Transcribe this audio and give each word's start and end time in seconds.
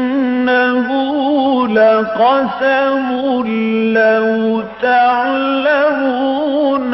لقسم 1.68 3.09
لو 3.95 4.63
تعلمون 4.82 6.14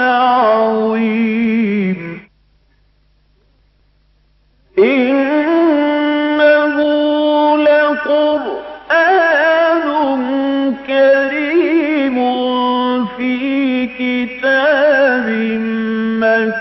عظيم. 0.01 1.98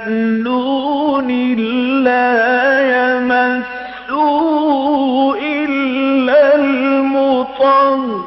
مكنون 0.08 1.28
لا 2.04 2.80
يمسه 2.80 4.16
إلا 5.36 6.56
المطهرون 6.56 8.27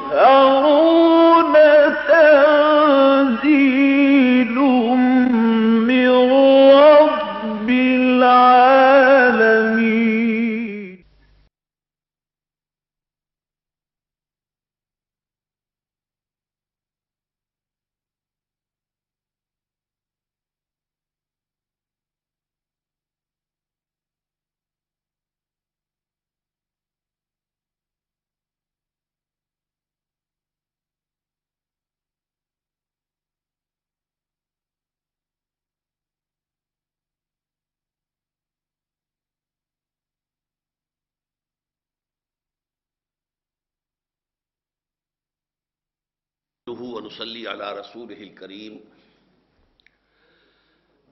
ونصلي 46.82 47.48
على 47.48 47.80
رسوله 47.80 48.22
الكريم. 48.22 48.80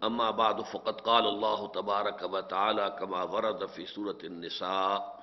أما 0.05 0.31
بعد، 0.31 0.61
فقد 0.61 1.01
قال 1.01 1.27
الله 1.27 1.69
تبارك 1.69 2.23
وتعالى 2.23 2.97
كما 3.01 3.23
ورد 3.23 3.67
في 3.67 3.87
سورة 3.87 4.19
النساء. 4.25 5.19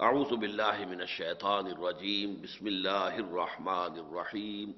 أعوذ 0.00 0.36
بالله 0.36 0.84
من 0.84 1.00
الشيطان 1.00 1.66
الرجيم. 1.66 2.42
بسم 2.42 2.66
الله 2.66 3.18
الرحمن 3.18 3.98
الرحيم. 3.98 4.74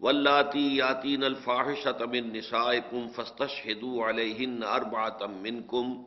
واللاتي 0.00 0.76
ياتين 0.76 1.24
الفاحشة 1.24 2.06
من 2.06 2.32
نسائكم 2.32 3.08
فاستشهدوا 3.08 4.04
عليهن 4.04 4.62
أربعة 4.62 5.26
منكم. 5.26 6.06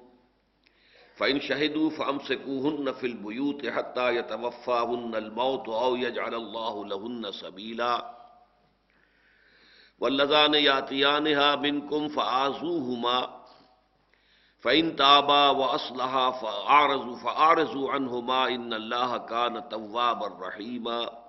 فإن 1.22 1.40
شهدوا 1.42 1.90
فأمسكوهن 1.90 2.92
في 2.92 3.06
البيوت 3.08 3.66
حتى 3.66 4.16
يتوفاهن 4.16 5.16
الموت 5.16 5.70
أو 5.70 5.96
يجعل 5.96 6.34
الله 6.36 6.86
لهن 6.86 7.32
سبيلا 7.32 8.18
واللذان 10.00 10.54
ياتيانها 10.54 11.56
منكم 11.56 12.08
فآزوهما 12.08 13.42
فإن 14.60 14.96
تابا 14.96 15.50
وأصلحا 15.50 16.32
فأعرضوا 16.32 17.16
فأعرضوا 17.16 17.92
عنهما 17.92 18.48
إن 18.48 18.74
الله 18.74 19.18
كان 19.18 19.70
توابا 19.70 20.48
رحيما 20.48 21.21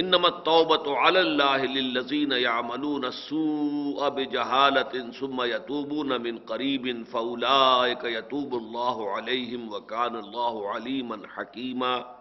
إنما 0.00 0.28
التوبة 0.28 0.96
على 0.96 1.20
الله 1.20 1.64
للذين 1.64 2.32
يعملون 2.32 3.04
السوء 3.04 4.08
بجهالة 4.08 5.10
ثم 5.10 5.42
يتوبون 5.42 6.20
من 6.20 6.38
قريب 6.38 7.06
فأولئك 7.06 8.04
يتوب 8.04 8.54
الله 8.54 9.10
عليهم 9.10 9.72
وكان 9.72 10.16
الله 10.16 10.70
عليما 10.70 11.22
حكيما. 11.34 12.16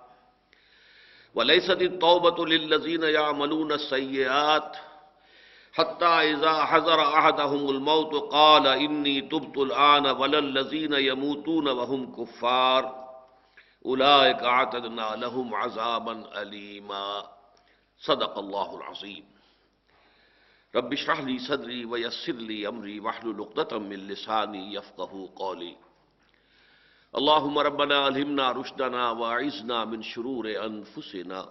وليست 1.36 1.82
التوبة 1.82 2.46
للذين 2.46 3.04
يعملون 3.04 3.72
السيئات 3.72 4.78
حتى 5.74 6.06
إذا 6.06 6.66
حضر 6.66 7.02
أحدهم 7.02 7.70
الموت 7.70 8.14
قال 8.32 8.68
إني 8.68 9.22
تبت 9.22 9.58
الآن 9.58 10.06
ولا 10.08 10.40
الذين 10.40 10.94
يموتون 10.94 11.68
وهم 11.68 12.16
كفار. 12.16 12.84
أولئك 13.86 14.40
أعتدنا 14.44 15.16
لهم 15.16 15.56
عذابا 15.56 16.42
أليما. 16.42 17.39
صدق 18.08 18.38
اللہ 18.38 18.58
العظیم۔ 18.58 19.40
رب 20.78 20.92
اشرح 20.92 21.22
لي 21.22 21.38
صدری 21.38 21.86
ويسر 21.86 22.34
لي 22.34 22.66
امری 22.66 23.00
واحلل 23.00 23.40
عقدة 23.40 23.78
من 23.78 24.00
لسانی 24.00 24.76
يفقهوا 24.76 25.28
قولي 25.34 25.74
اللهم 27.14 27.60
ربنا 27.60 28.06
الهمنا 28.06 28.54
رشدنا 28.54 29.12
واعذنا 29.12 29.84
من 29.84 30.02
شرور 30.02 30.46
انفسنا۔ 30.46 31.44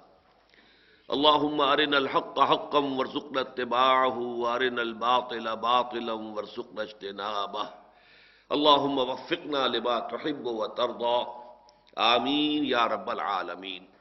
اللهم 1.08 1.60
ارنا 1.60 1.96
الحق 1.96 2.38
حقا 2.38 2.78
وارزقنا 2.78 3.40
اتباعه 3.40 4.18
وارنا 4.18 4.80
الباطل 4.80 5.56
باطلا 5.56 6.12
وارزقنا 6.12 6.82
اجتنابه۔ 6.82 7.64
اللهم 8.50 8.98
وفقنا 8.98 9.66
لما 9.66 9.98
تحب 9.98 10.46
وترضى۔ 10.46 11.24
آمین 11.96 12.64
یا 12.64 12.88
رب 12.88 13.10
العالمین۔ 13.10 13.97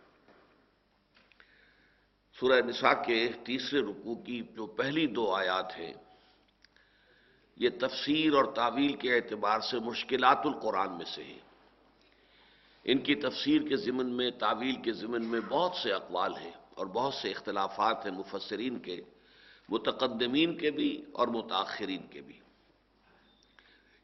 سورہ 2.39 2.61
نساء 2.61 3.03
کے 3.05 3.29
تیسرے 3.45 3.79
رکوع 3.79 4.15
کی 4.15 4.43
جو 4.55 4.65
پہلی 4.65 5.07
دو 5.07 5.33
آیات 5.33 5.79
ہیں، 5.79 5.93
یہ 7.55 7.69
تفسیر 7.79 8.33
اور 8.33 8.45
تعویل 8.45 8.95
کے 8.95 9.15
اعتبار 9.15 9.59
سے 9.59 9.79
مشکلات 9.79 10.37
القرآن 10.43 10.97
میں 10.97 11.05
سے 11.05 11.23
ہیں۔ 11.23 11.39
ان 12.83 12.97
کی 12.97 13.15
تفسیر 13.15 13.61
کے 13.61 13.75
ضمن 13.75 14.09
میں، 14.09 14.31
تعویل 14.31 14.75
کے 14.75 14.91
ضمن 14.91 15.25
میں 15.25 15.39
بہت 15.49 15.75
سے 15.75 15.93
اقوال 15.93 16.37
ہیں 16.37 16.51
اور 16.75 16.85
بہت 16.85 17.13
سے 17.13 17.31
اختلافات 17.31 18.05
ہیں 18.05 18.13
مفسرین 18.13 18.79
کے، 18.79 19.01
متقدمین 19.69 20.57
کے 20.57 20.71
بھی 20.71 21.05
اور 21.11 21.27
متاخرین 21.27 22.07
کے 22.07 22.21
بھی۔ 22.21 22.39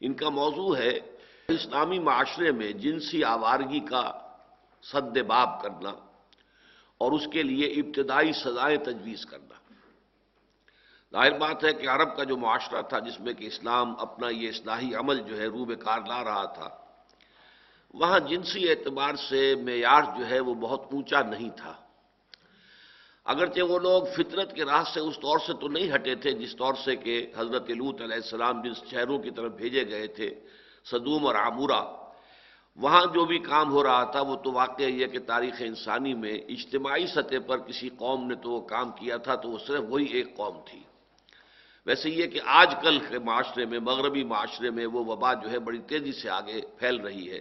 ان 0.00 0.14
کا 0.14 0.28
موضوع 0.28 0.76
ہے 0.76 0.98
اسلامی 1.48 1.98
معاشرے 1.98 2.52
میں 2.52 2.72
جنسی 2.72 3.24
آوارگی 3.24 3.80
کا 3.80 4.28
سد 4.82 5.18
باب 5.18 5.62
کرنا۔ 5.62 6.13
اور 7.04 7.12
اس 7.12 7.26
کے 7.32 7.42
لیے 7.42 7.66
ابتدائی 7.80 8.32
سزائیں 8.32 8.78
تجویز 8.84 9.26
کرنا۔ 9.26 9.52
ظاہر 11.12 11.38
بات 11.38 11.64
ہے 11.64 11.72
کہ 11.72 11.88
عرب 11.88 12.16
کا 12.16 12.24
جو 12.24 12.36
معاشرہ 12.36 12.82
تھا 12.82 12.98
جس 12.98 13.18
میں 13.20 13.32
کہ 13.32 13.44
اسلام 13.46 13.94
اپنا 13.98 14.28
یہ 14.30 14.48
اصلاحی 14.48 14.94
عمل 14.94 15.18
جو 15.28 15.34
ہے 15.38 15.46
روب 15.46 15.72
کار 15.80 16.00
لا 16.08 16.20
رہا 16.24 16.44
تھا، 16.54 16.68
وہاں 17.94 18.18
جنسی 18.28 18.62
اعتبار 18.70 19.14
سے 19.28 19.40
معیار 19.62 20.02
جو 20.18 20.24
ہے 20.30 20.40
وہ 20.40 20.54
بہت 20.58 20.82
اونچا 20.90 21.20
نہیں 21.30 21.50
تھا۔ 21.56 21.74
اگرچہ 23.26 23.62
وہ 23.62 23.78
لوگ 23.78 24.02
فطرت 24.16 24.54
کے 24.54 24.64
راہ 24.64 24.82
سے 24.92 25.00
اس 25.00 25.16
طور 25.16 25.38
سے 25.46 25.52
تو 25.60 25.68
نہیں 25.68 25.88
ہٹے 25.94 26.14
تھے 26.22 26.30
جس 26.34 26.56
طور 26.56 26.74
سے 26.84 26.96
کہ 26.96 27.14
حضرت 27.36 27.70
لوت 27.70 28.00
علیہ 28.02 28.20
السلام 28.22 28.60
جس 28.62 28.82
شہروں 28.90 29.18
کی 29.18 29.30
طرف 29.30 29.52
بھیجے 29.52 29.84
گئے 29.88 30.06
تھے، 30.16 30.28
صدوم 30.84 31.26
اور 31.26 31.34
عمورہ 31.36 31.80
وہاں 32.76 33.04
جو 33.14 33.24
بھی 33.24 33.38
کام 33.38 33.70
ہو 33.70 33.82
رہا 33.82 34.04
تھا، 34.04 34.20
وہ 34.20 34.36
تو 34.36 34.52
واقع 34.52 34.82
یہ 34.82 35.06
کہ 35.06 35.18
تاریخ 35.18 35.54
انسانی 35.60 36.14
میں 36.14 36.34
اجتماعی 36.48 37.06
سطح 37.06 37.40
پر 37.46 37.58
کسی 37.58 37.88
قوم 37.96 38.26
نے 38.26 38.34
تو 38.34 38.50
وہ 38.50 38.60
کام 38.66 38.90
کیا 38.92 39.16
تھا، 39.16 39.34
تو 39.34 39.50
وہ 39.50 39.58
صرف 39.66 39.82
وہی 39.88 40.06
ایک 40.06 40.36
قوم 40.36 40.56
تھی۔ 40.66 40.82
ویسے 41.86 42.10
یہ 42.10 42.26
کہ 42.26 42.40
آج 42.44 42.74
کل 42.82 42.98
کے 42.98 43.18
معاشرے 43.18 43.64
میں، 43.64 43.78
مغربی 43.78 44.24
معاشرے 44.24 44.70
میں 44.70 44.86
وہ 44.86 45.04
وبا 45.04 45.32
جو 45.34 45.50
ہے 45.50 45.58
بڑی 45.58 45.78
تیزی 45.88 46.12
سے 46.12 46.28
آگے 46.30 46.60
پھیل 46.78 46.96
رہی 47.00 47.30
ہے۔ 47.30 47.40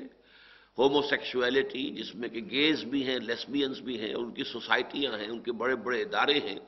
ہومو 0.77 1.01
سیکشولیٹی 1.01 1.89
جس 1.89 2.13
میں 2.15 2.29
کہ 2.29 2.41
گیز 2.51 2.83
بھی 2.83 3.01
ہیں 3.07 3.17
لیسبینس 3.19 3.79
بھی 3.79 3.99
ہیں، 3.99 4.13
ان 4.13 4.31
کی 4.31 4.43
سوسائٹیاں 4.43 5.17
ہیں، 5.17 5.27
ان 5.27 5.39
کے 5.39 5.51
بڑے 5.51 5.75
بڑے 5.75 6.01
ادارے 6.01 6.39
ہیں، 6.39 6.59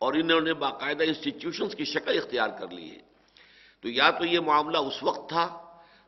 اور 0.00 0.14
انہوں 0.14 0.40
نے 0.40 0.54
باقاعدہ 0.54 1.04
انسٹیٹیوشنس 1.04 1.74
کی 1.74 1.84
شکل 1.84 2.18
اختیار 2.18 2.48
کر 2.48 2.68
لی 2.68 2.90
ہے۔ 2.90 3.00
تو 3.84 3.88
یا 3.88 4.10
تو 4.10 4.24
یہ 4.24 4.40
معاملہ 4.40 4.78
اس 4.78 5.02
وقت 5.02 5.28
تھا 5.28 5.46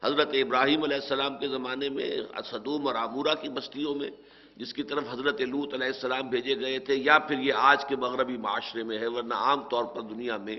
حضرت 0.04 0.30
ابراہیم 0.34 0.82
علیہ 0.82 1.00
السلام 1.02 1.38
کے 1.38 1.48
زمانے 1.48 1.88
میں 1.88 2.10
صدوم 2.50 2.86
اور 2.86 2.94
عمورہ 2.94 3.34
کی 3.40 3.48
بستیوں 3.48 3.94
میں، 3.94 4.10
جس 4.56 4.72
کی 4.74 4.82
طرف 4.82 5.04
حضرت 5.10 5.40
لوت 5.40 5.74
علیہ 5.74 5.86
السلام 5.86 6.28
بھیجے 6.28 6.54
گئے 6.60 6.78
تھے، 6.78 6.94
یا 6.94 7.18
پھر 7.18 7.38
یہ 7.38 7.52
آج 7.56 7.84
کے 7.88 7.96
مغربی 7.96 8.36
معاشرے 8.36 8.82
میں 8.82 8.98
ہے، 8.98 9.06
ورنہ 9.06 9.34
عام 9.34 9.68
طور 9.68 9.84
پر 9.84 10.00
دنیا 10.00 10.36
میں 10.36 10.58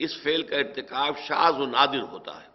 اس 0.00 0.12
فعل 0.22 0.42
کا 0.42 0.56
ارتکاب 0.56 1.12
شاز 1.28 1.60
و 1.60 1.66
نادر 1.66 2.02
ہوتا 2.02 2.34
ہے۔ 2.42 2.48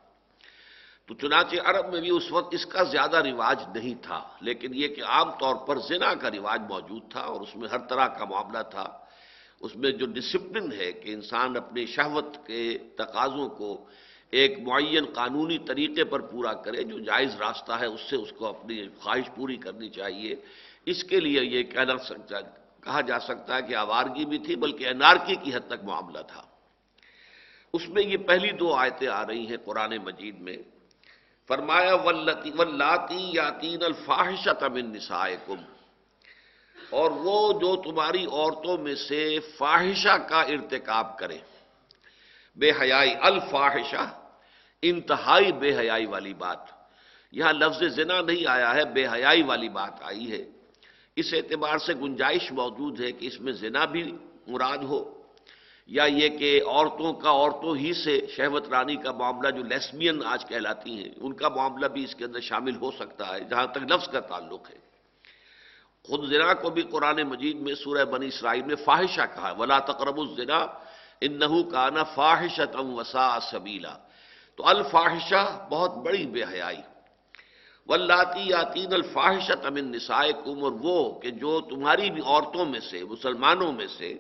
تو 1.08 1.14
چنانچہ 1.14 1.56
عرب 1.66 1.86
میں 1.94 2.02
بھی 2.02 2.10
اس 2.10 2.32
وقت 2.32 2.54
اس 2.54 2.66
کا 2.66 2.84
زیادہ 2.84 3.18
رواج 3.22 3.60
نہیں 3.76 3.96
تھا، 4.02 4.22
لیکن 4.42 4.70
یہ 4.74 4.88
کہ 4.88 5.02
عام 5.04 5.30
طور 5.40 5.56
پر 5.68 5.78
زنا 5.88 6.14
کا 6.14 6.30
رواج 6.32 6.62
موجود 6.70 7.04
تھا 7.12 7.22
اور 7.22 7.42
اس 7.42 7.56
میں 7.56 7.70
ہر 7.70 7.82
طرح 7.90 8.08
کا 8.18 8.26
معاملہ 8.26 8.64
تھا۔ 8.70 8.88
اس 9.62 9.76
میں 9.76 9.92
جو 9.92 10.06
ڈسپلن 10.06 10.72
ہے 10.74 10.92
کہ 10.92 11.14
انسان 11.14 11.58
اپنی 11.58 11.86
شہوت 11.86 12.38
کے 12.48 12.78
تقاضوں 12.98 13.48
کو 13.50 13.70
ایک 14.32 14.60
معین 14.60 15.06
قانونی 15.06 15.58
طریقے 15.58 16.04
پر 16.04 16.20
پورا 16.20 16.54
کرے، 16.54 16.84
جو 16.84 17.00
جائز 17.00 17.36
راستہ 17.36 17.72
ہے، 17.72 17.86
اس 17.86 18.02
سے 18.10 18.16
اس 18.16 18.32
کو 18.32 18.46
اپنی 18.48 18.88
خواہش 19.00 19.30
پوری 19.36 19.58
کرنی 19.58 19.90
چاہیے۔ 19.90 20.36
اس 20.86 21.04
کے 21.04 21.20
لیے 21.20 21.42
یہ 21.44 21.64
کہنا 21.64 21.98
سکتا 21.98 22.42
کہا 22.84 23.02
جا 23.02 23.20
سکتا 23.20 23.56
ہے 23.56 23.62
کہ 23.62 23.76
آوارگی 23.76 24.26
بھی 24.26 24.38
تھی، 24.38 24.56
بلکہ 24.56 24.88
انارکی 24.88 25.36
کی 25.36 25.54
حد 25.56 25.68
تک 25.68 25.84
معاملہ 25.84 26.20
تھا۔ 26.28 26.42
اس 27.74 27.90
میں 27.90 28.04
یہ 28.04 28.18
پہلی 28.18 28.52
دو 28.52 28.74
آیتیں 28.74 29.08
آ 29.08 29.28
رہی 29.28 29.48
ہیں 29.48 29.58
قرآن 29.66 29.98
مجید 29.98 30.40
میں۔ 30.40 30.58
فرمایا 31.48 31.96
ولاتی 31.96 33.32
یاتین 33.34 33.84
الفاحشت 33.84 34.64
من 34.64 34.94
نسائکم 34.94 35.60
اور 36.90 37.12
وہ 37.12 37.60
جو 37.60 37.76
تمہاری 37.76 38.26
عورتوں 38.26 38.78
میں 38.78 38.96
سے 38.96 39.40
فاحشہ 39.58 40.18
کا 40.30 40.42
ارتکاب 40.42 41.18
کرے۔ 41.20 41.38
بے 42.56 42.72
حیائی 42.82 43.16
الفاحشہ 43.22 44.21
انتہائی 44.82 45.52
بے 45.52 45.78
حیائی 45.78 46.06
والی 46.06 46.34
بات۔ 46.34 46.58
یہاں 47.32 47.54
لفظ 47.54 47.84
زنا 47.96 48.22
نہیں 48.22 48.48
آیا 48.48 48.76
ہے، 48.76 48.86
بے 48.86 49.08
حیائی 49.08 49.44
والی 49.44 49.70
بات 49.70 49.94
آئی 50.02 50.32
ہے۔ 50.32 50.44
اس 51.16 51.34
اعتبار 51.34 51.78
سے 51.78 51.94
گنجائش 51.94 52.52
موجود 52.52 53.00
ہے 53.00 53.12
کہ 53.12 53.26
اس 53.26 53.40
میں 53.42 53.54
زنا 53.54 53.86
بھی 53.86 54.04
مراد 54.48 54.78
ہو، 54.78 55.22
یا 55.88 56.04
یہ 56.04 56.30
کہ 56.30 56.62
عورتوں 56.68 57.14
کا، 57.14 57.30
عورتوں 57.30 57.76
ہی 57.76 57.94
سے 57.94 58.26
شہوت 58.30 58.70
رانی 58.70 58.96
کا 58.96 59.12
معاملہ 59.12 59.50
جو 59.50 59.64
لیسمین 59.64 60.24
آج 60.26 60.46
کہلاتی 60.46 61.04
ہیں، 61.04 61.12
ان 61.18 61.34
کا 61.34 61.50
معاملہ 61.50 61.88
بھی 61.88 62.04
اس 62.04 62.16
کے 62.16 62.26
اندر 62.26 62.40
شامل 62.40 62.76
ہو 62.76 62.92
سکتا 62.92 63.34
ہے، 63.34 63.40
جہاں 63.40 63.68
تک 63.68 63.84
لفظ 63.90 64.08
کا 64.08 64.20
تعلق 64.20 64.70
ہے۔ 64.70 64.80
خود 66.04 66.22
زنا 66.30 66.54
کو 66.54 66.70
بھی 66.70 66.82
قرآن 66.82 67.22
مجید 67.22 67.58
میں 67.62 67.76
سورہ 67.76 68.06
بنی 68.06 68.28
اسرائیل 68.28 68.64
میں 68.64 68.76
فاحشہ 68.76 69.26
کہا 69.36 69.52
ولا 69.52 69.80
تقرب 69.80 70.20
الزنا 70.20 70.60
ان 71.22 71.40
نحو 71.40 71.64
کا 71.64 71.90
وسا 72.74 73.40
سبیلا 73.52 73.98
تو 74.62 74.68
الفاحشہ 74.68 75.68
بہت 75.70 75.98
بڑی 75.98 76.26
بے 76.26 76.44
حیائی۔ 76.44 76.78
ولاتی 77.88 78.40
یاتین 78.40 78.94
الفاحشت 78.94 79.66
امن 79.66 79.92
نسائے 79.92 80.34
کم 80.46 80.64
اور 80.64 80.72
وہ 80.72 81.20
کہ 81.20 81.32
جو 81.32 81.62
تمہاری 81.62 82.10
بھی 82.10 82.22
عورتوں 82.26 82.66
میں 82.66 82.80
سے، 82.80 83.04
مسلمانوں 83.04 83.72
میں 83.72 83.88
سے 83.88 84.18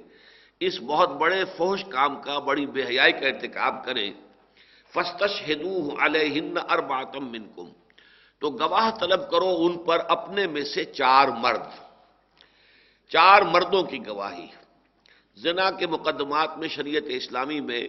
اس 0.59 0.79
بہت 0.79 1.09
بڑے 1.09 1.45
فوش 1.57 1.85
کام 1.85 2.21
کا، 2.21 2.39
بڑی 2.39 2.65
بے 2.65 2.83
حیائی 2.83 3.11
کا 3.11 3.27
ارتکاب 3.27 3.85
کریں 3.85 4.13
فستش 4.93 5.49
ہدو 5.49 5.89
علیہن 5.99 6.57
ارباتم 6.69 7.31
منکم۔ 7.31 7.69
تو 8.39 8.49
گواہ 8.49 8.91
طلب 8.99 9.31
کرو 9.31 9.57
ان 9.59 9.77
پر 9.77 9.99
اپنے 10.09 10.47
میں 10.47 10.63
سے 10.63 10.85
چار 10.85 11.27
مرد۔ 11.27 11.67
چار 13.09 13.41
مردوں 13.41 13.83
کی 13.83 14.07
گواہی۔ 14.07 14.47
زنا 15.35 15.71
کے 15.71 15.87
مقدمات 15.87 16.57
میں، 16.57 16.67
شریعت 16.67 17.03
اسلامی 17.07 17.59
میں 17.59 17.87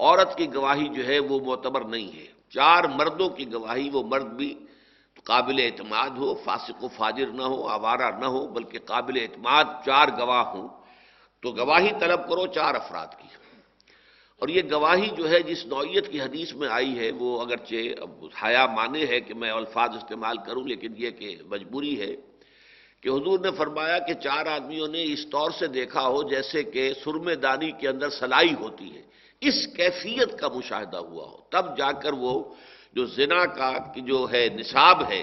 عورت 0.00 0.36
کی 0.36 0.54
گواہی 0.54 0.88
جو 0.88 1.06
ہے 1.06 1.18
وہ 1.18 1.38
معتبر 1.40 1.84
نہیں 1.84 2.16
ہے۔ 2.16 2.26
چار 2.50 2.84
مردوں 2.84 3.28
کی 3.28 3.52
گواہی، 3.52 3.90
وہ 3.90 4.02
مرد 4.02 4.26
بھی 4.26 4.54
قابل 5.24 5.60
اعتماد 5.64 6.10
ہو، 6.10 6.34
فاسق 6.34 6.84
و 6.84 6.88
فاجر 6.88 7.26
نہ 7.26 7.42
ہو، 7.42 7.68
آوارہ 7.68 8.18
نہ 8.18 8.24
ہو، 8.24 8.46
بلکہ 8.46 8.78
قابل 8.78 9.18
اعتماد 9.20 9.64
چار 9.86 10.08
گواہ 10.18 10.44
ہوں۔ 10.44 10.68
تو 11.42 11.52
گواہی 11.52 11.90
طلب 12.00 12.28
کرو 12.28 12.46
چار 12.46 12.74
افراد 12.74 13.06
کی۔ 13.06 13.28
اور 14.38 14.48
یہ 14.48 14.62
گواہی 14.70 15.08
جو 15.16 15.30
ہے 15.30 15.42
جس 15.42 15.66
نوعیت 15.66 16.12
کی 16.12 16.20
حدیث 16.20 16.52
میں 16.52 16.68
آئی 16.68 16.98
ہے، 16.98 17.10
وہ 17.10 17.40
اگرچہ 17.40 17.74
حیا 18.44 18.66
مانے 18.66 19.06
ہے 19.06 19.20
کہ 19.20 19.34
میں 19.34 19.50
الفاظ 19.50 19.90
استعمال 19.90 20.36
کروں، 20.46 20.62
لیکن 20.62 20.92
یہ 20.96 21.10
کہ 21.10 21.36
مجبوری 21.46 22.00
ہے 22.00 22.16
کہ 23.00 23.08
حضور 23.08 23.38
نے 23.38 23.50
فرمایا 23.50 23.98
کہ 23.98 24.14
چار 24.14 24.46
آدمیوں 24.46 24.88
نے 24.88 25.02
اس 25.02 25.26
طور 25.30 25.50
سے 25.50 25.66
دیکھا 25.66 26.08
ہو 26.08 26.22
جیسے 26.22 26.62
کہ 26.62 26.92
سرم 27.04 27.30
دانی 27.32 27.70
کے 27.70 27.88
اندر 27.88 28.10
سلائی 28.10 28.54
ہوتی 28.60 28.96
ہے۔ 28.96 29.09
اس 29.42 29.66
کیفیت 29.76 30.38
کا 30.38 30.48
مشاہدہ 30.48 30.96
ہوا 30.98 31.24
ہو۔ 31.24 31.36
تب 31.50 31.76
جا 31.78 31.90
کر 31.92 32.12
وہ 32.12 32.32
جو 32.94 33.06
زنا 33.06 33.44
کا 33.56 33.70
جو 33.96 34.26
ہے 34.32 34.48
نصاب 34.54 34.98
ہے، 35.10 35.22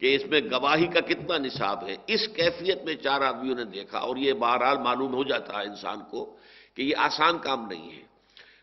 کہ 0.00 0.14
اس 0.14 0.24
میں 0.30 0.40
گواہی 0.50 0.86
کا 0.86 1.00
کتنا 1.00 1.36
نصاب 1.38 1.78
ہے، 1.88 1.96
اس 2.06 2.22
کیفیت 2.28 2.84
میں 2.84 2.94
چار 2.94 3.20
آدمیوں 3.20 3.54
نے 3.54 3.64
دیکھا 3.64 3.98
اور 3.98 4.16
یہ 4.16 4.32
بہرحال 4.32 4.78
معلوم 4.78 5.14
ہو 5.14 5.22
جاتا 5.24 5.52
ہے 5.58 5.64
انسان 5.66 6.00
کو 6.10 6.20
کہ 6.76 6.82
یہ 6.82 6.94
آسان 6.98 7.38
کام 7.38 7.66
نہیں 7.68 7.86
ہے۔ 7.92 8.04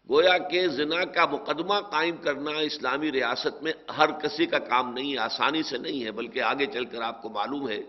گویا 0.10 0.38
کہ 0.50 0.60
زنا 0.68 1.04
کا 1.16 1.26
مقدمہ 1.26 1.78
قائم 1.92 2.16
کرنا 2.18 2.52
اسلامی 2.60 3.12
ریاست 3.12 3.62
میں 3.64 3.74
ہر 3.98 4.10
کسی 4.22 4.46
کا 4.46 4.60
کام 4.60 4.94
نہیں 4.94 5.12
ہے، 5.14 5.18
آسانی 5.18 5.64
سے 5.64 5.78
نہیں 5.78 6.04
ہے، 6.06 6.12
بلکہ 6.12 6.40
آگے 6.42 6.66
چل 6.66 6.86
کر 6.86 7.02
آپ 7.02 7.22
کو 7.22 7.30
معلوم 7.30 7.70
ہے 7.70 7.82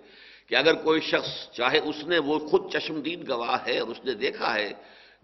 کہ 0.48 0.54
اگر 0.54 0.75
کوئی 0.84 1.00
شخص، 1.00 1.32
چاہے 1.52 1.78
اس 1.78 2.04
نے 2.06 2.19
وہ 2.19 2.38
خود 2.48 2.62
چشمدید 2.72 3.28
گواہ 3.28 3.58
ہے 3.66 3.78
اور 3.78 3.88
اس 3.88 4.04
نے 4.04 4.14
دیکھا 4.14 4.54
ہے 4.54 4.70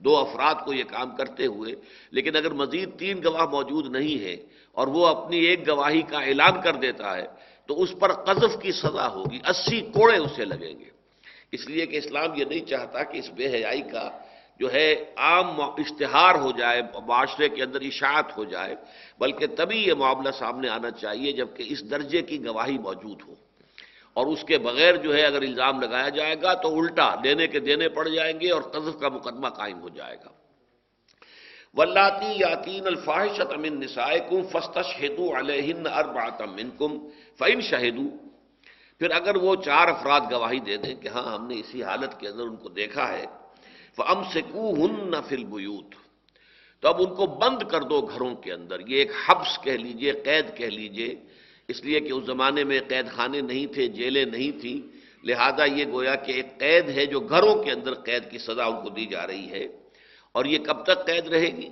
دو 0.01 0.17
افراد 0.17 0.55
کو 0.65 0.73
یہ 0.73 0.85
کام 0.85 1.17
کرتے 1.17 1.47
ہوئے، 1.47 1.75
لیکن 2.11 2.37
اگر 2.37 2.53
مزید 2.53 2.99
تین 2.99 3.21
گواہ 3.25 3.47
موجود 3.47 3.87
نہیں 3.87 4.25
ہے 4.25 4.37
اور 4.73 4.87
وہ 4.87 5.07
اپنی 5.07 5.39
ایک 5.39 5.69
گواہی 5.69 6.03
کا 6.03 6.19
اعلان 6.19 6.61
کر 6.61 6.75
دیتا 6.75 7.17
ہے، 7.17 7.27
تو 7.69 7.83
اس 7.83 7.91
پر 7.99 8.13
قذف 8.13 8.61
کی 8.63 8.73
سزا 8.73 9.09
ہوگی، 9.09 9.39
اسی 9.45 9.81
کوڑے 9.93 10.17
اسے 10.17 10.45
لگیں 10.45 10.75
گے۔ 10.79 10.91
اس 11.53 11.69
لیے 11.69 11.87
کہ 11.87 11.97
اسلام 11.97 12.35
یہ 12.37 12.45
نہیں 12.45 12.65
چاہتا 12.65 13.03
کہ 13.03 13.19
اس 13.19 13.29
بے 13.31 13.47
حیائی 13.47 13.83
کا 13.83 14.09
جو 14.61 14.73
ہے 14.73 14.89
عام 15.17 15.61
اشتہار 15.61 16.35
ہو 16.35 16.51
جائے، 16.53 16.83
معاشرے 17.07 17.49
کے 17.49 17.63
اندر 17.63 17.81
اشاعت 17.81 18.37
ہو 18.37 18.45
جائے، 18.45 18.75
بلکہ 19.21 19.47
تبھی 19.57 19.79
یہ 19.89 19.95
معاملہ 19.95 20.31
سامنے 20.31 20.69
آنا 20.69 20.91
چاہیے 20.91 21.33
جبکہ 21.33 21.65
اس 21.69 21.91
درجے 21.91 22.23
کی 22.23 22.45
گواہی 22.45 22.79
موجود 22.79 23.23
ہو۔ 23.29 23.35
اور 24.15 24.27
اس 24.27 24.45
کے 24.45 24.59
بغیر 24.59 24.97
جو 24.97 25.15
ہے 25.15 25.23
اگر 25.23 25.43
الزام 25.43 25.81
لگایا 25.81 26.09
جائے 26.09 26.37
گا 26.43 26.55
تو 26.55 26.79
الٹا 26.79 27.15
دینے 27.25 27.47
کے 27.47 27.61
دینے 27.61 27.89
پڑ 27.89 28.09
جائیں 28.09 28.41
گے 28.41 28.51
اور 28.51 28.63
قذف 28.63 29.01
کا 29.01 29.09
مقدمہ 29.09 29.49
قائم 29.49 29.81
ہو 29.81 29.89
جائے 29.89 30.17
گا۔ 30.25 30.31
ولاتی 31.75 32.33
یاتین 32.37 32.87
الفاحشت 32.87 33.53
امن 33.53 33.81
نسائے 33.81 34.19
کم 34.19 34.43
فستش 34.43 35.01
ہیتو 35.01 35.39
علیہن 35.39 35.87
ارباتم 35.87 36.55
من 36.57 36.71
کم 36.79 36.99
فعن 37.39 37.61
شہدو 37.61 38.09
پھر 38.99 39.11
اگر 39.11 39.37
وہ 39.37 39.55
چار 39.57 39.89
افراد 39.89 40.21
گواہی 40.31 40.61
دے 40.61 40.77
دیں 40.77 40.95
کہ 40.95 41.09
ہاں 41.09 41.35
ہم 41.35 41.47
نے 41.47 41.61
اسی 41.61 41.83
حالت 41.83 42.21
کے 42.21 42.29
اندر 42.29 42.43
ان 42.43 42.57
کو 42.57 42.69
دیکھا 42.69 43.09
ہے 43.09 43.27
ام 43.99 44.23
سے 44.33 44.41
کو 44.43 44.73
ہن 44.75 45.15
فل 45.29 45.45
تو 46.83 46.89
اب 46.89 47.01
ان 47.01 47.15
کو 47.15 47.27
بند 47.27 47.63
کر 47.71 47.83
دو 47.83 48.01
گھروں 48.01 48.35
کے 48.35 48.53
اندر، 48.53 48.81
یہ 48.81 48.97
ایک 48.97 49.11
حبس 49.27 49.59
کہہ 49.63 49.73
لیجیے، 49.73 50.13
قید 50.13 50.57
کہہ 50.57 50.67
لیجیے۔ 50.67 51.15
اس 51.71 51.85
لیے 51.85 52.01
کہ 52.01 52.13
اس 52.13 52.25
زمانے 52.25 52.65
میں 52.65 52.81
قید 52.89 53.11
خانے 53.11 53.41
نہیں 53.41 53.67
تھے، 53.67 53.87
جیلیں 53.87 54.25
نہیں 54.25 54.61
تھیں۔ 54.61 55.01
لہذا 55.27 55.65
یہ 55.65 55.85
گویا 55.93 56.15
کہ 56.15 56.33
ایک 56.33 56.59
قید 56.59 56.89
ہے 56.89 57.07
جو 57.07 57.21
گھروں 57.21 57.63
کے 57.63 57.71
اندر 57.71 57.95
قید 57.95 58.31
کی 58.31 58.39
سزا 58.39 58.65
ان 58.65 58.83
کو 58.83 58.89
دی 58.89 59.07
جا 59.07 59.27
رہی 59.27 59.51
ہے۔ 59.51 59.67
اور 60.33 60.45
یہ 60.45 60.59
کب 60.59 60.83
تک 60.83 61.07
قید 61.07 61.27
رہے 61.27 61.57
گی؟ 61.57 61.69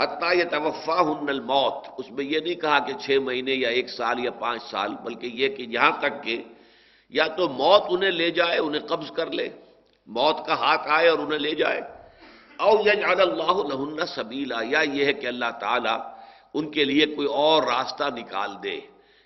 حتیٰ 0.00 0.36
یہ 0.36 0.44
توفا 0.44 1.00
ہن 1.00 1.28
الموت۔ 1.28 1.88
اس 1.98 2.10
میں 2.10 2.24
یہ 2.24 2.40
نہیں 2.40 2.54
کہا 2.54 2.78
کہ 2.78 2.92
چھ 2.92 3.10
مہینے 3.10 3.54
یا 3.54 3.68
ایک 3.68 3.90
سال 3.90 4.24
یا 4.24 4.30
پانچ 4.30 4.62
سال، 4.62 4.94
بلکہ 5.04 5.26
یہ 5.26 5.48
کہ 5.48 5.62
یہاں 5.62 5.90
تک 5.98 6.22
کہ 6.22 6.42
یا 7.10 7.26
تو 7.26 7.48
موت 7.48 7.82
انہیں 7.90 8.10
لے 8.10 8.30
جائے، 8.30 8.58
انہیں 8.58 8.82
قبض 8.82 9.10
کر 9.10 9.30
لے۔ 9.30 9.48
موت 10.06 10.46
کا 10.46 10.54
ہاتھ 10.54 10.88
آئے 10.88 11.08
اور 11.08 11.18
انہیں 11.18 11.38
لے 11.38 11.50
جائے۔ 11.50 11.80
او 12.58 12.80
یجعل 12.80 13.20
اللہ 13.20 13.74
لہن 13.74 14.06
سبیلا۔ 14.06 14.58
یا 14.68 14.80
یہ 14.80 15.04
ہے 15.04 15.12
کہ 15.12 15.26
اللہ 15.26 15.50
تعالیٰ 15.60 15.98
ان 16.54 16.70
کے 16.70 16.84
لیے 16.84 17.06
کوئی 17.06 17.28
اور 17.28 17.62
راستہ 17.62 18.04
نکال 18.16 18.50
دے۔ 18.62 18.80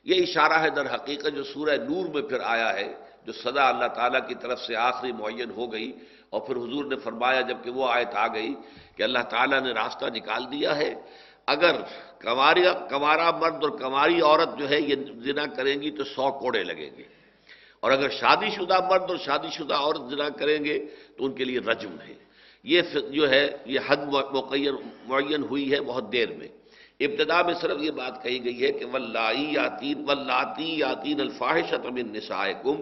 یہ 0.04 0.22
اشارہ 0.22 0.52
ہے 0.52 0.70
در 0.70 0.94
حقیقت 0.94 1.28
جو 1.36 1.44
سورہ 1.44 1.70
نور 1.70 2.06
میں 2.06 2.22
پھر 2.22 2.38
آیا 2.42 2.74
ہے، 2.74 2.94
جو 3.26 3.32
صدا 3.32 3.68
اللہ 3.68 3.86
تعالیٰ 3.86 4.28
کی 4.28 4.34
طرف 4.34 4.60
سے 4.60 4.76
آخری 4.76 5.12
معین 5.12 5.50
ہو 5.50 5.72
گئی۔ 5.72 5.92
اور 6.30 6.40
پھر 6.40 6.56
حضور 6.56 6.84
نے 6.84 6.96
فرمایا 6.96 7.40
جبکہ 7.40 7.70
وہ 7.70 7.88
آیت 7.90 8.14
آ 8.14 8.26
گئی 8.26 8.54
کہ 8.96 9.02
اللہ 9.02 9.18
تعالیٰ 9.18 9.60
نے 9.60 9.70
راستہ 9.70 10.04
نکال 10.14 10.44
دیا 10.52 10.76
ہے۔ 10.76 10.94
اگر 11.46 11.76
کماری، 12.18 12.62
کمارا 12.90 13.30
مرد 13.30 13.64
اور 13.64 13.78
کماری 13.78 14.20
عورت 14.20 14.58
جو 14.58 14.68
ہے 14.68 14.80
یہ 14.80 14.94
زنا 15.24 15.46
کریں 15.46 15.82
گی 15.82 15.90
تو 15.90 16.04
سو 16.04 16.32
کوڑے 16.32 16.64
لگیں 16.64 16.96
گے۔ 16.98 17.04
اور 17.80 17.90
اگر 17.90 18.10
شادی 18.10 18.50
شدہ 18.50 18.88
مرد 18.90 19.02
اور 19.02 19.16
شادی 19.16 19.50
شدہ 19.50 19.74
عورت 19.74 20.10
زنا 20.10 20.28
کریں 20.28 20.64
گے 20.64 20.86
تو 21.16 21.24
ان 21.24 21.32
کے 21.32 21.44
لیے 21.44 21.58
رجم 21.58 21.96
ہے۔ 22.08 22.14
یہ 22.62 22.82
جو 23.10 23.30
ہے، 23.30 23.56
یہ 23.64 23.80
حد 23.86 23.96
معین 25.06 25.42
ہوئی 25.42 25.72
ہے 25.72 25.80
بہت 25.80 26.12
دیر 26.12 26.28
میں۔ 26.28 26.48
ابتدا 27.00 27.42
میں 27.46 27.54
صرف 27.60 27.82
یہ 27.82 27.90
بات 27.96 28.22
کہی 28.22 28.38
گئی 28.44 28.62
ہے 28.62 28.70
کہ 28.78 28.86
ولائی 28.92 29.44
یاتین 29.54 29.98
ولاتی 30.08 30.64
یاتین 30.78 31.20
الفاحشت 31.20 31.84
من 31.96 32.12
نسائکم 32.14 32.76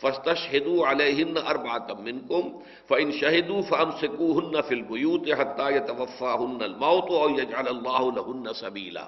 فاستشهدوا 0.00 0.90
علیہن 0.90 1.36
اربعۃ 1.44 1.92
منکم، 2.00 2.48
فان 2.90 3.12
شهدوا 3.12 3.60
فامسكوهن 3.68 4.60
في 4.68 4.74
البيوت 4.74 5.30
حتى 5.40 5.68
يتوفاهن 5.76 6.60
الموت 6.62 7.14
او 7.20 7.28
يجعل 7.36 7.66
الله 7.68 8.02
لهن 8.10 8.52
سبيلا 8.62 9.06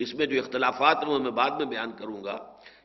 اس 0.00 0.14
میں 0.14 0.26
جو 0.26 0.38
اختلافات 0.38 1.02
ہیں 1.02 1.10
وہ 1.10 1.18
میں 1.18 1.34
بعد 1.34 1.50
میں 1.58 1.66
بیان 1.66 1.90
کروں 1.98 2.22
گا، 2.24 2.38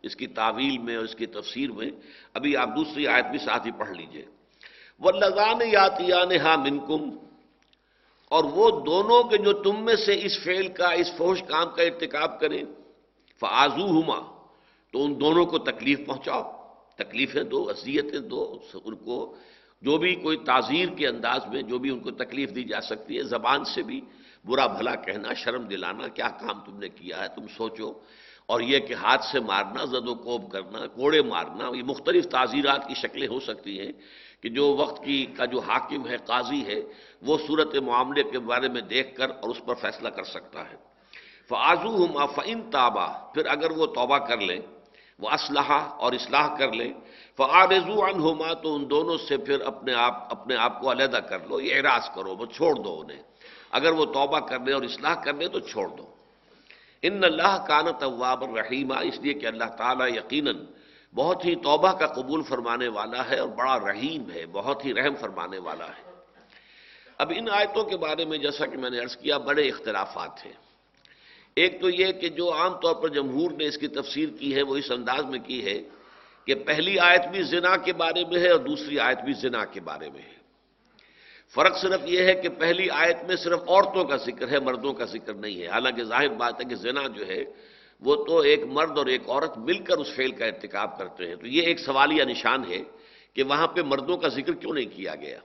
اس 0.04 0.16
کی 0.16 0.28
تعویل 0.42 0.78
میں 0.88 0.96
اور 0.96 1.06
اس 1.06 1.16
کی 1.16 1.26
تفسیر 1.38 1.72
میں۔ 1.78 1.90
ابھی 2.36 2.58
آپ 2.58 2.76
دوسری 2.76 3.08
آیت 3.14 3.26
بھی 3.32 3.40
ساتھ 3.46 3.66
ہی 3.68 3.72
پڑھ 3.78 3.90
لیجیے۔ 3.92 4.26
واللذان 5.02 5.62
یاتیان 5.72 6.32
ہا 6.44 6.56
منکم 6.66 7.10
اور 8.30 8.44
وہ 8.44 8.86
دونوں 8.86 9.24
کے 9.24 9.38
جو 9.38 9.54
تم 9.54 9.86
میں 9.86 9.96
سے 9.96 10.20
اس 10.24 10.40
فعل 10.40 10.68
کا، 10.68 10.90
اس 10.90 11.12
فوش 11.18 11.44
کام 11.44 11.70
کا 11.70 11.84
ارتکاب 11.84 12.40
کریں 12.40 12.64
فعضو 13.40 14.02
ہما 14.02 14.20
تو 14.94 15.06
ان 15.06 15.20
دونوں 15.20 15.46
کو 15.46 15.58
تکلیف 15.58 16.00
پہنچاؤ۔ 16.08 16.44
تکلیفیں 16.96 17.44
دو، 17.44 17.70
اذیتیں 17.70 18.20
دو، 18.20 18.60
ان 18.86 18.96
کو 18.96 19.36
جو 19.82 19.98
بھی 19.98 20.16
کوئی 20.16 20.38
تعزیر 20.38 20.90
کے 20.90 21.08
انداز 21.08 21.42
میں 21.54 21.62
جو 21.62 21.80
بھی 21.80 21.90
ان 21.90 22.00
کو 22.00 22.12
تکلیف 22.12 22.56
دی 22.56 22.64
جا 22.64 22.82
سکتی 22.82 23.18
ہے، 23.18 23.24
زبان 23.24 23.64
سے 23.64 23.82
بھی 23.84 24.02
برا 24.46 24.68
بھلا 24.68 24.96
کہنا، 24.96 25.34
شرم 25.34 25.64
دلانا، 25.64 26.08
کیا 26.08 26.28
کام 26.28 26.60
تم 26.66 26.80
نے 26.80 26.90
کیا 26.90 27.24
ہے، 27.24 27.28
تم 27.28 27.48
سوچو۔ 27.58 27.94
اور 28.46 28.62
یہ 28.62 28.80
کہ 28.80 28.94
ہاتھ 28.94 29.26
سے 29.26 29.40
مارنا، 29.40 29.86
زد 29.86 30.08
و 30.08 30.16
کوب 30.16 30.52
کرنا، 30.52 30.88
کوڑے 30.88 31.22
مارنا، 31.22 31.78
یہ 31.78 31.84
مختلف 31.84 32.28
تعزیرات 32.28 32.88
کی 32.88 32.94
شکلیں 32.94 33.28
ہو 33.28 33.40
سکتی 33.40 33.80
ہیں۔ 33.80 33.92
کہ 34.42 34.50
جو 34.50 34.76
وقت 34.76 35.04
کی 35.04 35.26
کا 35.26 35.46
جو 35.46 35.60
حاکم 35.60 36.08
ہے، 36.08 36.18
قاضی 36.18 36.66
ہے، 36.66 36.82
وہ 37.22 37.38
صورت 37.48 37.76
معاملے 37.76 38.24
کے 38.24 38.40
بارے 38.40 38.70
میں 38.70 38.82
دیکھ 38.82 39.16
کر 39.16 39.30
اور 39.30 39.50
اس 39.50 39.66
پر 39.66 39.76
فیصلہ 39.76 40.10
کر 40.10 40.24
سکتا 40.24 40.60
ہے۔ 40.70 40.76
فعضو 41.50 42.06
ہما 42.06 42.26
فعن 42.26 42.72
تابا، 42.72 43.32
پھر 43.34 43.46
اگر 43.46 43.72
وہ 43.72 43.86
توبہ 43.86 44.18
کر 44.18 44.38
لیں، 44.38 44.62
وہ 45.20 45.30
اسلحہ 45.30 45.82
اور 45.82 46.14
اصلاح 46.14 46.56
کر 46.56 46.72
لیں۔ 46.72 46.94
فعارضو 47.38 48.04
ان 48.04 48.20
ہوما 48.20 48.54
تو 48.54 48.76
ان 48.76 48.90
دونوں 48.90 49.18
سے 49.18 49.38
پھر 49.38 49.62
اپنے 49.62 49.94
آپ 49.94 50.32
اپنے 50.32 50.56
آپ 50.56 50.82
کو 50.82 50.92
علیحدہ 50.92 51.18
کر 51.18 51.48
لو، 51.48 51.62
یہ 51.62 51.76
اعراض 51.76 52.10
کرو، 52.16 52.36
وہ 52.36 52.46
چھوڑ 52.46 52.76
دو 52.76 53.02
انہیں۔ 53.02 53.24
اگر 53.72 53.92
وہ 53.92 54.06
توبہ 54.06 54.40
کر 54.40 54.60
لیں 54.60 54.74
اور 54.74 54.84
اصلاح 54.84 55.14
کر 55.14 55.34
لیں، 55.34 55.48
تو 55.48 55.60
چھوڑ 55.60 55.88
دو۔ 55.88 56.06
ان 57.02 57.24
اللہ 57.24 57.66
کان 57.68 57.86
طواب 58.00 58.44
الرحیمہ 58.44 58.94
اس 58.94 59.20
لیے 59.20 59.34
کہ 59.34 59.46
اللہ 59.46 59.66
تعالیٰ 59.66 60.08
یقیناً 60.08 60.66
بہت 61.16 61.46
ہی 61.46 61.56
توبہ 61.56 61.92
کا 61.92 62.08
قبول 62.08 62.44
فرمانے 62.44 62.88
والا 62.88 63.30
ہے 63.30 63.40
اور 63.40 63.50
بڑا 63.50 63.80
رحیم 63.80 64.32
ہے، 64.32 64.46
بہت 64.46 64.86
ہی 64.86 64.94
رحم 64.94 65.16
فرمانے 65.16 65.58
والا 65.58 65.88
ہے۔ 65.88 66.10
اب 67.18 67.32
ان 67.36 67.50
آیتوں 67.50 67.84
کے 67.84 67.98
بارے 67.98 68.26
میں 68.26 68.38
جیسا 68.38 68.66
کہ 68.66 68.78
میں 68.78 68.90
نے 68.90 69.00
عرض 69.00 69.18
کیا، 69.18 69.38
بڑے 69.38 69.68
اختلافات 69.68 70.46
ہیں۔ 70.46 70.54
ایک 71.56 71.82
تو 71.82 71.90
یہ 71.90 72.12
کہ 72.12 72.30
جو 72.30 72.54
عام 72.54 72.74
طور 72.74 72.96
پر 72.96 73.08
جمہور 73.08 73.52
نے 73.52 73.66
اس 73.66 73.78
کی 73.78 73.88
تفسیر 73.88 74.30
کی 74.40 74.56
ہے، 74.56 74.62
وہ 74.62 74.78
اس 74.78 74.92
انداز 74.92 75.26
میں 75.26 75.40
کی 75.40 75.66
ہے 75.66 75.84
کہ 76.46 76.56
پہلی 76.56 77.00
آیت 77.00 77.28
بھی 77.32 77.44
زنا 77.44 77.78
کے 77.78 77.94
بارے 77.94 78.26
میں 78.26 78.40
ہے 78.40 78.50
اور 78.50 78.60
دوسری 78.60 79.00
آیت 79.00 79.20
بھی 79.20 79.34
زنا 79.34 79.66
کے 79.66 79.82
بارے 79.82 80.10
میں 80.10 80.22
ہے۔ 80.22 80.40
فرق 81.54 81.78
صرف 81.78 82.02
یہ 82.04 82.24
ہے 82.24 82.34
کہ 82.34 82.50
پہلی 82.50 82.90
آیت 82.90 83.18
میں 83.28 83.36
صرف 83.36 83.60
عورتوں 83.68 84.04
کا 84.04 84.16
ذکر 84.16 84.52
ہے، 84.52 84.60
مردوں 84.60 84.94
کا 84.94 85.06
ذکر 85.06 85.34
نہیں 85.34 85.62
ہے۔ 85.62 85.68
حالانکہ 85.68 86.04
ظاہر 86.04 86.30
بات 86.30 86.54
ہے 86.60 86.70
کہ 86.70 86.76
زنا 86.76 87.08
جو 87.08 87.28
ہے 87.28 87.44
وہ 88.00 88.26
تو 88.26 88.40
ایک 88.40 88.64
مرد 88.64 88.98
اور 88.98 89.06
ایک 89.06 89.30
عورت 89.30 89.58
مل 89.58 89.78
کر 89.78 89.98
اس 89.98 90.08
فیل 90.16 90.32
کا 90.32 90.46
ارتکاب 90.46 90.98
کرتے 90.98 91.28
ہیں۔ 91.28 91.36
تو 91.36 91.48
یہ 91.48 91.62
ایک 91.62 91.80
سوالیہ 91.80 92.24
نشان 92.24 92.72
ہے 92.72 92.84
کہ 93.34 93.44
وہاں 93.44 93.68
پہ 93.68 93.82
مردوں 93.82 94.18
کا 94.18 94.28
ذکر 94.28 94.54
کیوں 94.54 94.74
نہیں 94.74 94.96
کیا 94.96 95.16
گیا؟ 95.16 95.40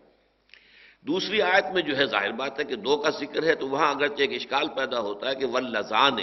دوسری 1.01 1.43
آیت 1.43 1.65
میں 1.75 1.83
جو 1.83 1.97
ہے 1.97 2.07
ظاہر 2.07 2.33
بات 2.33 2.59
ہے 2.59 2.65
کہ 2.65 2.75
دو 2.75 2.97
کا 2.97 3.11
ذکر 3.11 3.43
ہے 3.43 3.55
تو 3.55 3.69
وہاں 3.69 3.95
اگرچہ 3.95 4.21
ایک 4.21 4.33
اشکال 4.33 4.69
پیدا 4.69 5.01
ہوتا 5.01 5.31
ہے 5.31 5.35
کہ 5.35 5.47
ولزان 5.47 6.17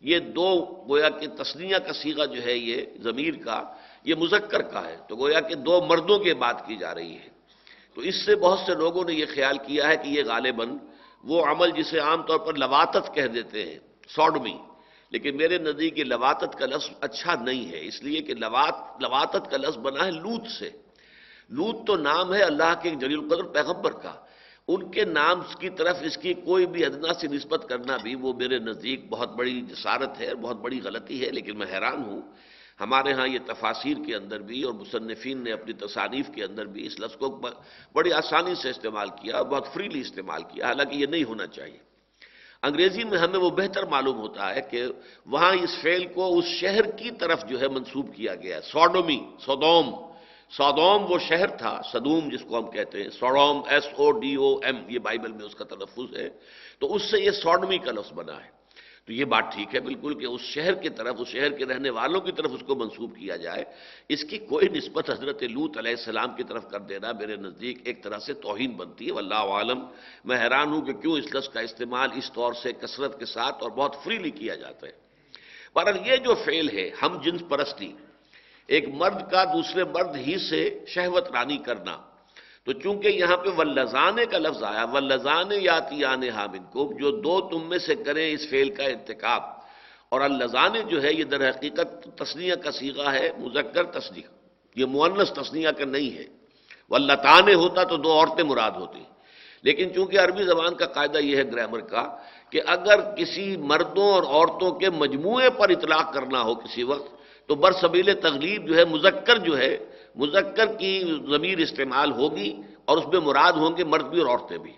یہ 0.00 0.18
دو 0.18 0.64
گویا 0.88 1.08
کہ 1.08 1.26
تسنیہ 1.26 1.76
کا 1.76 1.92
سیگا 1.92 2.24
جو 2.24 2.42
ہے 2.44 2.52
یہ 2.52 2.84
ضمیر 3.02 3.34
کا، 3.44 3.62
یہ 4.04 4.14
مذکر 4.14 4.62
کا 4.62 4.88
ہے۔ 4.88 4.96
تو 5.08 5.16
گویا 5.16 5.40
کہ 5.40 5.54
دو 5.54 5.80
مردوں 5.82 6.18
کے 6.18 6.34
بات 6.34 6.66
کی 6.66 6.76
جا 6.76 6.94
رہی 6.94 7.14
ہے۔ 7.14 7.28
تو 7.94 8.00
اس 8.00 8.26
سے 8.26 8.36
بہت 8.36 8.58
سے 8.58 8.74
لوگوں 8.74 9.04
نے 9.04 9.12
یہ 9.12 9.24
خیال 9.34 9.58
کیا 9.58 9.88
ہے 9.88 9.96
کہ 9.96 10.08
یہ 10.08 10.22
غالباً 10.26 10.76
وہ 11.24 11.44
عمل 11.44 11.70
جسے 11.70 11.98
عام 11.98 12.22
طور 12.22 12.38
پر 12.38 12.54
لواتت 12.54 13.14
کہہ 13.14 13.26
دیتے 13.26 13.72
ہیں، 13.72 13.78
سوڈمی۔ 14.08 14.58
لیکن 15.10 15.36
میرے 15.36 15.58
نزدیک 15.58 15.98
یہ 15.98 16.04
لواتت 16.04 16.58
کا 16.58 16.66
لفظ 16.66 16.90
اچھا 17.00 17.34
نہیں 17.34 17.72
ہے، 17.72 17.86
اس 17.86 18.02
لیے 18.02 18.22
کہ 18.22 18.34
لوات 18.34 18.74
لواتت 19.02 19.50
کا 19.50 19.56
لفظ 19.56 19.78
بنا 19.78 20.06
ہے 20.06 20.10
لوت 20.10 20.46
سے۔ 20.46 20.70
لوت 21.48 21.86
تو 21.86 21.96
نام 21.96 22.34
ہے 22.34 22.42
اللہ 22.42 22.74
کے 22.82 22.90
جلیل 22.90 23.18
القدر 23.18 23.42
پیغمبر 23.42 23.92
کا۔ 23.92 24.14
ان 24.68 24.90
کے 24.90 25.04
نام 25.04 25.40
کی 25.60 25.70
طرف 25.70 25.96
اس 26.02 26.16
کی 26.16 26.34
کوئی 26.34 26.66
بھی 26.66 26.84
ادنا 26.84 27.14
سے 27.20 27.28
نسبت 27.28 27.66
کرنا 27.68 27.96
بھی 27.96 28.14
وہ 28.14 28.32
میرے 28.32 28.58
نزدیک 28.58 29.08
بہت 29.08 29.36
بڑی 29.36 29.60
جسارت 29.60 30.20
ہے 30.20 30.34
بہت 30.34 30.56
بڑی 30.56 30.80
غلطی 30.84 31.26
ہے، 31.26 31.30
لیکن 31.30 31.58
میں 31.58 31.66
حیران 31.72 32.02
ہوں۔ 32.04 32.22
ہمارے 32.80 33.12
ہاں 33.12 33.28
یہ 33.28 33.38
تفاصیر 33.46 33.96
کے 34.06 34.14
اندر 34.14 34.40
بھی 34.40 34.62
اور 34.62 34.72
مصنفین 34.72 35.44
نے 35.44 35.52
اپنی 35.52 35.72
تصانیف 35.72 36.26
کے 36.34 36.44
اندر 36.44 36.66
بھی 36.66 36.86
اس 36.86 37.00
لفظ 37.00 37.16
کو 37.16 37.40
بڑی 37.92 38.12
آسانی 38.12 38.54
سے 38.54 38.70
استعمال 38.70 39.08
کیا 39.08 39.36
اور 39.36 39.46
بہت 39.46 39.74
فریلی 39.74 40.00
استعمال 40.00 40.42
کیا۔ 40.42 40.66
حالانکہ 40.66 40.94
یہ 40.94 41.06
نہیں 41.06 41.24
ہونا 41.24 41.46
چاہیے۔ 41.46 41.85
انگریزی 42.66 43.04
میں 43.04 43.18
ہمیں 43.18 43.38
وہ 43.38 43.50
بہتر 43.50 43.82
معلوم 43.82 44.18
ہوتا 44.18 44.54
ہے 44.54 44.60
کہ 44.60 44.84
وہاں 45.26 45.52
اس 45.52 45.78
فعل 45.82 46.06
کو 46.06 46.38
اس 46.38 46.44
شہر 46.44 46.90
کی 46.90 47.10
طرف 47.10 47.44
جو 47.48 47.60
ہے 47.60 47.68
منسوب 47.68 48.14
کیا 48.14 48.34
گیا 48.34 48.60
سوڈومی، 48.60 49.24
سودوم۔ 49.44 50.06
سودوم 50.50 51.12
وہ 51.12 51.18
شہر 51.18 51.46
تھا، 51.46 51.80
سدوم 51.92 52.28
جس 52.28 52.40
کو 52.40 52.58
ہم 52.58 52.70
کہتے 52.70 53.02
ہیں۔ 53.02 53.10
Sodom 53.10 53.62
S 53.66 53.86
O 53.96 54.12
D 54.12 54.34
O 54.34 54.58
M 54.62 54.76
یہ 54.88 54.98
بائبل 54.98 55.32
میں 55.32 55.44
اس 55.44 55.54
کا 55.54 55.64
تلفظ 55.64 56.16
ہے۔ 56.16 56.28
تو 56.78 56.94
اس 56.94 57.02
سے 57.02 57.20
یہ 57.20 57.30
سوڈمی 57.30 57.78
کا 57.78 57.92
لفظ 57.92 58.12
بنا 58.12 58.44
ہے۔ 58.44 58.56
تو 59.06 59.12
یہ 59.12 59.24
بات 59.24 59.44
ٹھیک 59.54 59.74
ہے 59.74 59.80
بالکل 59.80 60.18
کہ 60.18 60.26
اس 60.26 60.40
شہر 60.40 60.74
کی 60.74 60.88
طرف، 60.88 61.14
اس 61.18 61.28
شہر 61.28 61.50
کے 61.50 61.64
رہنے 61.64 61.90
والوں 61.90 62.20
کی 62.20 62.32
طرف 62.32 62.50
اس 62.52 62.60
کو 62.66 62.74
منسوب 62.74 63.16
کیا 63.16 63.36
جائے۔ 63.36 63.64
اس 64.08 64.24
کی 64.24 64.38
کوئی 64.38 64.68
نسبت 64.68 65.10
حضرت 65.10 65.42
لوت 65.42 65.78
علیہ 65.78 65.90
السلام 65.90 66.34
کی 66.36 66.42
طرف 66.42 66.68
کر 66.70 66.80
دینا 66.80 67.12
میرے 67.12 67.36
نزدیک 67.36 67.78
ایک 67.84 68.02
طرح 68.02 68.18
سے 68.18 68.34
توہین 68.34 68.70
بنتی 68.70 69.06
ہے۔ 69.06 69.12
واللہ 69.12 69.34
عالم، 69.34 69.84
میں 70.24 70.38
حیران 70.38 70.68
ہوں 70.72 70.82
کہ 70.82 70.92
کیوں 70.92 71.18
اس 71.18 71.34
لفظ 71.34 71.48
کا 71.48 71.60
استعمال 71.60 72.08
اس 72.14 72.32
طور 72.32 72.52
سے 72.52 72.72
کثرت 72.72 73.18
کے 73.18 73.26
ساتھ 73.26 73.62
اور 73.62 73.70
بہت 73.70 73.94
فریلی 74.04 74.30
کیا 74.30 74.54
جاتا 74.54 74.86
ہے۔ 74.86 74.92
پر 75.72 75.94
یہ 76.06 76.16
جو 76.16 76.34
فعل 76.34 76.68
ہے، 76.68 76.90
ہم 77.02 77.22
جنس 77.22 77.42
پرستی، 77.48 77.92
ایک 78.66 78.88
مرد 78.88 79.30
کا 79.30 79.44
دوسرے 79.44 79.84
مرد 79.84 80.16
ہی 80.16 80.38
سے 80.38 80.84
شہوت 80.86 81.30
رانی 81.32 81.56
کرنا 81.56 81.96
تو 82.66 82.72
چونکہ 82.72 83.08
یہاں 83.08 83.36
پہ 83.36 83.48
ولزانے 83.56 84.26
کا 84.26 84.38
لفظ 84.38 84.62
آیا 84.62 84.84
ولزان 84.92 85.48
یاتی 85.52 86.04
آنے 86.04 86.30
حامد 86.30 86.72
کو 86.72 86.92
جو 87.00 87.10
دو 87.10 87.40
تم 87.40 87.68
میں 87.68 87.78
سے 87.78 87.94
کریں 87.94 88.32
اس 88.32 88.48
فعل 88.50 88.70
کا 88.70 88.84
ارتکاب۔ 88.84 89.42
اور 90.08 90.20
الزانے 90.20 90.82
جو 90.82 91.02
ہے، 91.02 91.12
یہ 91.12 91.24
در 91.24 91.50
حقیقت 91.50 92.18
تسنیہ 92.18 92.54
کا 92.54 92.72
سیگا 92.72 93.12
ہے، 93.12 93.30
مذکر 93.38 93.84
تسنیہ 93.84 94.22
یہ 94.76 94.84
معنس 94.84 95.32
تسنیہ 95.32 95.68
کا 95.78 95.84
نہیں 95.84 96.18
ہے۔ 96.18 96.24
ولطانے 96.90 97.54
ہوتا 97.54 97.84
تو 97.84 97.96
دو 97.96 98.12
عورتیں 98.12 98.44
مراد 98.44 98.70
ہوتی۔ 98.70 98.98
لیکن 99.62 99.94
چونکہ 99.94 100.18
عربی 100.18 100.44
زبان 100.44 100.74
کا 100.74 100.86
قاعدہ 100.86 101.18
یہ 101.18 101.36
ہے 101.36 101.44
گرامر 101.44 101.80
کا، 101.80 102.16
کہ 102.50 102.60
اگر 102.66 103.14
کسی 103.14 103.56
مردوں 103.56 104.08
اور 104.08 104.22
عورتوں 104.22 104.70
کے 104.70 104.90
مجموعے 104.90 105.50
پر 105.50 105.68
اطلاق 105.68 106.14
کرنا 106.14 106.42
ہو 106.42 106.54
کسی 106.54 106.82
وقت، 106.82 107.10
تو 107.46 107.54
برسبیل 107.54 108.14
تغلیب 108.14 108.68
جو 108.68 108.76
ہے، 108.76 108.84
مذکر 108.84 109.38
جو 109.38 109.58
ہے 109.58 109.78
مذکر 110.16 110.66
کی 110.78 110.92
ضمیر 111.30 111.58
استعمال 111.58 112.12
ہوگی 112.12 112.50
اور 112.84 112.98
اس 112.98 113.06
میں 113.12 113.20
مراد 113.20 113.52
ہوں 113.52 113.76
گے 113.76 113.84
مرد 113.84 114.06
بھی 114.10 114.20
اور 114.20 114.28
عورتیں 114.28 114.58
بھی۔ 114.58 114.72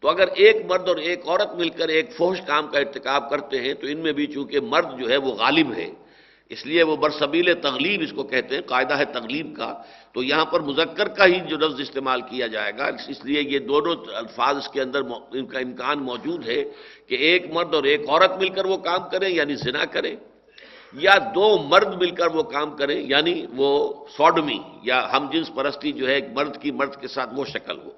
تو 0.00 0.08
اگر 0.08 0.28
ایک 0.34 0.56
مرد 0.68 0.88
اور 0.88 0.96
ایک 0.96 1.28
عورت 1.28 1.54
مل 1.54 1.68
کر 1.68 1.88
ایک 1.88 2.06
فوش 2.16 2.40
کام 2.40 2.68
کا 2.68 2.78
ارتکاب 2.78 3.30
کرتے 3.30 3.60
ہیں 3.60 3.74
تو 3.74 3.86
ان 3.86 3.98
میں 3.98 4.12
بھی 4.12 4.26
چونکہ 4.26 4.60
مرد 4.60 4.98
جو 5.00 5.08
ہے 5.10 5.16
وہ 5.16 5.32
غالب 5.32 5.72
ہے، 5.76 5.90
اس 6.50 6.66
لیے 6.66 6.82
وہ 6.82 6.96
برسبیل 6.96 7.48
تغلیب 7.62 8.00
اس 8.00 8.12
کو 8.12 8.22
کہتے 8.22 8.54
ہیں، 8.54 8.62
قاعدہ 8.62 8.94
ہے 8.98 9.04
تغلیب 9.04 9.56
کا۔ 9.56 9.70
تو 10.12 10.22
یہاں 10.22 10.44
پر 10.44 10.60
مذکر 10.60 11.08
کا 11.08 11.26
ہی 11.26 11.38
جو 11.48 11.56
لفظ 11.56 11.80
استعمال 11.80 12.20
کیا 12.20 12.46
جائے 12.46 12.72
گا، 12.78 12.86
اس 13.08 13.24
لیے 13.24 13.40
یہ 13.42 13.58
دونوں 13.58 13.94
الفاظ 14.14 14.56
اس 14.56 14.68
کے 14.68 14.80
اندر 14.80 15.00
ان 15.32 15.46
کا 15.46 15.58
امکان 15.58 15.98
موجود 16.02 16.48
ہے 16.48 16.64
کہ 17.06 17.14
ایک 17.14 17.42
مرد 17.52 17.74
اور 17.74 17.84
ایک 17.84 18.08
عورت 18.08 18.32
مل 18.40 18.48
کر 18.48 18.64
وہ 18.64 18.76
کام 18.76 19.08
کریں 19.12 19.28
یعنی 19.28 19.54
زنا 19.54 19.84
کریں۔ 19.84 20.16
یا 20.92 21.14
دو 21.34 21.58
مرد 21.58 22.02
مل 22.02 22.10
کر 22.10 22.26
وہ 22.26 22.42
کام 22.42 22.76
کریں 22.76 23.02
یعنی 23.02 23.46
وہ 23.56 23.94
سوڈمی 24.16 24.58
یا 24.82 25.12
ہم 25.12 25.30
جنس 25.32 25.54
پرستی 25.54 25.92
جو 25.92 26.08
ہے، 26.08 26.14
ایک 26.14 26.24
مرد 26.34 26.62
کی 26.62 26.70
مرد 26.70 27.00
کے 27.00 27.08
ساتھ 27.08 27.30
وہ 27.34 27.44
شکل 27.44 27.78
ہو۔ 27.78 27.90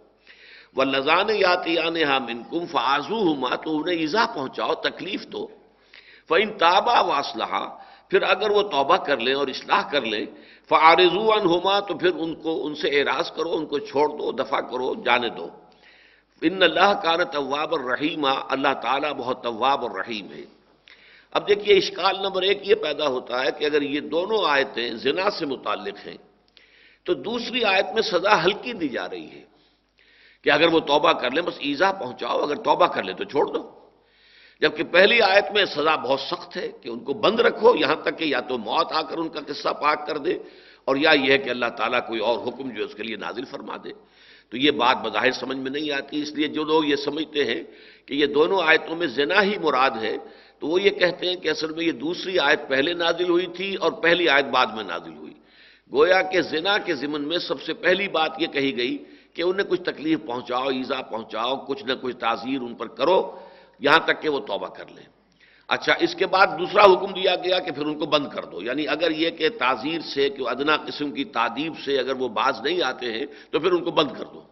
وہ 0.77 0.85
لذان 0.85 1.31
یاتی 1.31 1.79
آنے 1.79 2.05
ہم 2.05 2.27
ان 2.27 2.43
کم 2.51 2.67
فعضو 2.67 3.33
ہما 3.33 3.57
تو 3.57 3.79
انہیں 3.79 3.97
ایزا 3.97 4.27
پہنچاؤ، 4.35 4.75
تکلیف 4.75 5.27
دو۔ 5.27 5.47
فن 6.29 6.59
تابا 6.59 7.01
واسلحہ 7.01 7.69
پھر 8.09 8.23
اگر 8.23 8.51
وہ 8.51 8.63
توبہ 8.63 8.97
کر 8.97 9.17
لیں 9.17 9.35
اور 9.35 9.49
اصلاح 9.49 9.91
کر 9.91 10.01
لیں 10.01 10.27
فعارضو 10.69 11.33
ان 11.33 11.47
ہوما 11.47 11.81
تو 11.81 11.99
پھر 11.99 12.11
ان 12.15 12.35
کو، 12.35 12.67
ان 12.67 12.75
سے 12.75 12.89
اعراض 12.89 13.31
کرو، 13.33 13.53
ان 13.53 13.67
کو 13.67 13.79
چھوڑ 13.79 14.09
دو، 14.09 14.33
دفاع 14.33 14.61
کرو، 14.61 14.95
جانے 14.95 15.29
دو۔ 15.29 15.49
ان 16.43 16.63
اللہ 16.63 17.01
کان 17.03 17.25
طواب 17.25 17.75
الرحیمہ 17.75 18.29
اللہ 18.49 18.75
تعالیٰ 18.83 19.13
بہت 19.13 19.43
طواب 19.43 19.83
اور 19.83 19.91
رحیم 19.91 20.27
ہے۔ 20.33 20.62
اب 21.33 21.49
دیکھیے 21.49 21.77
اشکال 21.77 22.17
نمبر 22.23 22.43
ایک 22.43 22.69
یہ 22.69 22.75
پیدا 22.75 23.09
ہوتا 23.09 23.45
ہے 23.45 23.51
کہ 23.59 23.65
اگر 23.65 23.83
یہ 23.83 24.01
دونوں 24.01 24.39
آیتیں 24.45 24.91
زنا 24.95 25.31
سے 25.31 25.47
متعلق 25.47 26.07
ہیں، 26.07 26.17
تو 27.05 27.15
دوسری 27.15 27.65
آیت 27.65 27.87
میں 27.95 28.03
سزا 28.03 28.45
ہلکی 28.45 28.73
دی 28.73 28.89
جا 28.89 29.09
رہی 29.09 29.31
ہے 29.31 29.45
کہ 30.45 30.51
اگر 30.51 30.69
وہ 30.69 30.81
توبہ 30.81 31.13
کر 31.13 31.31
لیں، 31.31 31.43
بس 31.43 31.55
ایزا 31.59 31.93
پہنچاؤ، 31.93 32.39
اگر 32.39 32.55
توبہ 32.55 32.87
کر 32.87 33.03
لیں 33.03 33.15
تو 33.15 33.25
چھوڑ 33.25 33.47
دو۔ 33.47 33.71
جبکہ 34.61 34.83
پہلی 34.85 35.21
آیت 35.21 35.45
میں 35.53 35.65
سزا 35.65 35.97
بہت 35.97 36.21
سخت 36.21 36.57
ہے 36.57 36.69
کہ 36.83 36.89
ان 36.89 37.01
کو 37.01 37.13
بند 37.13 37.41
رکھو، 37.41 37.77
یہاں 37.77 37.97
تک 37.97 38.19
کہ 38.19 38.25
یا 38.25 38.41
تو 38.41 38.59
موت 38.59 38.93
آ 38.93 39.03
کر 39.03 39.19
ان 39.19 39.29
کا 39.29 39.41
قصہ 39.47 39.69
پاک 39.69 40.07
کر 40.07 40.19
دے 40.19 40.39
اور 40.85 40.97
یا 40.97 41.11
یہ 41.11 41.33
ہے 41.33 41.39
کہ 41.39 41.51
اللہ 41.51 41.67
تعالیٰ 41.77 42.01
کوئی 42.07 42.21
اور 42.21 42.39
حکم 42.47 42.71
جو 42.71 42.79
ہے 42.79 42.89
اس 42.89 42.95
کے 42.95 43.03
لیے 43.03 43.17
نازل 43.17 43.45
فرما 43.45 43.77
دے۔ 43.85 43.93
تو 44.51 44.57
یہ 44.57 44.71
بات 44.71 44.97
بظاہر 44.97 45.33
سمجھ 45.33 45.59
میں 45.59 45.71
نہیں 45.71 45.91
آتی، 45.91 46.23
اس 46.23 46.33
لیے 46.33 46.49
جو 46.49 46.65
لوگ 46.65 46.85
یہ 46.85 46.97
سمجھتے 46.97 47.45
ہیں 47.45 47.63
کہ 48.07 48.15
یہ 48.15 48.27
دونوں 48.27 48.61
آیتوں 48.63 48.97
میں 48.97 49.07
زنا 49.07 49.43
ہی 49.43 49.59
مراد 49.59 49.91
ہے 50.03 50.17
تو 50.63 50.69
وہ 50.69 50.83
یہ 50.83 50.91
کہتے 50.91 51.29
ہیں 51.29 51.37
کہ 51.37 51.49
اصل 51.49 51.73
میں 51.73 51.85
یہ 51.85 51.93
دوسری 51.93 52.39
آیت 52.39 52.69
پہلے 52.69 52.95
نازل 52.95 53.29
ہوئی 53.29 53.47
تھی 53.47 53.75
اور 53.75 53.93
پہلی 53.93 54.29
آیت 54.29 54.45
بعد 54.45 54.67
میں 54.67 54.85
نازل 54.85 55.15
ہوئی۔ 55.15 55.33
گویا 55.93 56.23
کہ 56.23 56.43
زنا 56.43 56.79
کے 56.79 56.95
ضمن 56.95 57.29
میں 57.29 57.39
سب 57.39 57.63
سے 57.63 57.75
پہلی 57.75 58.09
بات 58.09 58.31
یہ 58.39 58.47
کہی 58.47 58.77
گئی 58.77 59.05
کہ 59.35 59.43
انہیں 59.43 59.67
کچھ 59.71 59.81
تکلیف 59.81 60.19
پہنچاؤ، 60.27 60.69
ایزا 60.69 61.03
پہنچاؤ، 61.03 61.57
کچھ 61.57 61.85
نہ 61.85 61.93
کچھ 62.01 62.17
تعزیر 62.17 62.61
ان 62.61 62.75
پر 62.75 62.87
کرو، 62.87 63.39
یہاں 63.81 63.99
تک 64.05 64.23
کہ 64.23 64.29
وہ 64.29 64.41
توبہ 64.41 64.69
کر 64.69 64.85
لیں۔ 64.95 65.05
اچھا 65.69 65.95
اس 66.01 66.15
کے 66.15 66.27
بعد 66.27 66.47
دوسرا 66.47 66.85
حکم 66.85 67.13
دیا 67.13 67.37
گیا 67.37 67.59
کہ 67.59 67.73
پھر 67.73 67.87
ان 67.87 67.99
کو 67.99 68.07
بند 68.07 68.29
کر 68.29 68.45
دو۔ 68.45 68.63
یعنی 68.63 68.89
اگر 68.89 69.11
یہ 69.11 69.31
کہ 69.31 69.49
تعزیر 69.49 70.01
سے 70.01 70.29
کہ 70.29 70.49
ادنا 70.49 70.77
قسم 70.77 71.13
کی 71.13 71.25
تعدیب 71.25 71.73
سے 71.85 71.99
اگر 71.99 72.15
وہ 72.15 72.29
باز 72.29 72.61
نہیں 72.65 72.83
آتے 72.83 73.13
ہیں 73.13 73.27
تو 73.51 73.61
پھر 73.61 73.73
ان 73.73 73.85
کو 73.85 73.91
بند 73.91 74.09
کر 74.19 74.25
دو۔ 74.25 74.52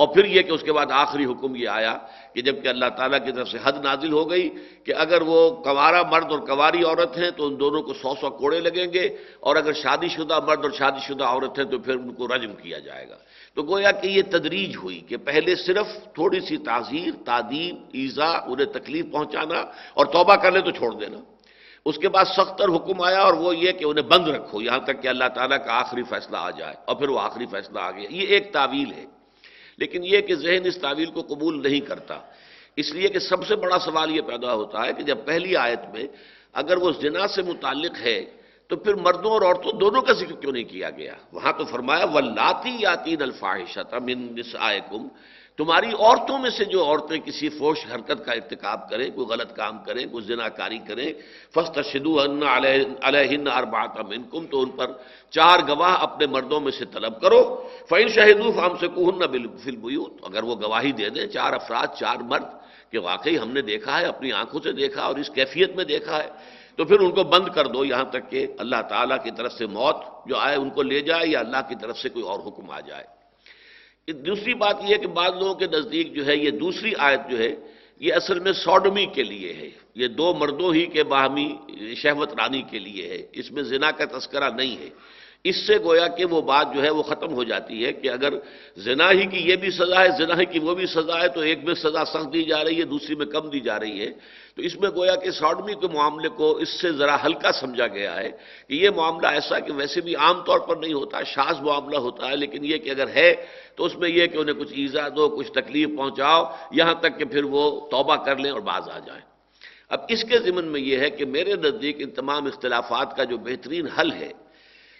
اور 0.00 0.08
پھر 0.08 0.24
یہ 0.24 0.42
کہ 0.42 0.52
اس 0.52 0.62
کے 0.62 0.72
بعد 0.72 0.90
آخری 0.90 1.24
حکم 1.24 1.56
یہ 1.56 1.68
آیا 1.68 1.98
کہ 2.34 2.42
جبکہ 2.42 2.68
اللہ 2.68 2.88
تعالیٰ 2.96 3.18
کی 3.24 3.32
طرف 3.32 3.48
سے 3.48 3.58
حد 3.62 3.72
نازل 3.84 4.12
ہو 4.12 4.30
گئی 4.30 4.50
کہ 4.84 4.92
اگر 4.94 5.22
وہ 5.22 5.50
کوارا 5.50 6.02
مرد 6.02 6.30
اور 6.30 6.38
کواری 6.38 6.82
عورت 6.84 7.18
ہیں 7.18 7.30
تو 7.30 7.46
ان 7.46 7.60
دونوں 7.60 7.82
کو 7.82 7.94
سو 7.94 8.14
سو 8.20 8.30
کوڑے 8.30 8.60
لگیں 8.60 8.92
گے 8.92 9.08
اور 9.40 9.56
اگر 9.56 9.72
شادی 9.72 10.08
شدہ 10.08 10.38
مرد 10.46 10.64
اور 10.64 10.70
شادی 10.70 11.00
شدہ 11.00 11.24
عورت 11.24 11.58
ہیں 11.58 11.66
تو 11.66 11.78
پھر 11.78 11.94
ان 11.94 12.14
کو 12.14 12.28
رجم 12.28 12.52
کیا 12.54 12.78
جائے 12.78 13.08
گا۔ 13.08 13.16
تو 13.54 13.62
گویا 13.62 13.90
کہ 13.90 14.06
یہ 14.06 14.22
تدریج 14.30 14.76
ہوئی 14.76 15.00
کہ 15.00 15.16
پہلے 15.16 15.54
صرف 15.54 15.86
تھوڑی 16.14 16.40
سی 16.40 16.56
تعزیر 16.56 17.10
تعدیم 17.24 17.76
ایزا، 17.92 18.30
انہیں 18.30 18.66
تکلیف 18.66 19.04
پہنچانا 19.12 19.60
اور 19.94 20.06
توبہ 20.06 20.34
کر 20.34 20.52
لے 20.52 20.60
تو 20.60 20.70
چھوڑ 20.70 20.94
دینا۔ 20.94 21.18
اس 21.84 21.98
کے 21.98 22.08
بعد 22.08 22.24
سختر 22.24 22.68
حکم 22.76 23.00
آیا 23.00 23.20
اور 23.20 23.32
وہ 23.32 23.56
یہ 23.56 23.72
کہ 23.72 23.84
انہیں 23.84 24.04
بند 24.04 24.28
رکھو، 24.28 24.62
یہاں 24.62 24.78
تک 24.78 25.02
کہ 25.02 25.08
اللہ 25.08 25.28
تعالیٰ 25.34 25.58
کا 25.66 25.72
آخری 25.72 26.02
فیصلہ 26.02 26.36
آ 26.36 26.50
جائے 26.50 26.74
اور 26.84 26.96
پھر 26.96 27.08
وہ 27.08 27.20
آخری 27.20 27.46
فیصلہ 27.46 27.78
آ 27.78 27.90
گیا۔ 27.90 28.06
یہ 28.10 28.26
ایک 28.26 28.52
تعویل 28.52 28.92
ہے۔ 28.92 29.19
لیکن 29.80 30.04
یہ 30.04 30.20
کہ 30.20 30.34
ذہن 30.34 30.66
اس 30.66 30.78
تعویل 30.78 31.10
کو 31.10 31.22
قبول 31.22 31.62
نہیں 31.62 31.80
کرتا۔ 31.80 32.18
اس 32.76 32.92
لیے 32.94 33.08
کہ 33.08 33.18
سب 33.18 33.46
سے 33.46 33.56
بڑا 33.56 33.78
سوال 33.78 34.10
یہ 34.16 34.20
پیدا 34.20 34.54
ہوتا 34.54 34.86
ہے 34.86 34.92
کہ 34.92 35.02
جب 35.02 35.18
پہلی 35.24 35.56
آیت 35.56 35.80
میں 35.92 36.06
اگر 36.52 36.76
وہ 36.76 36.90
زنا 37.00 37.28
سے 37.28 37.42
متعلق 37.42 37.94
ہے 38.00 38.20
تو 38.70 38.76
پھر 38.76 38.94
مردوں 38.94 39.30
اور 39.30 39.42
عورتوں 39.42 39.72
دونوں 39.72 40.02
کا 40.02 40.12
ذکر 40.12 40.34
کیوں 40.40 40.52
نہیں 40.52 40.64
کیا 40.64 40.90
گیا؟ 40.90 41.14
وہاں 41.32 41.52
تو 41.52 41.64
فرمایا 41.64 42.04
ولاتی 42.04 42.76
یاتین 42.78 43.22
الفاحشت 43.22 43.94
من 43.94 44.18
نسائکم 44.38 45.08
تمہاری 45.60 45.90
عورتوں 45.92 46.38
میں 46.38 46.50
سے 46.50 46.64
جو 46.64 46.80
عورتیں 46.84 47.20
کسی 47.20 47.48
فوش 47.52 47.78
حرکت 47.92 48.24
کا 48.26 48.32
ارتکاب 48.32 48.88
کریں، 48.90 49.06
کوئی 49.12 49.26
غلط 49.28 49.50
کام 49.52 49.84
کریں، 49.84 50.04
کوئی 50.12 50.24
زنا 50.24 50.48
کاری 50.48 50.78
کریں 50.88 51.08
فسٹ 51.54 51.76
شدو 51.92 52.12
علیہن 53.04 53.48
اربات 53.48 53.98
منکم، 54.08 54.46
تو 54.46 54.56
ان 54.62 54.70
پر 54.78 54.88
چار 55.36 55.58
گواہ 55.68 55.94
اپنے 56.00 56.26
مردوں 56.26 56.60
میں 56.60 56.72
سے 56.72 56.84
طلب 56.84 57.20
کرو۔ 57.20 57.40
فعین 57.88 58.08
شہدو 58.08 58.52
فام 58.56 58.72
سے 58.80 58.88
کوہن 58.88 59.20
فلبیوت 59.64 60.12
اگر 60.28 60.42
وہ 60.48 60.54
گواہی 60.56 60.92
دے 60.92 61.08
دیں، 61.10 61.26
چار 61.26 61.52
افراد، 61.52 61.88
چار 62.00 62.18
مرد، 62.30 62.48
کہ 62.90 62.98
واقعی 62.98 63.36
ہم 63.38 63.50
نے 63.52 63.62
دیکھا 63.62 64.00
ہے، 64.00 64.04
اپنی 64.06 64.32
آنکھوں 64.32 64.60
سے 64.64 64.72
دیکھا 64.72 65.02
اور 65.02 65.16
اس 65.20 65.30
کیفیت 65.30 65.76
میں 65.76 65.84
دیکھا 65.84 66.16
ہے، 66.24 66.28
تو 66.76 66.84
پھر 66.88 66.98
ان 67.00 67.10
کو 67.12 67.22
بند 67.24 67.46
کر 67.54 67.66
دو۔ 67.66 67.84
یہاں 67.84 68.08
تک 68.14 68.30
کہ 68.32 68.40
اللہ 68.58 68.80
تعالیٰ 68.88 69.20
کی 69.24 69.30
طرف 69.36 69.52
سے 69.52 69.66
موت 69.66 69.96
جو 70.26 70.34
آئے، 70.36 70.56
ان 70.56 70.70
کو 70.70 70.82
لے 70.82 71.00
جائے 71.00 71.26
یا 71.28 71.40
اللہ 71.40 71.62
کی 71.68 71.76
طرف 71.80 71.96
سے 71.98 72.08
کوئی 72.08 72.24
اور 72.24 72.40
حکم 72.46 72.70
آ 72.70 72.80
جائے۔ 72.80 73.19
دوسری 74.08 74.54
بات 74.54 74.76
یہ 74.88 74.94
ہے 74.94 74.98
کہ 74.98 75.06
بعض 75.06 75.30
لوگوں 75.30 75.54
کے 75.54 75.66
نزدیک 75.66 76.14
جو 76.14 76.26
ہے 76.26 76.36
یہ 76.36 76.50
دوسری 76.50 76.92
آیت 76.98 77.20
جو 77.30 77.38
ہے 77.38 77.54
یہ 78.00 78.14
اصل 78.14 78.38
میں 78.38 78.52
سوڈمی 78.52 79.06
کے 79.06 79.22
لیے 79.22 79.52
ہے۔ 79.52 79.70
یہ 79.94 80.06
دو 80.08 80.34
مردوں 80.34 80.74
ہی 80.74 80.86
کے 80.86 81.04
باہمی 81.04 81.56
شہوت 81.96 82.32
رانی 82.40 82.62
کے 82.62 82.78
لیے 82.78 83.08
ہے۔ 83.08 83.26
اس 83.32 83.52
میں 83.52 83.62
زنا 83.62 83.90
کا 83.90 84.18
تذکرہ 84.18 84.50
نہیں 84.50 84.76
ہے۔ 84.76 84.88
اس 85.44 85.56
سے 85.66 85.78
گویا 85.84 86.06
کہ 86.08 86.24
وہ 86.24 86.40
بات 86.42 86.74
جو 86.74 86.82
ہے 86.82 86.90
وہ 86.90 87.02
ختم 87.02 87.32
ہو 87.32 87.44
جاتی 87.44 87.84
ہے 87.84 87.92
کہ 87.92 88.10
اگر 88.10 88.32
زنا 88.76 89.10
ہی 89.10 89.26
کی 89.26 89.38
یہ 89.50 89.56
بھی 89.56 89.70
سزا 89.70 90.02
ہے، 90.02 90.08
زنا 90.18 90.34
ہی 90.40 90.44
کی 90.44 90.58
وہ 90.58 90.74
بھی 90.74 90.86
سزا 90.86 91.20
ہے، 91.22 91.28
تو 91.28 91.40
ایک 91.40 91.64
میں 91.64 91.74
سزا 91.74 92.04
سخت 92.04 92.32
دی 92.32 92.42
جا 92.44 92.64
رہی 92.64 92.78
ہے، 92.78 92.84
دوسری 92.84 93.14
میں 93.14 93.26
کم 93.26 93.48
دی 93.48 93.60
جا 93.60 93.78
رہی 93.80 94.00
ہے۔ 94.00 94.10
تو 94.56 94.62
اس 94.62 94.76
میں 94.80 94.90
گویا 94.90 95.14
کہ 95.16 95.30
ساڈمی 95.30 95.74
کے 95.74 95.88
معاملے 95.88 96.28
کو 96.28 96.56
اس 96.56 96.68
سے 96.68 96.92
ذرا 96.92 97.16
ہلکا 97.24 97.52
سمجھا 97.52 97.86
گیا 97.86 98.16
ہے 98.16 98.30
کہ 98.68 98.74
یہ 98.74 98.90
معاملہ 98.90 99.26
ایسا 99.26 99.58
کہ 99.58 99.72
ویسے 99.72 100.00
بھی 100.00 100.14
عام 100.14 100.42
طور 100.44 100.58
پر 100.58 100.76
نہیں 100.76 100.92
ہوتا، 100.92 101.22
شاذ 101.22 101.60
معاملہ 101.60 101.96
ہوتا 101.96 102.30
ہے، 102.30 102.36
لیکن 102.36 102.64
یہ 102.64 102.76
کہ 102.76 102.90
اگر 102.90 103.08
ہے 103.08 103.34
تو 103.76 103.84
اس 103.84 103.96
میں 103.96 104.08
یہ 104.08 104.26
کہ 104.26 104.38
انہیں 104.38 104.60
کچھ 104.60 104.72
ایزا 104.76 105.08
دو، 105.16 105.28
کچھ 105.28 105.52
تکلیف 105.52 105.88
پہنچاؤ، 105.96 106.44
یہاں 106.70 106.94
تک 106.94 107.18
کہ 107.18 107.24
پھر 107.24 107.44
وہ 107.44 107.88
توبہ 107.90 108.16
کر 108.16 108.36
لیں 108.36 108.50
اور 108.50 108.60
باز 108.60 108.88
آ 108.88 108.98
جائیں۔ 108.98 109.22
اب 109.88 110.00
اس 110.08 110.24
کے 110.24 110.38
ضمن 110.38 110.64
میں 110.64 110.80
یہ 110.80 110.98
ہے 110.98 111.10
کہ 111.10 111.24
میرے 111.24 111.54
نزدیک 111.54 111.96
ان 111.98 112.10
تمام 112.10 112.46
اختلافات 112.46 113.16
کا 113.16 113.24
جو 113.24 113.36
بہترین 113.38 113.86
حل 113.86 114.12
ہے 114.12 114.32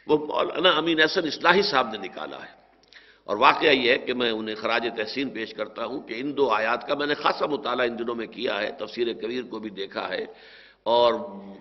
وہ 0.07 0.27
مولانا 0.27 0.71
امین 0.71 1.01
احسن 1.01 1.27
اصلاحی 1.27 1.63
صاحب 1.63 1.89
نے 1.93 1.99
نکالا 1.99 2.37
ہے۔ 2.37 2.61
اور 3.25 3.37
واقعہ 3.37 3.69
یہ 3.69 3.91
ہے 3.91 3.99
کہ 3.99 4.15
میں 4.15 4.31
انہیں 4.31 4.57
خراج 4.57 4.89
تحسین 4.97 5.31
پیش 5.31 5.55
کرتا 5.55 5.85
ہوں 5.85 6.01
کہ 6.01 6.15
ان 6.17 6.37
دو 6.37 6.49
آیات 6.49 6.89
کا 6.89 6.95
میں 6.95 7.07
نے 7.07 7.15
خاصا 7.15 7.47
مطالعہ 7.47 7.87
ان 7.87 7.99
دنوں 7.99 8.15
میں 8.15 8.27
کیا 8.27 8.63
ہے، 8.63 8.71
تفسیر 8.71 9.13
کبیر 9.13 9.43
کو 9.43 9.59
بھی 9.59 9.71
دیکھا 9.71 10.09
ہے۔ 10.09 10.27
اور 10.83 11.15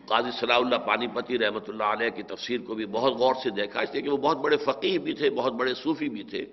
قاضی 0.08 0.30
صلاح 0.40 0.56
اللہ 0.56 0.76
پانی 0.76 1.08
پتی 1.08 1.38
رحمۃ 1.38 1.60
اللہ 1.68 1.84
علیہ 1.84 2.10
کی 2.10 2.24
تفسیر 2.24 2.60
کو 2.62 2.74
بھی 2.74 2.86
بہت 2.86 3.14
غور 3.14 3.36
سے 3.44 3.50
دیکھا، 3.50 3.82
اس 3.82 3.90
لیے 3.94 4.02
کہ 4.02 4.10
وہ 4.10 4.18
بہت 4.18 4.38
بڑے 4.38 4.58
فقیر 4.58 5.00
بھی 5.00 5.14
تھے، 5.14 5.30
بہت 5.30 5.54
بڑے 5.54 5.74
صوفی 5.74 6.10
بھی 6.10 6.24
تھے۔ 6.24 6.46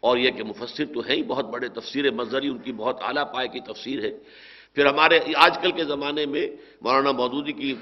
اور 0.00 0.16
یہ 0.16 0.30
کہ 0.30 0.44
مفسر 0.44 0.84
تو 0.86 1.00
ہیں 1.00 1.16
ہی، 1.16 1.22
بہت 1.22 1.44
بڑے 1.44 1.68
تفسیر 1.68 2.10
مظہری، 2.10 2.48
ان 2.48 2.58
کی 2.58 2.72
بہت 2.72 3.02
اعلیٰ 3.02 3.34
پائے 3.34 3.48
کی 3.48 3.60
تفسیر 3.60 4.04
ہے۔ 4.04 4.18
پھر 4.74 4.86
ہمارے 4.86 5.18
آج 5.36 5.58
کل 5.62 5.70
کے 5.70 5.84
زمانے 5.84 6.26
میں 6.26 6.46
مولانا 6.80 7.12
مودودی 7.12 7.52
کی 7.52 7.74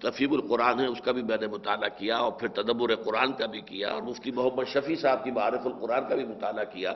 تفیب 0.00 0.32
القرآن 0.32 0.80
ہے، 0.80 0.86
اس 0.86 1.00
کا 1.04 1.12
بھی 1.12 1.22
میں 1.22 1.36
نے 1.40 1.46
مطالعہ 1.46 1.88
کیا 1.98 2.16
اور 2.16 2.32
پھر 2.32 2.48
تدبر 2.48 2.94
قرآن 2.94 3.32
کا 3.32 3.46
بھی 3.46 3.60
کیا 3.60 3.92
اور 3.92 4.02
مفتی 4.02 4.30
محمد 4.30 4.64
شفیع 4.72 4.96
صاحب 4.96 5.24
کی 5.24 5.30
معرف 5.30 5.60
القرآن 5.64 6.08
کا 6.08 6.14
بھی 6.14 6.24
مطالعہ 6.24 6.64
کیا۔ 6.64 6.92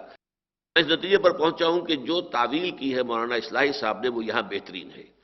میں 0.77 0.85
اس 0.85 0.91
نتیجے 0.91 1.19
پر 1.19 1.31
پہنچا 1.31 1.67
ہوں 1.67 1.81
کہ 1.81 1.97
جو 1.97 2.21
تعویل 2.21 2.71
کی 2.71 2.95
ہے 2.95 3.03
مولانا 3.03 3.35
اصلاحی 3.35 3.73
صاحب 3.73 4.01
نے، 4.01 4.09
وہ 4.09 4.25
یہاں 4.25 4.43
بہترین 4.43 4.91
ہے۔ 4.97 5.15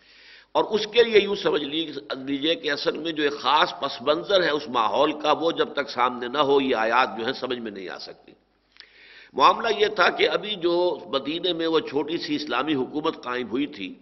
اور 0.53 0.65
اس 0.65 0.87
کے 0.87 1.03
لیے 1.03 1.21
یوں 1.23 1.35
سمجھ 1.35 1.65
لیجیے 1.65 2.55
کہ 2.55 2.71
اصل 2.71 2.99
میں 2.99 3.13
جو 3.13 3.23
ایک 3.23 3.33
خاص 3.33 3.81
پس 3.81 4.03
منظر 4.03 4.43
ہے 4.43 4.51
اس 4.51 4.69
ماحول 4.69 5.21
کا، 5.21 5.33
وہ 5.33 5.53
جب 5.53 5.73
تک 5.73 5.91
سامنے 5.91 6.29
نہ 6.29 6.39
ہو، 6.39 6.61
یہ 6.61 6.77
آیات 6.77 7.09
جو 7.19 7.27
ہے 7.27 7.33
سمجھ 7.33 7.59
میں 7.59 7.71
نہیں 7.71 7.89
آ 7.89 7.99
سکتی۔ 7.99 8.33
معاملہ 9.33 9.69
یہ 9.79 9.87
تھا 9.87 10.11
کہ 10.11 10.29
ابھی 10.29 10.55
جو 10.55 10.99
مدینے 11.07 11.53
میں 11.53 11.67
وہ 11.67 11.81
چھوٹی 11.81 12.19
سی 12.19 12.35
اسلامی 12.35 12.75
حکومت 12.75 13.25
قائم 13.25 13.49
ہوئی 13.49 13.67
تھی، 13.67 13.95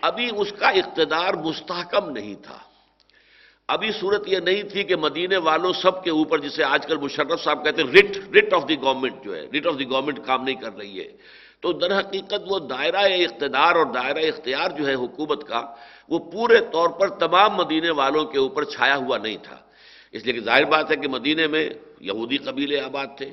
ابھی 0.00 0.30
اس 0.36 0.52
کا 0.52 0.68
اقتدار 0.68 1.34
مستحکم 1.34 2.10
نہیں 2.10 2.34
تھا۔ 2.34 2.58
ابھی 3.68 3.90
صورت 4.00 4.28
یہ 4.28 4.38
نہیں 4.38 4.62
تھی 4.62 4.84
کہ 4.84 4.96
مدینے 4.96 5.36
والوں 5.36 5.72
سب 5.72 6.04
کے 6.04 6.10
اوپر، 6.10 6.38
جسے 6.38 6.64
آج 6.64 6.86
کل 6.86 6.96
مشرف 6.96 7.40
صاحب 7.44 7.64
کہتے 7.64 7.82
ہیں 7.82 7.90
رٹ 7.90 8.36
رٹ 8.36 8.54
آف 8.54 8.68
دی 8.68 8.76
گورنمنٹ 8.80 9.24
جو 9.24 9.36
ہے 9.36 9.46
رٹ 9.54 9.66
آف 9.66 9.78
دی 9.78 9.88
گورنمنٹ 9.88 10.18
کام 10.26 10.44
نہیں 10.44 10.54
کر 10.54 10.76
رہی 10.76 11.00
ہے۔ 11.00 11.08
تو 11.60 11.72
در 11.72 11.98
حقیقت 11.98 12.40
وہ 12.46 12.58
دائرہ 12.58 12.96
اقتدار 12.96 13.76
اور 13.76 13.86
دائرہ 13.86 14.18
اختیار 14.18 14.70
جو 14.70 14.86
ہے 14.86 14.94
حکومت 14.94 15.48
کا، 15.48 15.62
وہ 16.08 16.18
پورے 16.18 16.58
طور 16.72 16.88
پر 16.88 17.08
تمام 17.08 17.54
مدینے 17.54 17.90
والوں 17.90 18.24
کے 18.24 18.38
اوپر 18.38 18.64
چھایا 18.64 18.96
ہوا 18.96 19.18
نہیں 19.18 19.36
تھا۔ 19.42 19.56
اس 20.12 20.24
لیے 20.24 20.34
کہ 20.34 20.40
ظاہر 20.40 20.64
بات 20.64 20.90
ہے 20.90 20.96
کہ 20.96 21.08
مدینے 21.08 21.46
میں 21.46 21.70
یہودی 22.00 22.36
قبیلے 22.36 22.80
آباد 22.80 23.06
تھے۔ 23.16 23.30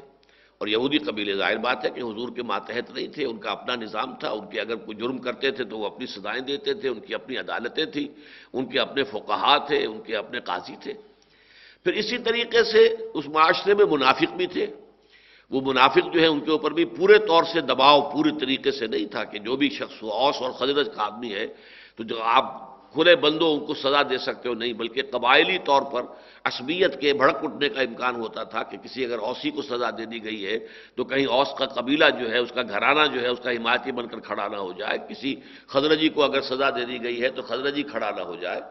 اور 0.60 0.67
یہودی 0.67 0.98
قبیلے 0.98 1.34
ظاہر 1.34 1.58
بات 1.58 1.86
ہے 1.86 1.89
کہ 1.89 2.02
حضور 2.02 2.30
کے 2.36 2.43
ماتحت 2.43 2.91
نہیں 2.91 3.08
تھے، 3.08 3.26
ان 3.26 3.38
کا 3.38 3.52
اپنا 3.52 3.76
نظام 3.76 4.15
تھا، 4.19 4.30
ان 4.30 4.50
کے 4.50 4.62
اگر 4.62 4.76
کوئی 4.76 4.98
جرم 4.98 5.17
کرتے 5.17 5.52
تھے 5.52 5.63
تو 5.63 5.78
وہ 5.78 5.86
اپنی 5.86 6.06
سزائیں 6.06 6.41
دیتے 6.41 6.74
تھے، 6.74 6.89
ان 6.89 7.00
کی 7.00 7.13
اپنی 7.13 7.38
عدالتیں 7.38 7.86
تھیں، 7.86 8.08
ان 8.54 8.65
کے 8.65 8.80
اپنے 8.80 9.04
فقہا 9.04 9.58
تھے، 9.58 9.86
ان 9.86 10.02
کے 10.02 10.15
اپنے 10.15 10.39
قاضی 10.39 10.76
تھے۔ 10.82 10.93
پھر 11.84 11.93
اسی 11.93 12.17
طریقے 12.17 12.63
سے 12.63 12.95
اس 13.13 13.28
معاشرے 13.28 13.74
میں 13.74 13.86
منافق 13.86 14.34
بھی 14.34 14.48
تھے۔ 14.48 14.67
وہ 15.50 15.62
منافق 15.62 16.13
جو 16.13 16.22
ہے 16.22 16.28
ان 16.28 16.39
کے 16.39 16.52
اوپر 16.52 16.72
بھی 16.72 16.86
پورے 16.86 17.17
طور 17.17 17.43
سے 17.43 17.62
دباؤ 17.62 18.12
پورے 18.12 18.30
طریقے 18.39 18.72
سے 18.72 18.88
نہیں 18.88 19.06
تھا 19.06 19.24
کہ 19.24 19.39
جو 19.39 19.56
بھی 19.56 19.69
شخص 19.69 20.04
اوس 20.04 20.36
اور 20.39 20.52
خدرت 20.52 20.95
کا 20.95 21.04
آدمی 21.04 21.34
ہے، 21.34 21.48
تو 21.95 22.04
جو 22.04 22.24
آپ 22.24 22.69
کھلے 22.93 23.15
بندوں 23.15 23.54
ان 23.54 23.65
کو 23.65 23.73
سزا 23.73 24.02
دے 24.10 24.17
سکتے 24.17 24.49
ہو؟ 24.49 24.54
نہیں، 24.54 24.73
بلکہ 24.73 25.02
قبائلی 25.12 25.58
طور 25.65 25.82
پر 25.82 26.02
عصبیت 26.43 27.02
کے 27.02 27.13
بھڑک 27.13 27.38
اٹھنے 27.43 27.69
کا 27.69 27.82
امکان 27.82 28.15
ہوتا 28.15 28.43
تھا 28.43 28.63
کہ 28.63 28.78
کسی 28.78 29.06
اگر 29.06 29.19
اوسی 29.19 29.52
کو 29.52 29.62
سزا 29.62 29.89
دے 29.89 30.06
دی 30.06 30.23
گئی 30.23 30.45
ہے 30.45 30.58
تو 30.95 31.04
کہیں 31.04 31.25
اوس 31.25 31.47
کا 31.58 31.65
قبیلہ 31.65 32.06
جو 32.19 32.32
ہے، 32.32 32.38
اس 32.38 32.52
کا 32.52 32.62
گھرانہ 32.62 33.06
جو 33.13 33.21
ہے، 33.21 33.28
اس 33.28 33.39
کا 33.39 33.52
حمایتی 33.52 33.91
بن 33.91 34.08
کر 34.08 34.19
کھڑا 34.19 34.47
نہ 34.47 34.56
ہو 34.56 34.71
جائے۔ 34.71 34.97
کسی 35.10 35.36
خدرجی 35.67 36.10
کو 36.10 36.23
اگر 36.23 36.41
سزا 36.41 36.69
دے 36.69 36.86
دی 36.86 37.04
گئی 37.04 37.21
ہے 37.21 37.30
تو 37.30 37.41
خدرجی 37.41 37.84
کھڑا 37.84 38.12
نہ 38.12 38.21
ہو 38.21 38.36
جائے۔ 38.36 38.62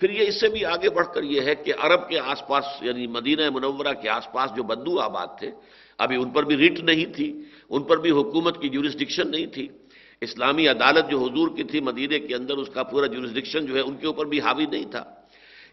پھر 0.00 0.10
یہ 0.10 0.24
اس 0.28 0.40
سے 0.40 0.48
بھی 0.48 0.64
آگے 0.64 0.90
بڑھ 0.90 1.06
کر 1.14 1.22
یہ 1.22 1.40
ہے 1.40 1.54
کہ 1.54 1.72
عرب 1.78 2.08
کے 2.08 2.18
آس 2.18 2.46
پاس 2.46 2.64
یعنی 2.80 3.06
مدینہ 3.06 3.50
منورہ 3.50 3.92
کے 4.02 4.08
آس 4.08 4.32
پاس 4.32 4.50
جو 4.56 4.62
بدو 4.62 5.00
آباد 5.00 5.26
تھے، 5.38 5.50
ابھی 5.98 6.16
ان 6.16 6.30
پر 6.30 6.42
بھی 6.42 6.56
ریٹ 6.56 6.80
نہیں 6.80 7.06
تھی، 7.14 7.42
ان 7.70 7.82
پر 7.82 7.96
بھی 7.96 8.10
حکومت 8.10 8.60
کی 8.60 8.68
جورسڈکشن 8.68 9.30
نہیں 9.30 9.46
تھی۔ 9.46 9.68
اسلامی 10.20 10.68
عدالت 10.68 11.10
جو 11.10 11.18
حضور 11.18 11.56
کی 11.56 11.64
تھی 11.64 11.80
مدینے 11.80 12.18
کے 12.18 12.34
اندر، 12.34 12.56
اس 12.56 12.68
کا 12.74 12.82
پورا 12.82 13.06
جورسڈکشن 13.06 13.66
جو 13.66 13.74
ہے، 13.74 13.80
ان 13.80 13.96
کے 13.96 14.06
اوپر 14.06 14.26
بھی 14.26 14.40
حاوی 14.40 14.66
نہیں 14.66 14.84
تھا۔ 14.90 15.04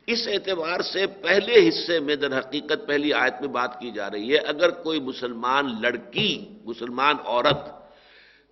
اس 0.07 0.27
اعتبار 0.27 0.81
سے 0.81 1.07
پہلے 1.07 1.69
حصے 1.69 1.99
میں 1.99 2.15
در 2.15 2.39
حقیقت 2.39 2.87
پہلی 2.87 3.13
آیت 3.13 3.33
میں 3.41 3.49
بات 3.49 3.79
کی 3.79 3.91
جا 3.91 4.11
رہی 4.11 4.31
ہے، 4.31 4.37
اگر 4.37 4.69
کوئی 4.69 4.99
مسلمان 4.99 5.81
لڑکی، 5.81 6.45
مسلمان 6.65 7.15
عورت 7.25 7.69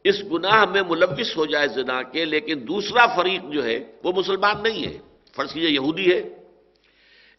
اس 0.04 0.23
گناہ 0.32 0.65
میں 0.65 0.82
ملوث 0.89 1.38
ہو 1.38 1.45
جائے 1.45 1.67
زنا 1.67 2.01
کے، 2.01 2.25
لیکن 2.25 2.67
دوسرا 2.67 3.06
فریق 3.15 3.51
جو 3.51 3.63
ہے، 3.63 3.91
وہ 4.04 4.12
مسلمان 4.15 4.63
نہیں 4.63 4.86
ہے۔ 4.86 4.97
فرض 5.36 5.54
کیجیے 5.54 5.69
یہودی 5.69 6.13
ہے۔ 6.13 6.40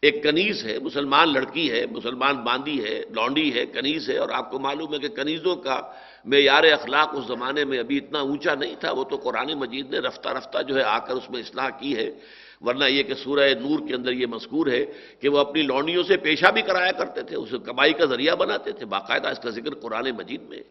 ایک 0.03 0.23
کنیز 0.23 0.65
ہے، 0.65 0.79
مسلمان 0.79 1.33
لڑکی 1.33 1.71
ہے، 1.71 1.85
مسلمان 1.87 2.37
باندی 2.45 2.79
ہے، 2.85 2.95
لونڈی 3.15 3.53
ہے، 3.55 3.65
کنیز 3.67 4.09
ہے، 4.11 4.17
اور 4.19 4.29
آپ 4.29 4.51
کو 4.51 4.59
معلوم 4.59 4.95
ہے 4.95 4.99
کہ 4.99 5.09
کنیزوں 5.09 5.55
کا 5.57 5.81
معیار 6.25 6.65
اخلاق 6.73 7.15
اس 7.15 7.25
زمانے 7.27 7.65
میں 7.65 7.79
ابھی 7.79 7.97
اتنا 7.99 8.21
اونچا 8.21 8.55
نہیں 8.55 8.75
تھا، 8.81 8.91
وہ 8.93 9.05
تو 9.05 9.17
قرآن 9.17 9.53
مجید 9.59 9.91
نے 9.91 9.99
رفتہ 9.99 10.29
رفتہ 10.29 10.63
جو 10.63 10.75
ہے 10.77 10.83
آ 10.83 10.99
کر 10.99 11.15
اس 11.15 11.31
میں 11.31 11.41
اصلاح 11.41 11.69
کی 11.79 11.95
ہے۔ 11.97 12.11
ورنہ 12.63 12.85
یہ 12.85 13.03
کہ 13.03 13.15
سورہ 13.15 13.47
نور 13.61 13.79
کے 13.87 13.95
اندر 13.95 14.13
یہ 14.13 14.27
مذکور 14.27 14.67
ہے 14.67 14.85
کہ 15.21 15.29
وہ 15.29 15.39
اپنی 15.39 15.63
لونڈیوں 15.63 16.03
سے 16.03 16.17
پیشہ 16.17 16.51
بھی 16.51 16.63
کرایا 16.63 16.93
کرتے 16.99 17.23
تھے، 17.23 17.37
اسے 17.37 17.59
کمائی 17.65 17.93
کا 17.93 18.05
ذریعہ 18.05 18.35
بناتے 18.35 18.73
تھے۔ 18.73 18.85
باقاعدہ 18.87 19.29
اس 19.29 19.39
کا 19.39 19.51
ذکر 19.51 19.75
قرآن 19.83 20.11
مجید 20.19 20.43
میں 20.51 20.63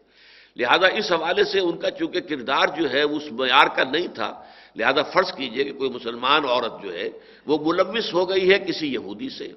لہذا 0.56 0.86
اس 1.00 1.12
حوالے 1.12 1.44
سے 1.44 1.58
ان 1.60 1.76
کا 1.80 1.90
چونکہ 1.90 2.20
کردار 2.20 2.66
جو 2.76 2.84
ہے 2.92 3.02
اس 3.02 3.32
معیار 3.32 3.68
کا 3.76 3.84
نہیں 3.84 4.08
تھا 4.14 4.30
لہذا 4.76 5.02
فرض 5.12 5.32
کیجیے 5.32 5.64
کہ 5.64 5.72
کوئی 5.72 5.90
مسلمان 5.90 6.44
عورت 6.44 6.82
جو 6.82 6.90
ہے، 6.94 7.08
وہ 7.46 7.58
ملوث 7.58 8.12
ہو 8.12 8.28
گئی 8.28 8.50
ہے 8.50 8.58
کسی 8.58 8.86
یہودی 8.92 9.28
سے 9.28 9.48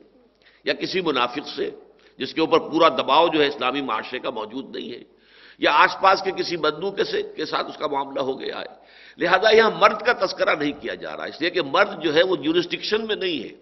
یا 0.65 0.73
کسی 0.73 1.01
منافق 1.01 1.47
سے، 1.55 1.69
جس 2.19 2.33
کے 2.33 2.41
اوپر 2.41 2.59
پورا 2.71 2.89
دباؤ 2.89 3.27
جو 3.27 3.41
ہے 3.41 3.47
اسلامی 3.47 3.81
معاشرے 3.81 4.19
کا 4.19 4.29
موجود 4.29 4.75
نہیں 4.75 4.89
ہے، 4.91 5.03
یا 5.59 5.71
آس 5.71 5.95
پاس 6.01 6.21
کے 6.21 6.31
کسی 6.31 6.55
بدو 6.57 6.91
کے 6.91 7.03
سے 7.03 7.21
کے 7.35 7.45
ساتھ 7.45 7.67
اس 7.69 7.77
کا 7.77 7.87
معاملہ 7.87 8.19
ہو 8.19 8.39
گیا 8.39 8.59
ہے۔ 8.59 8.71
لہذا 9.17 9.49
یہاں 9.55 9.71
مرد 9.79 9.99
کا 10.01 10.13
تذکرہ 10.25 10.55
نہیں 10.55 10.75
کیا 10.81 10.93
جا 10.93 11.17
رہا، 11.17 11.25
اس 11.25 11.41
لیے 11.41 11.49
کہ 11.49 11.61
مرد 11.61 12.03
جو 12.03 12.13
ہے 12.15 12.23
وہ 12.23 12.35
جورسٹکشن 12.35 13.07
میں 13.07 13.15
نہیں 13.15 13.39
ہے۔ 13.43 13.53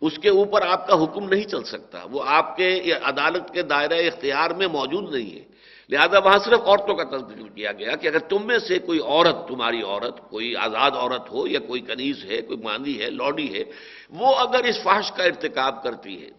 اس 0.00 0.18
کے 0.18 0.28
اوپر 0.28 0.62
آپ 0.62 0.86
کا 0.88 0.94
حکم 1.04 1.28
نہیں 1.28 1.44
چل 1.44 1.64
سکتا، 1.64 2.04
وہ 2.10 2.22
آپ 2.26 2.56
کے 2.56 2.68
عدالت 2.92 3.52
کے 3.52 3.62
دائرہ 3.62 3.98
اختیار 4.06 4.50
میں 4.50 4.66
موجود 4.66 5.14
نہیں 5.14 5.30
ہے۔ 5.38 5.44
لہذا 5.90 6.18
وہاں 6.18 6.38
صرف 6.44 6.60
عورتوں 6.62 6.94
کا 6.94 7.04
تذکر 7.06 7.48
کیا 7.54 7.72
گیا 7.72 7.94
کہ 7.96 8.06
اگر 8.08 8.18
تم 8.30 8.46
میں 8.46 8.58
سے 8.58 8.78
کوئی 8.78 8.98
عورت، 9.00 9.36
تمہاری 9.48 9.80
عورت، 9.82 10.20
کوئی 10.30 10.54
آزاد 10.56 10.92
عورت 10.96 11.30
ہو 11.32 11.46
یا 11.46 11.60
کوئی 11.60 11.80
کنیز 11.82 12.24
ہے، 12.24 12.40
کوئی 12.42 12.58
ماندی 12.62 13.00
ہے، 13.00 13.08
لوڈی 13.12 13.48
ہے، 13.54 13.64
وہ 14.12 14.34
اگر 14.36 14.64
اس 14.64 14.82
فحش 14.82 15.10
کا 15.12 15.24
ارتکاب 15.24 15.82
کرتی 15.82 16.20
ہے، 16.22 16.30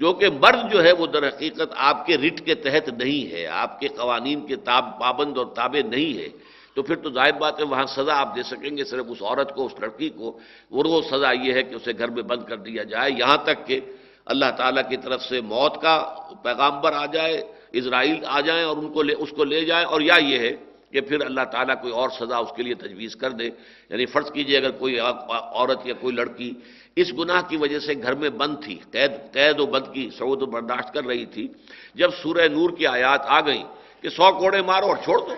جو 0.00 0.12
کہ 0.12 0.28
مرد 0.34 0.70
جو 0.72 0.82
ہے 0.84 0.92
وہ 0.92 1.06
در 1.06 1.26
حقیقت 1.28 1.74
آپ 1.88 2.06
کے 2.06 2.16
رٹ 2.18 2.40
کے 2.46 2.54
تحت 2.62 2.88
نہیں 2.90 3.32
ہے، 3.32 3.46
آپ 3.62 3.78
کے 3.80 3.88
قوانین 3.96 4.46
کے 4.46 4.56
تاب، 4.68 4.98
پابند 5.00 5.38
اور 5.38 5.46
تابع 5.54 5.82
نہیں 5.88 6.18
ہے، 6.18 6.28
تو 6.76 6.82
پھر 6.82 6.96
تو 6.96 7.10
ظاہر 7.10 7.32
بات 7.38 7.58
ہے 7.60 7.64
وہاں 7.64 7.86
سزا 7.86 8.14
آپ 8.20 8.34
دے 8.36 8.42
سکیں 8.42 8.76
گے 8.76 8.84
صرف 8.84 9.06
اس 9.08 9.22
عورت 9.22 9.54
کو، 9.54 9.66
اس 9.66 9.74
لڑکی 9.80 10.08
کو، 10.10 10.28
اور 10.70 10.84
وہ 10.84 11.00
سزا 11.10 11.32
یہ 11.32 11.52
ہے 11.52 11.62
کہ 11.62 11.74
اسے 11.74 11.92
گھر 11.98 12.08
میں 12.10 12.22
بند 12.22 12.42
کر 12.48 12.56
دیا 12.66 12.82
جائے، 12.82 13.10
یہاں 13.12 13.36
تک 13.44 13.66
کہ 13.66 13.80
اللہ 14.26 14.50
تعالیٰ 14.56 14.82
کی 14.88 14.96
طرف 14.96 15.22
سے 15.22 15.40
موت 15.42 15.82
کا 15.82 15.94
پیغامبر 16.42 16.92
آ 16.92 17.06
جائے 17.06 17.42
اسرائیل 17.78 18.24
آ 18.26 18.40
جائیں 18.40 18.64
اور 18.64 18.76
ان 18.76 18.92
کو 18.92 19.02
لے 19.02 19.14
اس 19.18 19.30
کو 19.30 19.44
لے 19.44 19.64
جائیں 19.64 19.86
اور 19.86 20.00
یا 20.00 20.14
یہ 20.14 20.38
ہے 20.38 20.56
کہ 20.92 21.00
پھر 21.00 21.20
اللہ 21.24 21.40
تعالیٰ 21.52 21.80
کوئی 21.82 21.92
اور 21.92 22.08
سزا 22.20 22.36
اس 22.36 22.48
کے 22.56 22.62
لیے 22.62 22.74
تجویز 22.74 23.16
کر 23.16 23.30
دے۔ 23.30 23.50
یعنی 23.90 24.06
فرض 24.06 24.32
کیجیے 24.32 24.58
اگر 24.58 24.70
کوئی 24.70 24.98
عورت 24.98 25.86
یا 25.86 25.94
کوئی 26.00 26.14
لڑکی 26.14 26.52
اس 26.96 27.12
گناہ 27.18 27.42
کی 27.48 27.56
وجہ 27.56 27.78
سے 27.78 27.94
گھر 28.02 28.14
میں 28.14 28.30
بند 28.30 28.56
تھی، 28.64 28.78
قید 28.90 29.12
قید 29.32 29.60
و 29.60 29.66
بند 29.66 29.94
کی 29.94 30.10
سعود 30.18 30.42
و 30.42 30.46
برداشت 30.46 30.94
کر 30.94 31.04
رہی 31.04 31.26
تھی، 31.26 31.48
جب 31.94 32.10
سورہ 32.22 32.48
نور 32.48 32.70
کی 32.70 32.86
آیات 32.86 33.20
آ 33.24 33.40
گئیں 33.40 33.64
کہ 34.00 34.08
سو 34.08 34.38
کوڑے 34.38 34.62
مارو 34.62 34.86
اور 34.86 34.96
چھوڑ 35.04 35.18
دو۔ 35.18 35.34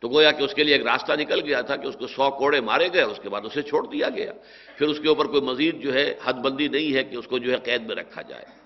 تو 0.00 0.08
گویا 0.08 0.30
کہ 0.30 0.42
اس 0.42 0.54
کے 0.54 0.64
لیے 0.64 0.74
ایک 0.74 0.86
راستہ 0.86 1.12
نکل 1.12 1.40
گیا 1.40 1.60
تھا 1.60 1.76
کہ 1.76 1.86
اس 1.86 1.96
کو 1.96 2.06
سو 2.06 2.30
کوڑے 2.30 2.60
مارے 2.60 2.88
گئے، 2.92 3.02
اس 3.02 3.20
کے 3.22 3.28
بعد 3.28 3.40
اسے 3.44 3.62
چھوڑ 3.62 3.86
دیا 3.86 4.08
گیا۔ 4.08 4.32
پھر 4.78 4.86
اس 4.86 5.00
کے 5.00 5.08
اوپر 5.08 5.26
کوئی 5.26 5.40
مزید 5.40 5.82
جو 5.82 5.94
ہے 5.94 6.14
حد 6.24 6.32
بندی 6.32 6.68
نہیں 6.68 6.94
ہے 6.94 7.04
کہ 7.04 7.16
اس 7.16 7.26
کو 7.26 7.38
جو 7.38 7.52
ہے 7.52 7.56
قید 7.56 7.82
میں 7.82 7.96
رکھا 7.96 8.22
جائے۔ 8.22 8.65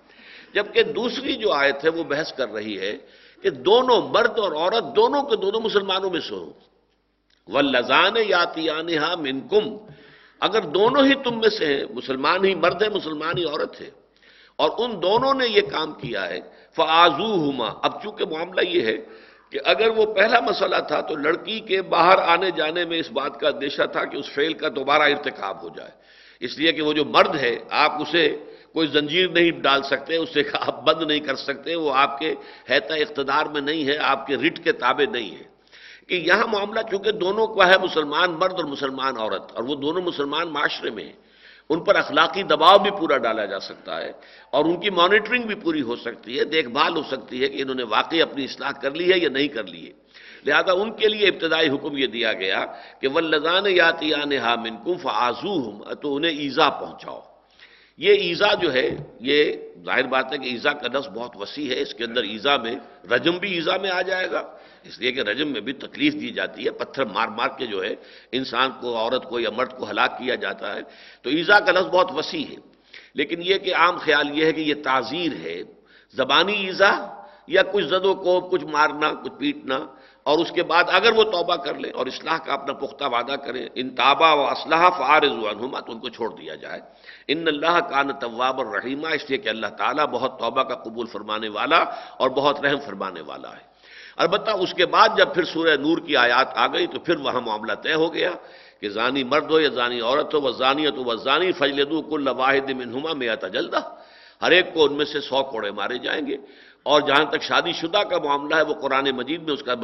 جبکہ 0.55 0.83
دوسری 0.83 1.37
جو 1.37 1.53
آیت 1.53 1.85
ہے 1.85 1.89
وہ 1.89 2.05
بحث 2.05 2.33
کر 2.33 2.49
رہی 2.49 2.79
ہے 2.79 2.97
کہ 3.43 3.51
دونوں 3.51 4.09
مرد 4.09 4.39
اور 4.39 4.53
عورت 4.53 4.97
دونوں 4.97 5.23
کے 5.23 5.37
دونوں 5.37 5.61
مسلمانوں 5.61 6.11
میں 6.11 6.21
سے 6.21 6.35
ہوں۔ 6.35 6.53
و 7.47 7.61
لذان 7.61 8.15
یاتی 8.17 8.69
منکم 9.19 9.77
اگر 10.41 10.61
دونوں 10.61 11.05
ہی 11.07 11.15
تم 11.15 11.41
میں 11.41 11.49
سے 11.49 11.67
ہیں، 11.67 11.85
مسلمان 11.91 12.45
ہی 12.45 12.55
مرد 12.55 12.83
ہے، 12.83 12.89
مسلمان 12.89 13.39
ہی 13.39 13.45
عورت 13.45 13.81
ہے۔ 13.81 13.91
اور 14.57 14.71
ان 14.79 15.03
دونوں 15.03 15.35
نے 15.35 15.47
یہ 15.49 15.61
کام 15.61 15.93
کیا 15.93 16.29
ہے۔ 16.29 16.41
فعضو 16.77 17.51
اب 17.83 18.03
چونکہ 18.03 18.25
معاملہ 18.25 18.61
یہ 18.69 18.81
ہے 18.81 18.97
کہ 19.51 19.59
اگر 19.65 19.89
وہ 19.89 20.15
پہلا 20.15 20.41
مسئلہ 20.41 20.77
تھا 20.89 21.01
تو 21.01 21.17
لڑکی 21.17 21.61
کے 21.61 21.83
باہر 21.83 22.19
آنے 22.19 22.51
جانے 22.51 22.85
میں 22.85 22.99
اس 22.99 23.13
بات 23.13 23.41
کا 23.41 23.49
اندیشہ 23.49 23.83
تھا 23.93 24.05
کہ 24.05 24.17
اس 24.17 24.27
فیل 24.35 24.53
کا 24.53 24.69
دوبارہ 24.69 25.03
ارتکاب 25.03 25.63
ہو 25.63 25.69
جائے۔ 25.77 25.91
اس 26.41 26.59
لیے 26.59 26.73
کہ 26.73 26.83
وہ 26.83 26.93
جو 26.93 27.05
مرد 27.05 27.37
ہے، 27.37 27.57
آپ 27.71 28.03
اسے 28.03 28.37
کوئی 28.73 28.87
زنجیر 28.87 29.29
نہیں 29.29 29.51
ڈال 29.51 29.83
سکتے 29.83 30.17
اسے 30.17 30.43
آپ 30.53 30.85
بند 30.85 31.03
نہیں 31.03 31.21
کر 31.21 31.37
سکتے، 31.37 31.75
وہ 31.75 31.95
آپ 31.95 32.19
کے 32.19 32.35
حیطہ 32.71 32.93
اقتدار 32.93 33.47
میں 33.47 33.61
نہیں 33.61 33.89
ہے، 33.89 33.97
آپ 33.97 34.27
کے 34.27 34.37
رٹ 34.37 34.65
کے 34.65 34.73
تابع 34.73 35.05
نہیں 35.11 35.31
ہے۔ 35.31 35.45
کہ 36.09 36.15
یہاں 36.15 36.47
معاملہ 36.47 36.81
چونکہ 36.91 37.11
دونوں 37.13 37.47
کا 37.47 37.69
ہے 37.69 37.79
مسلمان 37.83 38.31
مرد 38.31 38.53
اور 38.53 38.65
مسلمان 38.65 39.17
عورت، 39.17 39.53
اور 39.53 39.63
وہ 39.63 39.75
دونوں 39.75 40.03
مسلمان 40.03 40.49
معاشرے 40.49 40.91
میں 40.91 41.05
ہیں، 41.05 41.19
ان 41.69 41.85
پر 41.85 41.95
اخلاقی 41.95 42.43
دباؤ 42.43 42.79
بھی 42.79 42.91
پورا 42.91 43.17
ڈالا 43.17 43.45
جا 43.45 43.61
سکتا 43.61 44.01
ہے، 44.01 44.13
اور 44.51 44.65
ان 44.65 44.81
کی 44.81 44.91
مانیٹرنگ 44.91 45.43
بھی 45.43 45.55
پوری 45.55 45.83
ہو 45.83 45.97
سکتی 45.97 46.39
ہے، 46.39 46.45
دیکھ 46.45 46.69
بھال 46.69 46.97
ہو 46.97 47.03
سکتی 47.03 47.43
ہے 47.43 47.49
کہ 47.49 47.63
انہوں 47.63 47.75
نے 47.75 47.83
واقعی 47.83 48.23
اپنی 48.23 48.45
اصلاح 48.45 48.73
کر 48.73 48.91
لی 48.91 49.13
ہے 49.13 49.19
یا 49.19 49.29
نہیں 49.29 49.49
کر 49.49 49.65
لی 49.65 49.87
ہے۔ 49.87 49.93
لہذا 50.47 50.73
ان 50.73 50.93
کے 50.93 51.09
لیے 51.09 51.27
ابتدائی 51.29 51.69
حکم 51.69 51.97
یہ 51.97 52.07
دیا 52.07 52.33
گیا 52.33 52.65
کہ 53.01 53.09
ولزان 53.09 53.67
یاتی 53.67 54.13
ہا 54.39 54.55
منکف 54.55 55.07
آزو 55.07 55.95
تو 55.95 56.17
انہیں 56.17 56.39
ایزا 56.39 56.69
پہنچاؤ۔ 56.71 57.21
یہ 58.01 58.13
ایزا 58.13 58.55
جو 58.55 58.73
ہے، 58.73 58.97
یہ 59.21 59.53
ظاہر 59.85 60.05
بات 60.05 60.33
ہے 60.33 60.39
کہ 60.39 60.49
ایزا 60.49 60.73
کا 60.73 60.99
نفس 60.99 61.09
بہت 61.09 61.37
وسیع 61.37 61.75
ہے، 61.75 61.81
اس 61.81 61.95
کے 61.95 62.05
اندر 62.05 62.23
ایزا 62.23 62.57
میں 62.57 62.77
رجم 63.11 63.39
بھی 63.39 63.55
ایزا 63.55 63.77
میں 63.77 63.91
آ 63.91 64.03
جائے 64.03 64.31
گا۔ 64.31 64.57
اس 64.83 64.99
لیے 64.99 65.13
کہ 65.13 65.21
رجم 65.21 65.49
میں 65.49 65.61
بھی 65.61 65.73
تکلیف 65.73 66.15
دی 66.15 66.31
جاتی 66.31 66.65
ہے، 66.65 66.71
پتھر 66.71 67.05
مار 67.05 67.29
مار 67.29 67.49
کے 67.59 67.67
جو 67.67 67.85
ہے 67.85 67.95
انسان 68.33 68.71
کو، 68.81 68.97
عورت 68.97 69.25
کو 69.25 69.41
یا 69.41 69.51
مرد 69.51 69.73
کو 69.79 69.91
ہلاک 69.91 70.19
کیا 70.19 70.35
جاتا 70.35 70.77
ہے۔ 70.77 70.81
تو 71.23 71.31
ایزا 71.31 71.61
کا 71.61 71.73
لفظ 71.73 71.87
بہت 71.87 72.11
وسیع 72.15 72.45
ہے۔ 72.45 72.55
لیکن 73.15 73.43
یہ 73.43 73.59
کہ 73.59 73.75
عام 73.75 73.97
خیال 73.99 74.39
یہ 74.39 74.45
ہے 74.45 74.53
کہ 74.53 74.61
یہ 74.61 74.75
تعزیر 74.85 75.33
ہے۔ 75.45 75.63
زبانی 76.15 76.67
ایزا 76.67 77.23
یا 77.47 77.63
کچھ 77.73 77.85
زدوں 77.85 78.15
کو، 78.15 78.41
کچھ 78.41 78.65
مارنا، 78.65 79.13
کچھ 79.13 79.33
پیٹنا 79.39 79.87
اور 80.31 80.39
اس 80.39 80.51
کے 80.53 80.63
بعد 80.63 80.85
اگر 80.89 81.13
وہ 81.13 81.25
توبہ 81.25 81.57
کر 81.57 81.75
لیں 81.75 81.93
اور 81.95 82.07
اصلاح 82.07 82.39
کا 82.39 82.53
اپنا 82.53 82.73
پختہ 82.73 83.05
وعدہ 83.05 83.37
کریں 83.45 83.69
ان 83.75 83.91
تابا 83.91 84.33
و 84.33 84.43
اسلحہ 84.47 84.91
فارض 84.99 85.31
عنہما، 85.31 85.81
تو 85.81 85.93
ان 85.93 85.99
کو 85.99 86.09
چھوڑ 86.09 86.29
دیا 86.41 86.55
جائے۔ 86.55 86.81
ان 87.29 87.49
اللہ 87.49 87.77
کا 87.91 88.03
طواب 88.21 88.61
الرحیمہ 88.61 89.09
اس 89.09 89.25
لیے 89.29 89.39
کہ 89.39 89.49
اللہ 89.49 89.67
تعالیٰ 89.67 90.07
بہت 90.07 90.39
توبہ 90.39 90.63
کا 90.63 90.75
قبول 90.75 91.07
فرمانے 91.07 91.49
والا 91.49 91.81
اور 92.21 92.31
بہت 92.31 92.61
رحم 92.61 92.81
فرمانے 92.87 93.21
والا 93.21 93.51
ہے۔ 93.51 93.65
البتہ 94.17 94.51
اس 94.51 94.75
کے 94.75 94.87
بعد 94.87 95.09
جب 95.17 95.29
پھر 95.35 95.45
سورہ 95.45 95.77
نور 95.77 95.99
کی 95.99 96.17
آیات 96.17 96.49
آ 96.55 96.67
گئی، 96.67 96.87
تو 96.87 96.99
پھر 96.99 97.17
وہاں 97.17 97.41
معاملہ 97.41 97.73
طے 97.73 97.95
ہو 97.95 98.15
گیا 98.15 98.33
کہ 98.81 98.89
زانی 98.89 99.25
مرد 99.25 99.51
ہو 99.51 99.61
یا 99.61 99.69
زانی 99.69 100.01
عورت 100.01 100.35
ہو 100.35 100.41
وہ 100.41 100.51
زانیت 100.51 100.97
ہو 100.97 101.05
وہ 101.05 101.15
زانی 101.15 101.53
فجلدو 101.53 102.03
کل 102.03 102.29
واحد 102.29 102.71
منہما 102.71 103.13
میں 103.13 103.29
آتا 103.29 103.49
جلدہ۔ 103.49 103.81
ہر 104.43 104.51
ایک 104.51 104.75
کو 104.75 104.85
ان 104.85 104.93
میں 104.93 105.05
سے 105.05 105.21
سو 105.21 105.43
کوڑے 105.43 105.71
مارے 105.71 105.99
جائیں 105.99 106.27
گے۔ 106.27 106.37
اور 106.83 107.01
جہاں 107.01 107.25
تک 107.25 107.43
شادی 107.43 107.73
شدہ 107.73 107.99
کا 107.99 108.19
معاملہ 108.19 108.55
ہے، 108.55 108.63
وہ 108.63 108.75
قرآن 108.75 109.11
مجید 109.11 109.43
میں 109.43 109.53
اس 109.53 109.63
کا 109.63 109.75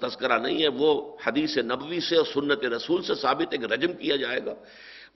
تذکرہ 0.00 0.38
نہیں 0.38 0.62
ہے، 0.62 0.68
وہ 0.68 1.16
حدیث 1.26 1.58
نبوی 1.58 2.00
سے 2.00 2.16
اور 2.16 2.24
سنت 2.24 2.64
رسول 2.64 3.02
سے 3.02 3.14
ثابت 3.14 3.52
ہے 3.52 3.58
کہ 3.58 3.64
رجم 3.64 3.92
کیا 3.92 4.16
جائے 4.16 4.40
گا۔ 4.46 4.54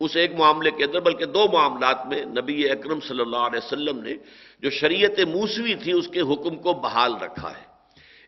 اس 0.00 0.16
ایک 0.16 0.32
معاملے 0.34 0.70
کے 0.70 0.84
اندر، 0.84 1.00
بلکہ 1.00 1.24
دو 1.24 1.46
معاملات 1.52 2.06
میں 2.06 2.24
نبی 2.24 2.70
اکرم 2.70 3.00
صلی 3.00 3.20
اللہ 3.20 3.36
علیہ 3.36 3.66
وسلم 3.66 4.00
نے 4.02 4.14
جو 4.60 4.70
شریعت 4.70 5.20
موسوی 5.20 5.74
تھی، 5.74 5.92
اس 5.92 6.08
کے 6.08 6.20
حکم 6.20 6.56
کو 6.56 6.72
بحال 6.72 7.14
رکھا 7.14 7.50
ہے۔ 7.50 7.66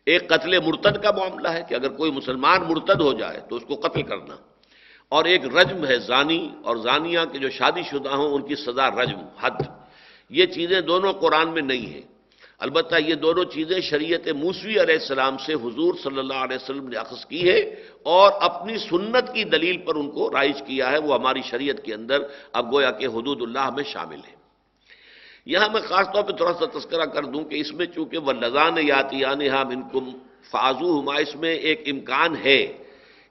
ایک 0.05 0.29
قتل 0.29 0.59
مرتد 0.59 1.03
کا 1.03 1.11
معاملہ 1.11 1.47
ہے 1.47 1.61
کہ 1.69 1.75
اگر 1.75 1.89
کوئی 1.89 2.11
مسلمان 2.11 2.61
مرتد 2.61 3.01
ہو 3.01 3.13
جائے 3.13 3.39
تو 3.49 3.55
اس 3.55 3.63
کو 3.67 3.75
قتل 3.75 4.01
کرنا۔ 4.01 4.35
اور 5.09 5.25
ایک 5.25 5.45
رجم 5.45 5.85
ہے، 5.85 5.99
زانی 5.99 6.49
اور 6.63 6.75
زانیہ 6.75 7.19
کے 7.31 7.39
جو 7.39 7.49
شادی 7.49 7.81
شدہ 7.83 8.09
ہوں، 8.09 8.29
ان 8.29 8.41
کی 8.47 8.55
سزا 8.55 8.89
رجم، 8.89 9.19
حد۔ 9.39 9.61
یہ 10.29 10.45
چیزیں 10.45 10.81
دونوں 10.81 11.13
قرآن 11.13 11.49
میں 11.49 11.61
نہیں 11.61 11.85
ہیں۔ 11.85 12.18
البتہ 12.59 12.95
یہ 12.95 13.15
دونوں 13.15 13.43
چیزیں 13.45 13.79
شریعت 13.81 14.27
موسوی 14.27 14.75
علیہ 14.81 14.95
السلام 14.95 15.37
سے 15.37 15.53
حضور 15.53 15.93
صلی 16.03 16.19
اللہ 16.19 16.39
علیہ 16.45 16.55
وسلم 16.55 16.87
نے 16.87 16.97
اخذ 16.97 17.25
کی 17.25 17.49
ہے 17.49 17.59
اور 18.03 18.31
اپنی 18.41 18.77
سنت 18.77 19.33
کی 19.33 19.43
دلیل 19.43 19.77
پر 19.77 19.95
ان 19.95 20.09
کو 20.11 20.29
رائج 20.31 20.61
کیا 20.67 20.91
ہے، 20.91 20.97
وہ 20.97 21.15
ہماری 21.15 21.41
شریعت 21.41 21.83
کے 21.85 21.93
اندر 21.93 22.19
اب 22.53 22.73
گویا 22.73 22.91
کہ 22.91 23.05
حدود 23.05 23.41
اللہ 23.41 23.69
میں 23.75 23.83
شامل 23.83 24.21
ہے 24.27 24.35
یہاں 25.45 25.69
میں 25.73 25.81
خاص 25.81 26.07
طور 26.13 26.23
پہ 26.23 26.31
تھوڑا 26.31 26.53
سا 26.53 26.65
تذکرہ 26.77 27.05
کر 27.05 27.23
دوں 27.23 27.43
کہ 27.43 27.55
اس 27.55 27.71
میں 27.73 27.85
چونکہ 27.85 28.17
وہ 28.17 28.33
لذان 28.33 28.77
یاتی 28.83 29.23
ہم 29.23 29.69
انکم 29.69 30.11
فاضو 30.51 30.99
ہما 30.99 31.15
اس 31.15 31.35
میں 31.35 31.55
ایک 31.67 31.81
امکان 31.91 32.35
ہے 32.45 32.61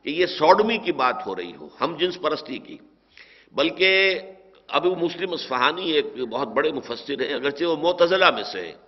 کہ 0.05 0.11
یہ 0.11 0.27
سوڈمی 0.27 0.79
کی 0.79 0.93
بات 0.93 1.27
ہو 1.27 1.37
رہی 1.37 1.53
ہو، 1.61 1.69
ہم 1.81 1.97
جنس 2.01 2.21
پرستی 2.21 2.59
کی۔ 2.59 2.77
بلکہ 3.53 4.19
ابھی 4.69 4.91
مسلم 4.91 5.33
اسفہانی 5.33 5.87
ایک 5.93 6.07
بہت 6.31 6.49
بڑے 6.49 6.71
مفسر 6.73 7.21
ہیں، 7.21 7.35
اگرچہ 7.35 7.65
وہ 7.65 7.77
معتزلہ 7.77 8.31
میں 8.35 8.43
سے 8.53 8.61
ہیں۔ 8.67 8.88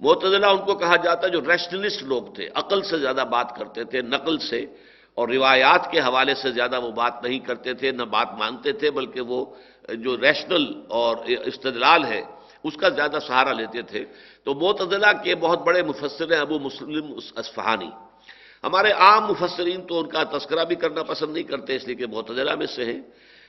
معتدلہ 0.00 0.46
ان 0.46 0.62
کو 0.66 0.74
کہا 0.74 0.96
جاتا 0.96 1.26
ہے 1.26 1.32
جو 1.32 1.40
ریشنلسٹ 1.40 2.02
لوگ 2.02 2.22
تھے، 2.34 2.48
عقل 2.54 2.82
سے 2.82 2.98
زیادہ 2.98 3.24
بات 3.30 3.56
کرتے 3.56 3.84
تھے، 3.84 4.02
نقل 4.02 4.38
سے، 4.38 4.60
اور 5.16 5.28
روایات 5.28 5.82
کے 5.90 6.00
حوالے 6.00 6.34
سے 6.34 6.52
زیادہ 6.52 6.76
وہ 6.80 6.90
بات 6.92 7.24
نہیں 7.24 7.38
کرتے 7.38 7.74
تھے، 7.74 7.92
نہ 7.92 8.04
بات 8.04 8.30
مانتے 8.38 8.72
تھے، 8.72 8.90
بلکہ 8.90 9.20
وہ 9.20 9.38
جو 10.04 10.16
ریشنل 10.20 10.64
اور 10.88 11.16
استدلال 11.50 12.04
ہے، 12.04 12.22
اس 12.64 12.76
کا 12.76 12.88
زیادہ 12.88 13.18
سہارا 13.26 13.52
لیتے 13.52 13.82
تھے۔ 13.82 14.04
تو 14.44 14.54
معتدلہ 14.54 15.12
کے 15.24 15.34
بہت 15.34 15.60
بڑے 15.66 15.82
مفسر 15.82 16.32
ہیں 16.32 16.40
ابو 16.40 16.58
مسلم 16.58 17.06
اسفہانی 17.36 17.90
ہمارے 18.64 18.90
عام 18.92 19.22
مفسرین 19.30 19.80
تو 19.86 20.00
ان 20.00 20.06
کا 20.08 20.22
تذکرہ 20.36 20.64
بھی 20.64 20.76
کرنا 20.76 21.02
پسند 21.02 21.32
نہیں 21.32 21.48
کرتے، 21.48 21.76
اس 21.76 21.84
لیے 21.86 21.96
کہ 21.96 22.06
معتدلہ 22.06 22.54
میں 22.54 22.66
سے 22.66 22.84
ہیں۔ 22.84 23.00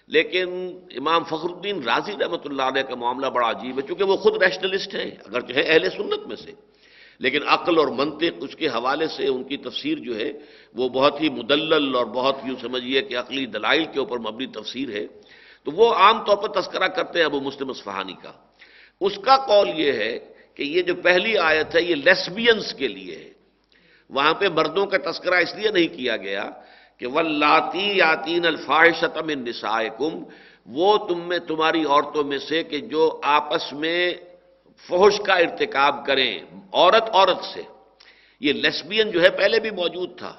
لیکن 0.08 0.80
امام 0.98 1.24
فخر 1.24 1.50
الدین 1.50 1.84
راضی 1.84 2.12
رحمۃ 2.12 2.46
اللہ 2.46 2.62
علیہ 2.62 2.82
کا 2.82 2.96
معاملہ 2.96 3.28
بڑا 3.28 3.50
عجیب 3.50 3.78
ہے، 3.78 3.88
چونکہ 3.88 4.04
وہ 4.04 4.15
خود 4.15 4.43
ریشنلسٹ 4.43 4.96
ہیں 4.96 5.12
اگر 5.26 5.41
جو 5.41 5.56
ہے 5.56 5.62
اہل 5.62 5.89
سنت 5.89 6.28
میں 6.28 6.36
سے۔ 6.36 6.52
لیکن 7.20 7.39
عقل 7.48 7.78
اور 7.78 7.88
منطق 7.88 8.34
اس 8.39 8.56
کے 8.56 8.67
حوالے 8.67 9.08
سے 9.08 9.28
ان 9.28 9.43
کی 9.43 9.58
تفسیر 9.58 9.98
جو 9.98 10.15
ہے، 10.15 10.32
وہ 10.74 10.89
بہت 10.89 11.22
ہی 11.22 11.30
مدلل 11.30 11.96
اور 11.96 12.06
بہت 12.06 12.36
یوں 12.46 12.56
سمجھیے 12.62 13.02
کہ 13.02 13.17
عقلی 13.17 13.46
دلائل 13.46 13.86
کے 13.86 14.00
اوپر 14.00 14.17
مبنی 14.17 14.46
تفسیر 14.46 14.89
ہے۔ 14.89 15.08
تو 15.63 15.72
وہ 15.72 15.93
عام 15.93 16.26
طور 16.26 16.38
پر 16.38 16.62
تذکرہ 16.62 16.88
کرتے 16.88 17.20
ہیں 17.20 17.26
ابو 17.26 17.39
مسلم 17.39 17.70
اسفہانی 17.70 18.13
کا۔ 18.13 18.32
اس 19.02 19.15
کا 19.15 19.38
قول 19.38 19.70
یہ 19.76 19.91
ہے 19.91 20.20
کہ 20.56 20.63
یہ 20.63 20.82
جو 20.82 20.96
پہلی 20.96 21.38
آیت 21.38 21.76
ہے، 21.76 21.82
یہ 21.82 21.96
لیسبینس 21.96 22.74
کے 22.74 22.88
لیے 22.88 23.15
ہے۔ 23.15 23.30
وہاں 24.10 24.34
پہ 24.34 24.48
مردوں 24.48 24.86
کا 24.86 25.12
تذکرہ 25.12 25.36
اس 25.36 25.56
لیے 25.56 25.72
نہیں 25.72 25.98
کیا 25.98 26.17
گیا 26.17 26.50
کہ 27.00 27.08
ولاتی 27.08 27.88
یاتین 27.98 28.46
الفاحشتم 28.46 29.30
نسائکم 29.40 30.24
وہ 30.68 30.98
تم 31.08 31.28
میں 31.28 31.40
تمہاری 31.48 31.84
عورتوں 31.86 32.24
میں 32.24 32.38
سے 32.40 32.64
کہ 32.64 32.78
جو 32.92 33.04
آپس 33.24 33.72
میں 33.74 34.00
فحش 34.86 35.20
کا 35.26 35.34
ارتکاب 35.36 36.06
کریں، 36.06 36.32
عورت 36.74 37.10
عورت 37.14 37.44
سے۔ 37.44 37.62
یہ 38.42 38.54
لیسبین 38.54 39.12
جو 39.12 39.22
ہے 39.22 39.30
پہلے 39.38 39.60
بھی 39.60 39.72
موجود 39.74 40.18
تھا۔ 40.18 40.34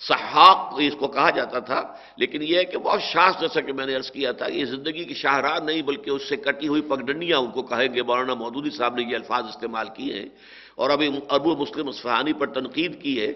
صحاق 0.00 0.74
اس 0.78 0.94
کو 0.98 1.08
کہا 1.08 1.30
جاتا 1.30 1.58
تھا، 1.58 1.80
لیکن 2.16 2.42
یہ 2.42 2.56
ہے 2.58 2.64
کہ 2.64 2.78
بہت 2.78 3.02
شاخ 3.02 3.40
جیسا 3.40 3.60
کہ 3.60 3.72
میں 3.72 3.86
نے 3.86 3.94
عرض 3.94 4.10
کیا 4.10 4.32
تھا، 4.32 4.46
یہ 4.50 4.64
زندگی 4.64 5.04
کی 5.04 5.14
شاہراہ 5.14 5.58
نہیں، 5.64 5.82
بلکہ 5.82 6.10
اس 6.10 6.28
سے 6.28 6.36
کٹی 6.36 6.68
ہوئی 6.68 6.82
پگڈنڈیاں 6.88 7.38
ان 7.38 7.50
کو 7.50 7.62
کہیں 7.62 7.88
گے 7.94 8.02
مولانا 8.02 8.34
مودودی 8.34 8.70
صاحب 8.70 8.96
نے 8.96 9.02
یہ 9.02 9.16
الفاظ 9.16 9.44
استعمال 9.48 9.88
کیے 9.96 10.12
ہیں، 10.18 10.28
اور 10.74 10.90
ابھی 10.90 11.08
ابو 11.28 11.54
مسلم 11.56 11.88
اسفہانی 11.88 12.32
پر 12.32 12.46
تنقید 12.52 13.00
کی 13.02 13.14
ہے 13.20 13.32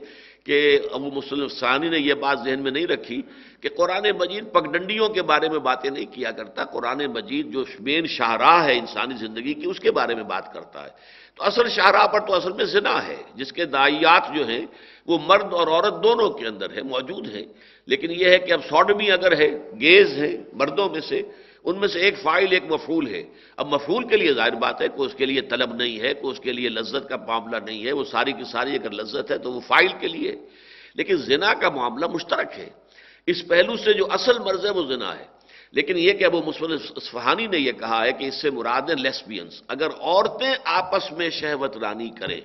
کہ 0.49 0.79
ابو 0.93 1.11
مسلم 1.11 1.49
ثانی 1.49 1.89
نے 1.89 1.99
یہ 1.99 2.15
بات 2.15 2.39
ذہن 2.45 2.61
میں 2.63 2.71
نہیں 2.71 2.87
رکھی 2.87 3.23
کہ 3.61 3.69
قرآن 3.69 4.07
مجید 4.19 4.45
پگڈنڈیوں 4.53 5.09
کے 5.09 5.23
بارے 5.23 5.49
میں 5.49 5.59
باتیں 5.59 5.91
نہیں 5.91 6.05
کیا 6.05 6.31
کرتا، 6.31 6.65
قرآن 6.65 7.07
مجید 7.07 7.53
جو 7.53 7.65
مین 7.81 8.07
شاہراہ 8.07 8.65
ہے 8.65 8.79
انسانی 8.79 9.15
زندگی 9.15 9.55
کی، 9.55 9.67
اس 9.67 9.81
کے 9.81 9.91
بارے 9.91 10.15
میں 10.15 10.23
بات 10.23 10.55
کرتا 10.55 10.85
ہے۔ 10.85 10.91
تو 11.37 11.45
اصل 11.45 11.69
شاہراہ 11.69 12.07
پر 12.07 12.21
تو 12.21 12.35
اصل 12.35 12.53
میں 12.53 12.65
زنا 12.65 13.07
ہے، 13.07 13.17
جس 13.35 13.53
کے 13.53 13.65
دائیات 13.65 14.37
جو 14.37 14.49
ہیں، 14.49 14.67
وہ 15.07 15.19
مرد 15.27 15.53
اور 15.53 15.67
عورت 15.67 16.03
دونوں 16.03 16.31
کے 16.31 16.47
اندر 16.47 16.77
ہے 16.77 16.83
موجود 16.83 17.35
ہیں۔ 17.35 17.45
لیکن 17.87 18.11
یہ 18.11 18.29
ہے 18.29 18.39
کہ 18.39 18.53
اب 18.53 18.61
سوڈمی 18.65 19.11
اگر 19.11 19.33
ہے، 19.39 19.51
گیز 19.81 20.13
ہے 20.13 20.43
مردوں 20.53 20.89
میں 20.89 21.01
سے 21.01 21.23
ان 21.69 21.81
میں 21.81 21.89
سے 21.89 22.01
ایک 22.01 22.19
فائل، 22.23 22.47
ایک 22.51 22.63
مفعول 22.71 23.15
ہے۔ 23.15 23.23
اب 23.57 23.75
مفعول 23.75 24.09
کے 24.09 24.17
لیے 24.17 24.33
ظاہر 24.33 24.55
بات 24.55 24.83
ہے 24.83 24.89
کہ 24.89 25.03
اس 25.03 25.15
کے 25.15 25.27
لیے 25.27 25.41
طلب 25.41 25.75
نہیں 25.75 26.01
ہے، 26.01 26.15
کہ 26.15 26.27
اس 26.27 26.41
کے 26.41 26.53
لیے 26.53 26.69
لذت 26.69 27.09
کا 27.09 27.17
معاملہ 27.17 27.57
نہیں 27.67 27.85
ہے۔ 27.85 27.93
وہ 27.93 28.05
ساری 28.05 28.33
کی 28.33 28.45
ساری 28.45 28.75
اگر 28.75 28.91
لذت 28.91 29.31
ہے 29.31 29.39
تو 29.39 29.53
وہ 29.53 29.61
فائل 29.61 29.89
کے 30.01 30.09
لیے۔ 30.09 30.37
لیکن 30.95 31.17
زنا 31.17 31.55
کا 31.55 31.69
معاملہ 31.69 32.07
مشترک 32.07 32.59
ہے۔ 32.59 32.69
اس 33.27 33.49
پہلو 33.49 33.77
سے 33.77 33.93
جو 33.93 34.13
اصل 34.13 34.39
مرض 34.39 34.65
ہے 34.65 34.71
وہ 34.71 34.83
زنا 34.83 35.19
ہے۔ 35.19 35.25
لیکن 35.73 35.99
یہ 35.99 36.13
کہ 36.13 36.25
ابو 36.25 36.43
مسلم 36.47 36.77
اسفہانی 36.97 37.47
نے 37.47 37.59
یہ 37.59 37.73
کہا 37.73 38.05
ہے 38.05 38.13
کہ 38.13 38.25
اس 38.25 38.43
سے 38.43 38.51
مراد 38.51 38.91
لیسبینس 38.99 39.63
اگر 39.69 39.89
عورتیں 40.01 40.55
آپس 40.65 41.13
میں 41.13 41.31
شہوت 41.31 41.77
رانی 41.77 42.11
کریں 42.11 42.41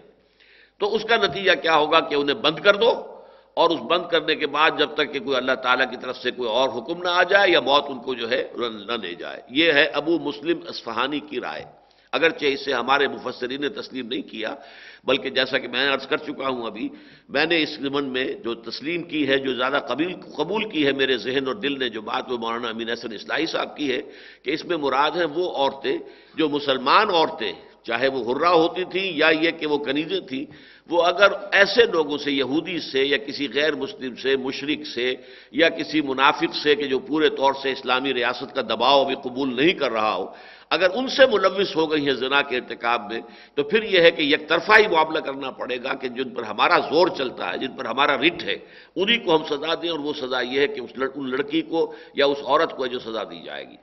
تو 0.79 0.95
اس 0.95 1.03
کا 1.03 1.15
نتیجہ 1.15 1.51
کیا 1.61 1.75
ہوگا 1.75 1.99
کہ 1.99 2.15
انہیں 2.15 2.35
بند 2.35 2.59
کر 2.59 2.75
دو۔ 2.75 3.12
اور 3.53 3.69
اس 3.69 3.79
بند 3.79 4.03
کرنے 4.11 4.35
کے 4.35 4.47
بعد 4.47 4.71
جب 4.79 4.89
تک 4.93 5.13
کہ 5.13 5.19
کوئی 5.19 5.37
اللہ 5.37 5.51
تعالیٰ 5.51 5.91
کی 5.91 5.97
طرف 5.97 6.17
سے 6.17 6.31
کوئی 6.31 6.49
اور 6.49 6.69
حکم 6.69 7.03
نہ 7.03 7.07
آ 7.07 7.23
جائے 7.23 7.51
یا 7.51 7.59
موت 7.59 7.85
ان 7.89 7.99
کو 7.99 8.13
جو 8.13 8.29
ہے 8.29 8.51
نہ 8.57 8.91
لے 8.91 9.15
جائے۔ 9.15 9.41
یہ 9.49 9.71
ہے 9.71 9.83
ابو 9.83 10.19
مسلم 10.19 10.59
اسفہانی 10.69 11.19
کی 11.19 11.39
رائے۔ 11.39 11.65
اگرچہ 12.11 12.45
اسے 12.45 12.73
ہمارے 12.73 13.07
مفسرین 13.07 13.61
نے 13.61 13.69
تسلیم 13.69 14.07
نہیں 14.07 14.21
کیا، 14.21 14.55
بلکہ 15.03 15.29
جیسا 15.29 15.57
کہ 15.57 15.67
میں 15.67 15.85
نے 15.85 15.93
عرض 15.93 16.07
کر 16.07 16.17
چکا 16.17 16.47
ہوں 16.47 16.65
ابھی، 16.65 16.89
میں 17.29 17.45
نے 17.45 17.63
اس 17.63 17.69
زمن 17.69 18.05
میں 18.05 18.33
جو 18.33 18.55
تسلیم 18.55 19.03
کی 19.03 19.27
ہے، 19.27 19.37
جو 19.37 19.53
زیادہ 19.53 19.79
قبیل 19.87 20.13
قبول 20.35 20.69
کی 20.69 20.85
ہے 20.85 20.91
میرے 20.91 21.17
ذہن 21.17 21.47
اور 21.47 21.55
دل 21.55 21.79
نے، 21.79 21.89
جو 21.89 22.01
بات 22.01 22.31
وہ 22.31 22.37
مولانا 22.37 22.67
امین 22.67 22.89
حسن 22.89 23.13
اصلاحی 23.13 23.45
صاحب 23.45 23.77
کی 23.77 23.91
ہے 23.91 24.01
کہ 24.43 24.51
اس 24.51 24.65
میں 24.65 24.77
مراد 24.77 25.11
ہیں 25.11 25.25
وہ 25.25 25.51
عورتیں، 25.51 25.97
جو 26.35 26.49
مسلمان 26.49 27.09
عورتیں، 27.09 27.53
چاہے 27.83 28.07
وہ 28.07 28.33
ہررا 28.33 28.51
ہوتی 28.53 28.83
تھیں 28.83 29.11
یا 29.13 29.29
یہ 29.29 29.51
کہ 29.51 29.67
وہ 29.67 29.77
کنیزیں 29.77 30.19
تھیں 30.19 30.45
وہ 30.89 31.03
اگر 31.03 31.31
ایسے 31.51 31.85
لوگوں 31.91 32.17
سے، 32.17 32.31
یہودی 32.31 32.79
سے 32.79 33.03
یا 33.05 33.17
کسی 33.17 33.47
غیر 33.53 33.75
مسلم 33.75 34.15
سے 34.15 34.35
مشرق 34.35 34.85
سے 34.87 35.13
یا 35.51 35.69
کسی 35.69 36.01
منافق 36.01 36.55
سے 36.55 36.75
کہ 36.75 36.87
جو 36.87 36.99
پورے 36.99 37.29
طور 37.29 37.53
سے 37.61 37.71
اسلامی 37.71 38.13
ریاست 38.13 38.55
کا 38.55 38.61
دباؤ 38.61 39.03
ابھی 39.03 39.15
قبول 39.23 39.55
نہیں 39.55 39.73
کر 39.79 39.91
رہا 39.91 40.15
ہو، 40.15 40.25
اگر 40.69 40.87
ان 40.95 41.07
سے 41.07 41.25
ملوث 41.25 41.75
ہو 41.75 41.91
گئی 41.91 42.05
ہیں 42.05 42.13
زنا 42.13 42.41
کے 42.41 42.57
ارتکاب 42.57 43.11
میں، 43.11 43.21
تو 43.55 43.63
پھر 43.63 43.83
یہ 43.83 43.99
ہے 44.01 44.11
کہ 44.11 44.21
یک 44.21 44.47
طرفہ 44.49 44.79
ہی 44.79 44.87
معاملہ 44.87 45.19
کرنا 45.19 45.51
پڑے 45.51 45.77
گا 45.83 45.93
کہ 45.93 46.07
جن 46.07 46.29
پر 46.29 46.43
ہمارا 46.43 46.77
زور 46.89 47.07
چلتا 47.17 47.51
ہے، 47.53 47.57
جن 47.57 47.71
پر 47.77 47.85
ہمارا 47.85 48.17
رٹ 48.17 48.43
ہے، 48.43 48.57
انہی 48.95 49.17
کو 49.17 49.35
ہم 49.35 49.43
سزا 49.49 49.73
دیں 49.81 49.89
اور 49.89 49.99
وہ 49.99 50.13
سزا 50.13 50.41
یہ 50.41 50.59
ہے 50.59 50.67
کہ 50.67 50.79
اس 50.81 50.91
ان 51.15 51.29
لڑکی 51.29 51.61
کو 51.61 51.93
یا 52.15 52.25
اس 52.25 52.37
عورت 52.43 52.75
کو 52.77 52.87
جو 52.87 52.99
سزا 52.99 53.23
دی 53.23 53.41
جائے 53.45 53.65
گی۔ 53.69 53.77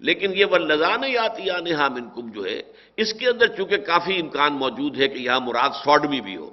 لیکن 0.00 0.32
یہ 0.34 0.44
وہ 0.44 0.58
لذان 0.58 1.04
یاتی 1.04 1.42
یا 1.46 1.60
نہا 1.60 1.88
منکم 1.88 2.30
جو 2.30 2.44
ہے، 2.44 2.62
اس 2.96 3.14
کے 3.14 3.28
اندر 3.28 3.46
چونکہ 3.46 3.76
کافی 3.76 4.20
امکان 4.20 4.52
موجود 4.52 4.98
ہے 4.98 5.08
کہ 5.08 5.18
یہاں 5.18 5.40
مراد 5.40 5.70
سوڈمی 5.84 6.20
بھی 6.20 6.36
ہو۔ 6.36 6.50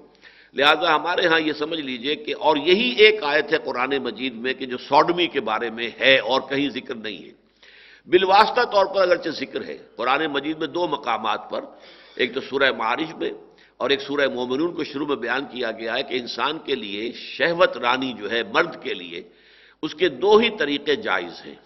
لہذا 0.54 0.96
ہمارے 0.96 1.28
ہاں 1.28 1.40
یہ 1.40 1.54
سمجھ 1.54 1.80
لیجیے 1.80 2.16
کہ 2.16 2.34
اور 2.40 2.58
یہی 2.58 2.90
ایک 2.90 3.24
آیت 3.24 3.54
ہے 3.54 3.58
قرآن 3.58 3.98
مجید 3.98 4.34
میں 4.34 4.54
کہ 4.54 4.66
جو 4.66 4.78
سوڈمی 4.78 5.28
کے 5.28 5.42
بارے 5.42 5.70
میں 5.70 5.90
ہے 6.00 6.20
اور 6.20 6.42
کہیں 6.42 6.70
ذکر 6.70 6.96
نہیں 6.96 7.26
ہے۔ 7.26 7.32
بالواسطہ 8.08 8.62
طور 8.72 8.86
پر 8.86 9.02
اگرچہ 9.02 9.30
ذکر 9.30 9.64
ہے، 9.66 9.78
قرآن 9.96 10.26
مجید 10.26 10.58
میں 10.58 10.68
دو 10.68 10.88
مقامات 10.88 11.50
پر، 11.50 11.62
ایک 12.16 12.34
تو 12.34 12.42
سورہ 12.42 12.72
معارج 12.72 13.14
میں 13.14 13.32
اور 13.78 13.90
ایک 13.90 14.02
سورہ 14.02 14.28
مومنون 14.34 14.74
کو 14.74 14.84
شروع 14.84 15.08
میں 15.08 15.16
بیان 15.16 15.46
کیا 15.46 15.72
گیا 15.72 15.98
ہے 15.98 16.04
کہ 16.04 16.14
انسان 16.14 16.60
کے 16.60 16.76
لیے 16.76 17.12
شہوت 17.12 17.78
رانی 17.78 18.14
جو 18.14 18.32
ہے، 18.32 18.44
مرد 18.54 18.84
کے 18.84 18.94
لیے، 18.94 19.24
اس 19.82 19.96
کے 19.96 20.10
دو 20.10 20.38
ہی 20.38 20.50
طریقے 20.58 20.96
جائز 20.96 21.46
ہیں۔ 21.46 21.65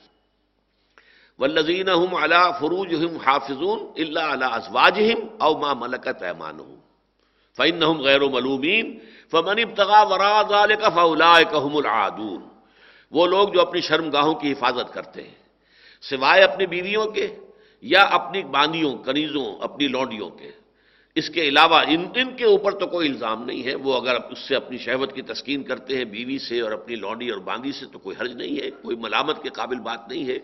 ولزین 1.39 1.89
اللہ 1.89 2.49
فروج 2.60 2.93
حافظون 3.25 3.80
اللہ 3.97 4.34
علیہ 4.34 4.52
ازواج 4.54 4.99
او 5.39 5.52
ما 5.58 5.73
ملکت 5.73 6.23
ایمان 6.23 6.60
فن 7.58 7.84
غیر 7.99 8.21
ملومین، 8.34 8.97
فمن 9.32 9.60
ابتغا 9.60 10.02
وراض 10.10 10.52
کا 10.82 10.89
فولا 10.89 11.32
العادون. 11.34 12.41
وہ 13.13 13.25
لوگ 13.28 13.47
جو 13.54 13.62
اپنی 13.62 13.82
شرم 13.82 14.10
گاہوں 14.12 14.34
کی 14.41 14.52
حفاظت 14.52 14.93
کرتے 14.93 15.23
ہیں، 15.23 15.38
سوائے 16.04 16.43
اپنی 16.43 16.65
بیویوں 16.65 17.06
کے 17.12 17.28
یا 17.84 18.02
اپنی 18.17 18.43
باندیوں 18.54 18.93
کنیزوں، 19.04 19.49
اپنی 19.62 19.88
لونڈیوں 19.88 20.30
کے. 20.30 20.52
اس 21.15 21.30
کے 21.30 21.47
علاوہ 21.49 21.80
ان 21.88 22.06
ان 22.15 22.36
کے 22.38 22.45
اوپر 22.45 22.71
تو 22.80 22.88
کوئی 22.88 23.08
الزام 23.10 23.43
نہیں 23.45 23.63
ہے، 23.65 23.75
وہ 23.75 23.95
اگر 23.95 24.15
اس 24.32 24.39
سے 24.47 24.56
اپنی 24.56 24.78
شہوت 24.78 25.13
کی 25.15 25.21
تسکین 25.32 25.63
کرتے 25.63 25.97
ہیں 25.97 26.06
بیوی 26.06 26.38
سے 26.39 26.60
اور 26.62 26.71
اپنی 26.71 26.95
لونڈی 26.95 27.30
اور 27.30 27.39
باندی 27.49 27.71
سے 27.71 27.86
تو 27.91 27.99
کوئی 27.99 28.15
حرج 28.19 28.34
نہیں 28.36 28.56
ہے، 28.62 28.69
کوئی 28.82 28.95
ملامت 28.95 29.41
کے 29.43 29.49
قابل 29.49 29.80
بات 29.80 30.08
نہیں 30.10 30.25
ہے. 30.28 30.39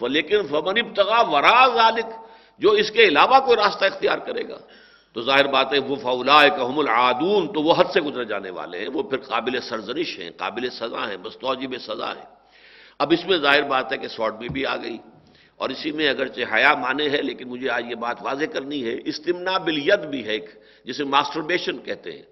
لیکن 0.00 0.42
فمن 0.42 0.78
ابتغا 0.78 1.30
ورا 1.30 1.74
ذالک 1.74 2.06
جو 2.58 2.70
اس 2.70 2.90
کے 2.90 3.02
علاوہ 3.02 3.38
کوئی 3.38 3.56
راستہ 3.56 3.84
اختیار 3.84 4.18
کرے 4.18 4.48
گا۔ 4.48 4.58
تو 5.12 5.22
ظاہر 5.22 5.46
بات 5.46 5.72
ہے 5.72 5.78
وہ 5.78 5.96
فولا 5.96 6.48
کہم 6.48 6.78
العادون، 6.78 7.52
تو 7.52 7.62
وہ 7.62 7.74
حد 7.78 7.84
سے 7.92 8.00
گزر 8.00 8.24
جانے 8.24 8.50
والے 8.50 8.78
ہیں۔ 8.78 8.88
وہ 8.88 9.02
پھر 9.02 9.18
قابل 9.18 9.60
سرزنش 9.60 10.18
ہیں، 10.18 10.30
قابل 10.36 10.70
سزا 10.70 11.10
ہیں 11.10 11.16
بستوجی 11.16 11.66
میں 11.66 11.78
سزا 11.78 12.10
ہے 12.10 12.24
اب 12.98 13.12
اس 13.12 13.26
میں 13.26 13.38
ظاہر 13.38 13.62
بات 13.62 13.92
ہے 13.92 13.98
کہ 13.98 14.08
سوٹ 14.08 14.34
بھی 14.34 14.48
بھی 14.48 14.66
آ 14.66 14.76
گئی۔ 14.76 14.98
اور 15.56 15.70
اسی 15.70 15.92
میں 15.92 16.08
اگرچہ 16.08 16.40
حیا 16.54 16.74
مانے 16.74 17.08
ہے 17.08 17.22
لیکن 17.22 17.48
مجھے 17.48 17.70
آج 17.70 17.86
یہ 17.90 17.94
بات 17.94 18.16
واضح 18.20 18.44
کرنی 18.44 18.84
ہے۔ 18.84 18.98
استمنا 19.04 19.58
بالید 19.58 20.00
بھی 20.00 20.26
ہے 20.26 20.32
ایک، 20.32 20.50
جسے 20.84 21.04
ماسٹربیشن 21.04 21.78
کہتے 21.78 22.12
ہیں۔ 22.12 22.22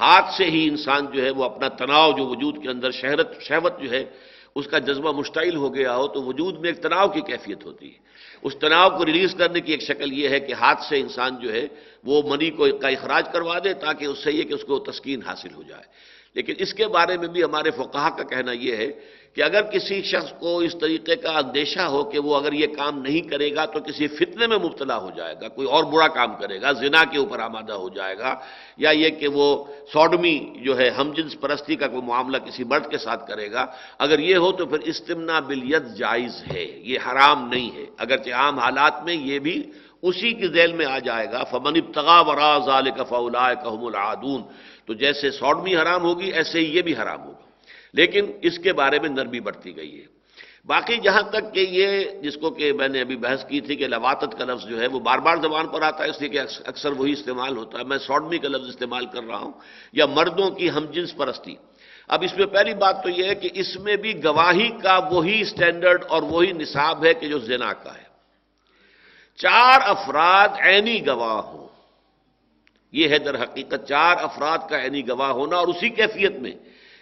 ہاتھ 0.00 0.34
سے 0.34 0.44
ہی 0.44 0.68
انسان 0.68 1.06
جو 1.12 1.24
ہے، 1.24 1.30
وہ 1.30 1.44
اپنا 1.44 1.68
تناؤ 1.68 2.12
جو 2.12 2.26
وجود 2.26 2.62
کے 2.62 2.68
اندر، 2.68 2.90
شہرت، 2.90 3.40
شہوت 3.40 3.80
جو 3.80 3.90
ہے 3.90 4.04
اس 4.54 4.66
کا 4.66 4.78
جذبہ 4.78 5.12
مشتعل 5.12 5.56
ہو 5.56 5.74
گیا 5.74 5.96
ہو 5.96 6.08
تو 6.08 6.22
وجود 6.22 6.58
میں 6.58 6.68
ایک 6.68 6.82
تناؤ 6.82 7.08
کی 7.08 7.20
کیفیت 7.20 7.66
ہوتی 7.66 7.86
ہے۔ 7.86 7.98
اس 8.42 8.56
تناؤ 8.56 8.90
کو 8.90 9.06
ریلیز 9.06 9.34
کرنے 9.34 9.60
کی 9.60 9.72
ایک 9.72 9.82
شکل 9.82 10.12
یہ 10.12 10.28
ہے 10.28 10.40
کہ 10.40 10.52
ہاتھ 10.52 10.82
سے 10.82 11.00
انسان 11.00 11.36
جو 11.42 11.52
ہے 11.52 11.66
وہ 12.04 12.22
منی 12.22 12.50
کو 12.50 12.66
کا 12.78 12.88
اخراج 12.88 13.28
کروا 13.32 13.58
دے 13.64 13.74
تاکہ 13.74 14.04
اس 14.04 14.18
سے 14.24 14.32
یہ 14.32 14.42
کہ 14.42 14.54
اس 14.54 14.64
کو 14.64 14.78
تسکین 14.78 15.22
حاصل 15.22 15.54
ہو 15.54 15.62
جائے۔ 15.62 15.84
لیکن 16.36 16.54
اس 16.58 16.74
کے 16.74 16.86
بارے 16.88 17.16
میں 17.16 17.28
بھی 17.28 17.44
ہمارے 17.44 17.70
فقہ 17.70 18.08
کا 18.16 18.22
کہنا 18.22 18.52
یہ 18.52 18.76
ہے 18.76 18.90
کہ 19.34 19.42
اگر 19.42 19.62
کسی 19.62 20.02
شخص 20.02 20.32
کو 20.38 20.58
اس 20.58 20.74
طریقے 20.80 21.16
کا 21.16 21.30
اندیشہ 21.38 21.80
ہو 21.80 22.02
کہ 22.10 22.18
وہ 22.18 22.36
اگر 22.36 22.52
یہ 22.52 22.66
کام 22.66 22.98
نہیں 23.02 23.20
کرے 23.30 23.54
گا 23.54 23.64
تو 23.64 23.80
کسی 23.80 24.06
فتنے 24.18 24.46
میں 24.46 24.58
مبتلا 24.58 24.96
ہو 24.98 25.10
جائے 25.16 25.34
گا، 25.40 25.48
کوئی 25.48 25.66
اور 25.68 25.84
برا 25.84 26.06
کام 26.08 26.34
کرے 26.34 26.60
گا، 26.62 26.72
زنا 26.72 27.02
کے 27.04 27.18
اوپر 27.18 27.38
آمادہ 27.38 27.72
ہو 27.72 27.88
جائے 27.88 28.18
گا، 28.18 28.34
یا 28.76 28.90
یہ 28.90 29.10
کہ 29.10 29.28
وہ 29.28 29.46
سوڈمی 29.92 30.36
جو 30.64 30.78
ہے 30.78 30.88
ہم 30.90 31.12
جنس 31.16 31.40
پرستی 31.40 31.76
کا 31.76 31.86
کوئی 31.86 32.02
معاملہ 32.02 32.38
کسی 32.38 32.64
مرد 32.64 32.90
کے 32.90 32.98
ساتھ 32.98 33.26
کرے 33.28 33.50
گا، 33.52 33.66
اگر 33.98 34.18
یہ 34.18 34.36
ہو 34.36 34.52
تو 34.52 34.66
پھر 34.66 34.78
استمنا 34.90 35.38
بلیت 35.40 35.84
جائز 35.96 36.34
ہے، 36.50 36.66
یہ 36.82 36.98
حرام 37.06 37.48
نہیں 37.48 37.70
ہے۔ 37.76 37.86
اگرچہ 37.98 38.30
عام 38.30 38.58
حالات 38.58 39.04
میں 39.04 39.14
یہ 39.14 39.38
بھی 39.38 39.56
اسی 40.02 40.32
کی 40.32 40.48
ذیل 40.48 40.72
میں 40.72 40.86
آ 40.86 40.98
جائے 40.98 41.26
گا، 41.32 41.44
فمن 41.44 41.74
ابتغا 41.76 42.20
وراز 42.20 42.68
فولا 43.08 43.52
کہم 43.54 43.84
العادون۔ 43.86 44.42
تو 44.90 44.94
جیسے 44.94 45.30
سوڈمی 45.30 45.76
حرام 45.76 46.02
ہوگی، 46.02 46.32
ایسے 46.32 46.58
ہی 46.60 46.76
یہ 46.76 46.82
بھی 46.82 46.94
حرام 46.94 47.24
ہوگا۔ 47.24 47.44
لیکن 47.92 48.26
اس 48.42 48.58
کے 48.58 48.72
بارے 48.72 48.98
میں 48.98 49.08
نرمی 49.08 49.40
بڑھتی 49.40 49.76
گئی 49.76 50.00
ہے۔ 50.00 50.06
باقی 50.64 50.96
جہاں 50.96 51.22
تک 51.22 51.54
کہ 51.54 51.66
یہ 51.70 52.04
جس 52.22 52.36
کو 52.36 52.50
کہ 52.50 52.72
میں 52.72 52.88
نے 52.88 53.00
ابھی 53.00 53.16
بحث 53.16 53.44
کی 53.44 53.60
تھی 53.60 53.76
کہ 53.76 53.86
لواتت 53.86 54.38
کا 54.38 54.44
لفظ 54.44 54.66
جو 54.66 54.80
ہے 54.80 54.86
وہ 54.86 55.00
بار 55.00 55.18
بار 55.18 55.36
زبان 55.36 55.68
پر 55.68 55.82
آتا 55.82 56.04
ہے، 56.04 56.08
اس 56.08 56.20
لیے 56.20 56.30
کہ 56.30 56.40
اکثر 56.66 56.92
وہی 56.92 57.12
استعمال 57.12 57.56
ہوتا 57.56 57.78
ہے۔ 57.78 57.84
میں 57.84 57.98
سوڈمی 57.98 58.38
کا 58.38 58.48
لفظ 58.48 58.68
استعمال 58.68 59.06
کر 59.06 59.22
رہا 59.22 59.38
ہوں 59.38 59.52
یا 59.92 60.06
مردوں 60.06 60.50
کی 60.50 60.70
ہم 60.70 60.84
جنس 60.84 61.16
پرستی۔ 61.16 61.54
اب 62.08 62.22
اس 62.22 62.38
میں 62.38 62.46
پہلی 62.46 62.74
بات 62.74 63.02
تو 63.02 63.08
یہ 63.08 63.24
ہے 63.24 63.34
کہ 63.34 63.48
اس 63.54 63.76
میں 63.76 63.96
بھی 63.96 64.24
گواہی 64.24 64.68
کا 64.82 64.98
وہی 65.10 65.40
اسٹینڈرڈ 65.40 66.04
اور 66.08 66.22
وہی 66.22 66.52
نصاب 66.52 67.04
ہے 67.04 67.14
کہ 67.14 67.28
جو 67.28 67.38
زنا 67.38 67.72
کا 67.72 67.94
ہے۔ 67.94 68.04
چار 69.36 69.80
افراد 69.82 70.48
عینی 70.48 71.06
گواہ 71.06 71.40
ہوں۔ 71.40 71.69
یہ 72.92 73.08
ہے 73.08 73.18
در 73.18 73.42
حقیقت 73.42 73.88
چار 73.88 74.16
افراد 74.20 74.58
کا 74.70 74.82
عینی 74.82 75.08
گواہ 75.08 75.30
ہونا 75.30 75.56
اور 75.56 75.68
اسی 75.68 75.88
کیفیت 75.88 76.32
میں 76.32 76.52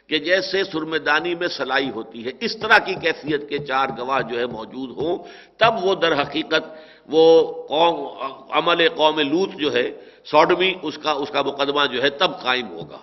کہ 0.07 0.19
جیسے 0.19 0.65
سرمدانی 0.65 1.35
میں 1.35 1.49
سلائی 1.49 1.91
ہوتی 1.91 2.27
ہے، 2.27 2.31
اس 2.41 2.57
طرح 2.59 2.79
کی 2.79 2.95
کیفیت 2.95 3.49
کے 3.49 3.59
چار 3.59 3.89
گواہ 3.99 4.21
جو 4.21 4.39
ہے 4.39 4.47
موجود 4.47 4.91
ہوں، 4.91 5.19
تب 5.57 5.75
وہ 5.83 5.95
در 5.95 6.23
حقیقت 6.23 6.65
وہ 7.07 7.53
قوم، 7.69 8.19
عمل 8.51 8.89
قوم 8.89 9.19
لوت 9.19 9.51
جو 9.55 9.73
ہے، 9.73 9.91
سوڈمی، 10.25 10.75
اس 10.83 10.99
کا 10.99 11.11
اس 11.11 11.31
کا 11.31 11.43
مقدمہ 11.43 11.87
جو 11.87 12.03
ہے 12.03 12.11
تب 12.11 12.41
قائم 12.43 12.69
ہوگا۔ 12.69 12.99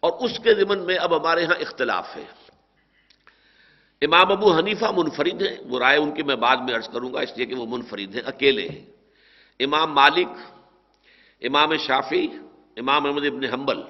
اور 0.00 0.12
اس 0.20 0.38
کے 0.38 0.54
ضمن 0.54 0.78
میں 0.78 0.96
اب 0.96 1.20
ہمارے 1.20 1.44
ہاں 1.44 1.60
اختلاف 1.60 2.16
ہے۔ 2.16 2.24
امام 4.02 4.32
ابو 4.32 4.56
حنیفہ 4.56 4.84
منفرد 4.96 5.42
ہیں، 5.42 5.56
وہ 5.64 5.78
رائے 5.78 5.98
ان 5.98 6.12
کی 6.12 6.22
میں 6.22 6.36
بعد 6.36 6.56
میں 6.56 6.74
عرض 6.74 6.88
کروں 6.88 7.14
گا، 7.14 7.20
اس 7.20 7.36
لیے 7.36 7.46
کہ 7.46 7.54
وہ 7.54 7.66
منفرد 7.68 8.14
ہیں، 8.14 8.22
اکیلے 8.26 8.68
ہیں۔ 8.68 8.84
امام 9.60 9.94
مالک 9.94 10.28
امام 11.42 11.70
شافی 11.86 12.26
امام 12.76 13.06
احمد 13.06 13.26
ابن 13.26 13.44
حنبل، 13.44 13.80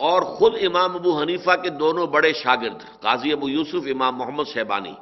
اور 0.00 0.22
خود 0.36 0.52
امام 0.66 0.94
ابو 0.94 1.10
حنیفہ 1.20 1.54
کے 1.62 1.70
دونوں 1.80 2.06
بڑے 2.06 2.32
شاگرد، 2.42 2.80
قاضی 3.00 3.32
ابو 3.32 3.48
یوسف، 3.48 3.82
امام 3.90 4.14
محمد 4.18 4.46
شہبانی 4.54 4.94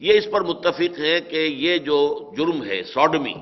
یہ 0.00 0.12
اس 0.18 0.26
پر 0.30 0.40
متفق 0.42 0.98
ہیں 0.98 1.20
کہ 1.30 1.40
یہ 1.64 1.78
جو 1.88 1.98
جرم 2.36 2.62
ہے، 2.64 2.82
سوڈمی، 2.84 3.34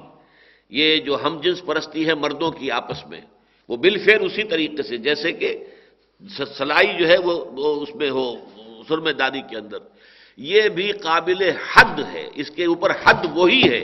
یہ 0.72 0.88
جو 1.06 1.14
ہم 1.22 1.40
جنس 1.42 1.64
پرستی 1.66 2.06
ہے 2.06 2.14
مردوں 2.14 2.50
کی 2.50 2.70
آپس 2.70 3.00
میں، 3.06 3.20
وہ 3.68 3.76
بالفیر 3.76 4.20
اسی 4.20 4.44
طریقے 4.44 4.82
سے، 4.82 4.96
جیسے 4.98 5.32
کہ 5.32 5.50
سلائی 6.58 6.92
جو 6.98 7.08
ہے 7.08 7.18
وہ 7.18 7.34
اس 7.82 7.94
میں 7.94 8.10
ہو 8.10 8.26
سرمے 8.88 9.12
داری 9.12 9.42
کے 9.50 9.56
اندر۔ 9.56 9.78
یہ 10.38 10.68
بھی 10.76 10.90
قابل 11.02 11.40
حد 11.70 11.98
ہے، 12.12 12.26
اس 12.34 12.50
کے 12.50 12.64
اوپر 12.64 12.90
حد 13.02 13.26
وہی 13.34 13.62
ہے 13.70 13.82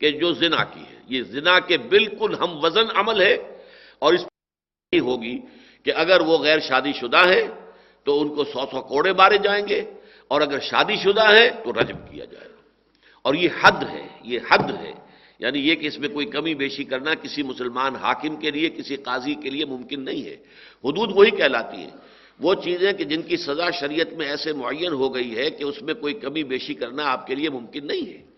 کہ 0.00 0.10
جو 0.10 0.32
زنا 0.32 0.64
کی 0.64 0.80
ہے۔ 0.80 1.00
یہ 1.08 1.22
زنا 1.22 1.60
کے 1.60 1.78
بالکل 1.78 2.34
ہم 2.34 2.64
وزن 2.64 2.84
عمل 2.94 3.20
ہے 3.20 3.58
اور 3.98 4.14
اس 4.14 4.24
ہوگی 5.00 5.38
کہ 5.82 5.92
اگر 5.96 6.20
وہ 6.20 6.38
غیر 6.38 6.58
شادی 6.58 6.92
شدہ 6.92 7.28
ہیں 7.28 7.48
تو 8.04 8.22
ان 8.22 8.28
کو 8.28 8.44
سو 8.44 8.66
سو 8.70 8.80
کوڑے 8.80 9.12
مارے 9.12 9.38
جائیں 9.38 9.68
گے 9.68 9.82
اور 10.28 10.40
اگر 10.40 10.60
شادی 10.60 10.96
شدہ 10.96 11.32
ہے 11.32 11.50
تو 11.50 11.72
رجم 11.72 11.96
کیا 12.10 12.24
جائے 12.24 12.48
گا۔ 12.48 12.56
اور 13.22 13.34
یہ 13.34 13.48
حد 13.60 13.82
ہے، 13.90 14.08
یہ 14.22 14.38
حد 14.50 14.70
ہے۔ 14.80 14.92
یعنی 15.38 15.58
یہ 15.58 15.74
کہ 15.74 15.86
اس 15.86 15.98
میں 15.98 16.08
کوئی 16.08 16.26
کمی 16.26 16.54
بیشی 16.54 16.84
کرنا 16.84 17.14
کسی 17.14 17.42
مسلمان 17.42 17.96
حاکم 17.96 18.36
کے 18.36 18.50
لیے، 18.50 18.70
کسی 18.70 18.96
قاضی 18.96 19.34
کے 19.34 19.50
لیے 19.50 19.64
ممکن 19.64 20.04
نہیں 20.04 20.24
ہے۔ 20.24 20.36
حدود 20.84 21.12
وہی 21.14 21.30
کہلاتی 21.30 21.76
ہیں۔ 21.76 21.96
وہ 22.40 22.54
چیزیں 22.54 22.92
کہ 22.92 23.04
جن 23.04 23.22
کی 23.22 23.36
سزا 23.36 23.70
شریعت 23.70 24.12
میں 24.12 24.26
ایسے 24.26 24.52
معین 24.52 24.92
ہو 24.92 25.14
گئی 25.14 25.36
ہے 25.36 25.50
کہ 25.50 25.64
اس 25.64 25.82
میں 25.82 25.94
کوئی 25.94 26.14
کمی 26.14 26.44
بیشی 26.44 26.74
کرنا 26.74 27.04
آپ 27.04 27.26
کے 27.26 27.34
لیے 27.34 27.50
ممکن 27.50 27.86
نہیں 27.86 28.12
ہے۔ 28.12 28.29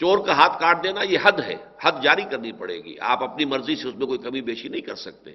چور 0.00 0.18
کا 0.26 0.32
ہاتھ 0.32 0.60
کاٹ 0.60 0.84
دینا، 0.84 1.02
یہ 1.02 1.18
حد 1.22 1.40
ہے۔ 1.40 1.54
حد 1.82 1.92
جاری 2.02 2.22
کرنی 2.30 2.52
پڑے 2.52 2.76
گی۔ 2.84 2.96
آپ 3.00 3.22
اپنی 3.22 3.44
مرضی 3.44 3.76
سے 3.76 3.88
اس 3.88 3.94
میں 3.94 4.06
کوئی 4.06 4.18
کمی 4.18 4.40
بیشی 4.40 4.68
نہیں 4.68 4.80
کر 4.80 4.94
سکتے۔ 4.94 5.30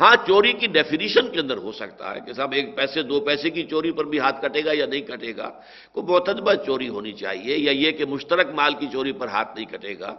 ہاں 0.00 0.16
چوری 0.26 0.52
کی 0.52 0.66
ڈیفینیشن 0.66 1.28
کے 1.28 1.40
اندر 1.40 1.56
ہو 1.56 1.72
سکتا 1.72 2.14
ہے 2.14 2.20
کہ 2.26 2.32
صاحب 2.32 2.52
ایک 2.52 2.76
پیسے، 2.76 3.02
دو 3.02 3.20
پیسے 3.20 3.50
کی 3.50 3.62
چوری 3.62 3.92
پر 3.92 4.04
بھی 4.04 4.18
ہاتھ 4.18 4.42
کٹے 4.42 4.64
گا 4.64 4.70
یا 4.72 4.86
نہیں 4.86 5.00
کٹے 5.00 5.36
گا۔ 5.36 5.60
کوئی 5.92 6.06
معتدبہ 6.06 6.54
چوری 6.66 6.88
ہونی 6.88 7.12
چاہیے 7.12 7.56
یا 7.56 7.72
یہ 7.72 7.92
کہ 7.92 8.04
مشترک 8.04 8.46
مال 8.54 8.74
کی 8.74 8.86
چوری 8.92 9.12
پر 9.12 9.28
ہاتھ 9.28 9.56
نہیں 9.56 9.66
کٹے 9.66 9.98
گا۔ 10.00 10.14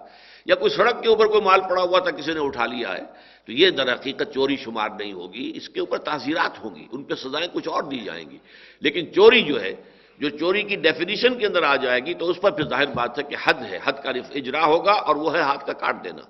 یا 0.45 0.55
کوئی 0.55 0.75
سڑک 0.75 1.03
کے 1.03 1.09
اوپر 1.09 1.25
کوئی 1.25 1.41
مال 1.41 1.61
پڑا 1.69 1.81
ہوا 1.81 1.99
تھا، 1.99 2.11
کسی 2.11 2.33
نے 2.33 2.39
اٹھا 2.39 2.65
لیا 2.65 2.93
ہے، 2.93 3.03
تو 3.45 3.51
یہ 3.51 3.69
در 3.69 3.93
حقیقت 3.93 4.33
چوری 4.33 4.55
شمار 4.57 4.89
نہیں 4.99 5.13
ہوگی۔ 5.13 5.51
اس 5.55 5.69
کے 5.69 5.79
اوپر 5.79 5.97
تعزیرات 5.97 6.63
ہوں 6.63 6.75
گی۔ 6.75 6.87
ان 6.91 7.03
پہ 7.03 7.15
سزائیں 7.15 7.47
کچھ 7.53 7.67
اور 7.67 7.83
دی 7.83 7.97
جائیں 7.97 8.29
گی۔ 8.29 8.37
لیکن 8.79 9.13
چوری 9.13 9.41
جو 9.41 9.61
ہے 9.61 9.75
جو 10.19 10.29
چوری 10.29 10.63
کی 10.63 10.75
ڈیفینیشن 10.75 11.37
کے 11.39 11.45
اندر 11.47 11.63
آ 11.63 11.75
جائے 11.75 11.99
گی 12.05 12.13
تو 12.13 12.29
اس 12.29 12.41
پر 12.41 12.51
پھر 12.51 12.63
ظاہر 12.63 12.85
بات 12.85 13.17
ہے 13.17 13.23
کہ 13.23 13.35
حد 13.43 13.61
ہے، 13.71 13.79
حد 13.83 13.97
کا 14.03 14.09
اجرا 14.09 14.65
ہوگا 14.65 14.91
اور 14.91 15.15
وہ 15.15 15.35
ہے 15.35 15.41
ہاتھ 15.41 15.65
کا 15.65 15.73
کاٹ 15.73 16.03
دینا۔ 16.03 16.21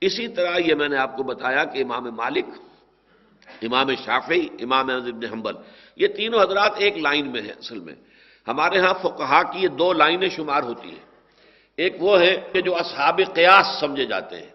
اسی 0.00 0.28
طرح 0.28 0.58
یہ 0.58 0.74
میں 0.74 0.88
نے 0.88 0.96
آپ 0.96 1.16
کو 1.16 1.22
بتایا 1.22 1.64
کہ 1.64 1.82
امام 1.82 2.04
مالک، 2.16 2.46
امام 3.62 3.88
شافی 4.04 4.48
امام 4.60 4.90
ابن 4.90 5.24
حنبل، 5.32 5.54
یہ 5.96 6.06
تینوں 6.06 6.40
حضرات 6.40 6.72
ایک 6.76 6.98
لائن 6.98 7.26
میں 7.32 7.42
ہیں 7.42 7.56
اصل 7.58 7.80
میں۔ 7.80 7.94
ہمارے 8.48 8.78
ہاں 8.78 8.94
فقہا 9.02 9.42
کی 9.42 9.58
یہ 9.62 9.68
دو 9.68 9.92
لائنیں 9.92 10.28
شمار 10.28 10.62
ہوتی 10.62 10.88
ہیں۔ 10.88 11.04
ایک 11.76 11.96
وہ 12.00 12.20
ہے 12.20 12.36
کہ 12.52 12.60
جو 12.60 12.76
اصحاب 12.76 13.20
قیاس 13.34 13.80
سمجھے 13.80 14.04
جاتے 14.04 14.36
ہیں۔ 14.36 14.50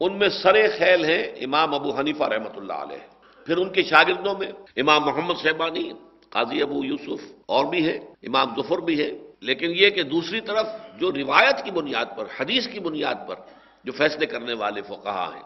ان 0.00 0.18
میں 0.18 0.28
سر 0.28 0.54
خیل 0.78 1.04
ہیں 1.04 1.22
امام 1.44 1.74
ابو 1.74 1.98
حنیفہ 1.98 2.24
رحمۃ 2.24 2.56
اللہ 2.56 2.72
علیہ۔ 2.72 3.04
پھر 3.46 3.56
ان 3.56 3.68
کے 3.72 3.82
شاگردوں 3.82 4.34
میں 4.38 4.52
امام 4.76 5.02
محمد 5.04 5.34
صحبانی 5.42 5.92
قاضی 6.34 6.62
ابو 6.62 6.84
یوسف 6.84 7.22
اور 7.46 7.64
بھی 7.64 7.86
ہے، 7.86 7.96
امام 8.22 8.48
ظفر 8.56 8.78
بھی 8.78 8.96
ہے۔ 9.02 9.10
لیکن 9.40 9.68
یہ 9.70 9.90
کہ 9.90 10.02
دوسری 10.02 10.40
طرف 10.40 10.66
جو 10.98 11.12
روایت 11.12 11.64
کی 11.64 11.70
بنیاد 11.70 12.08
پر، 12.16 12.24
حدیث 12.40 12.66
کی 12.68 12.80
بنیاد 12.80 13.18
پر 13.28 13.36
جو 13.84 13.92
فیصلے 13.92 14.26
کرنے 14.26 14.52
والے 14.52 14.82
فقہا 14.82 15.30
ہیں، 15.34 15.42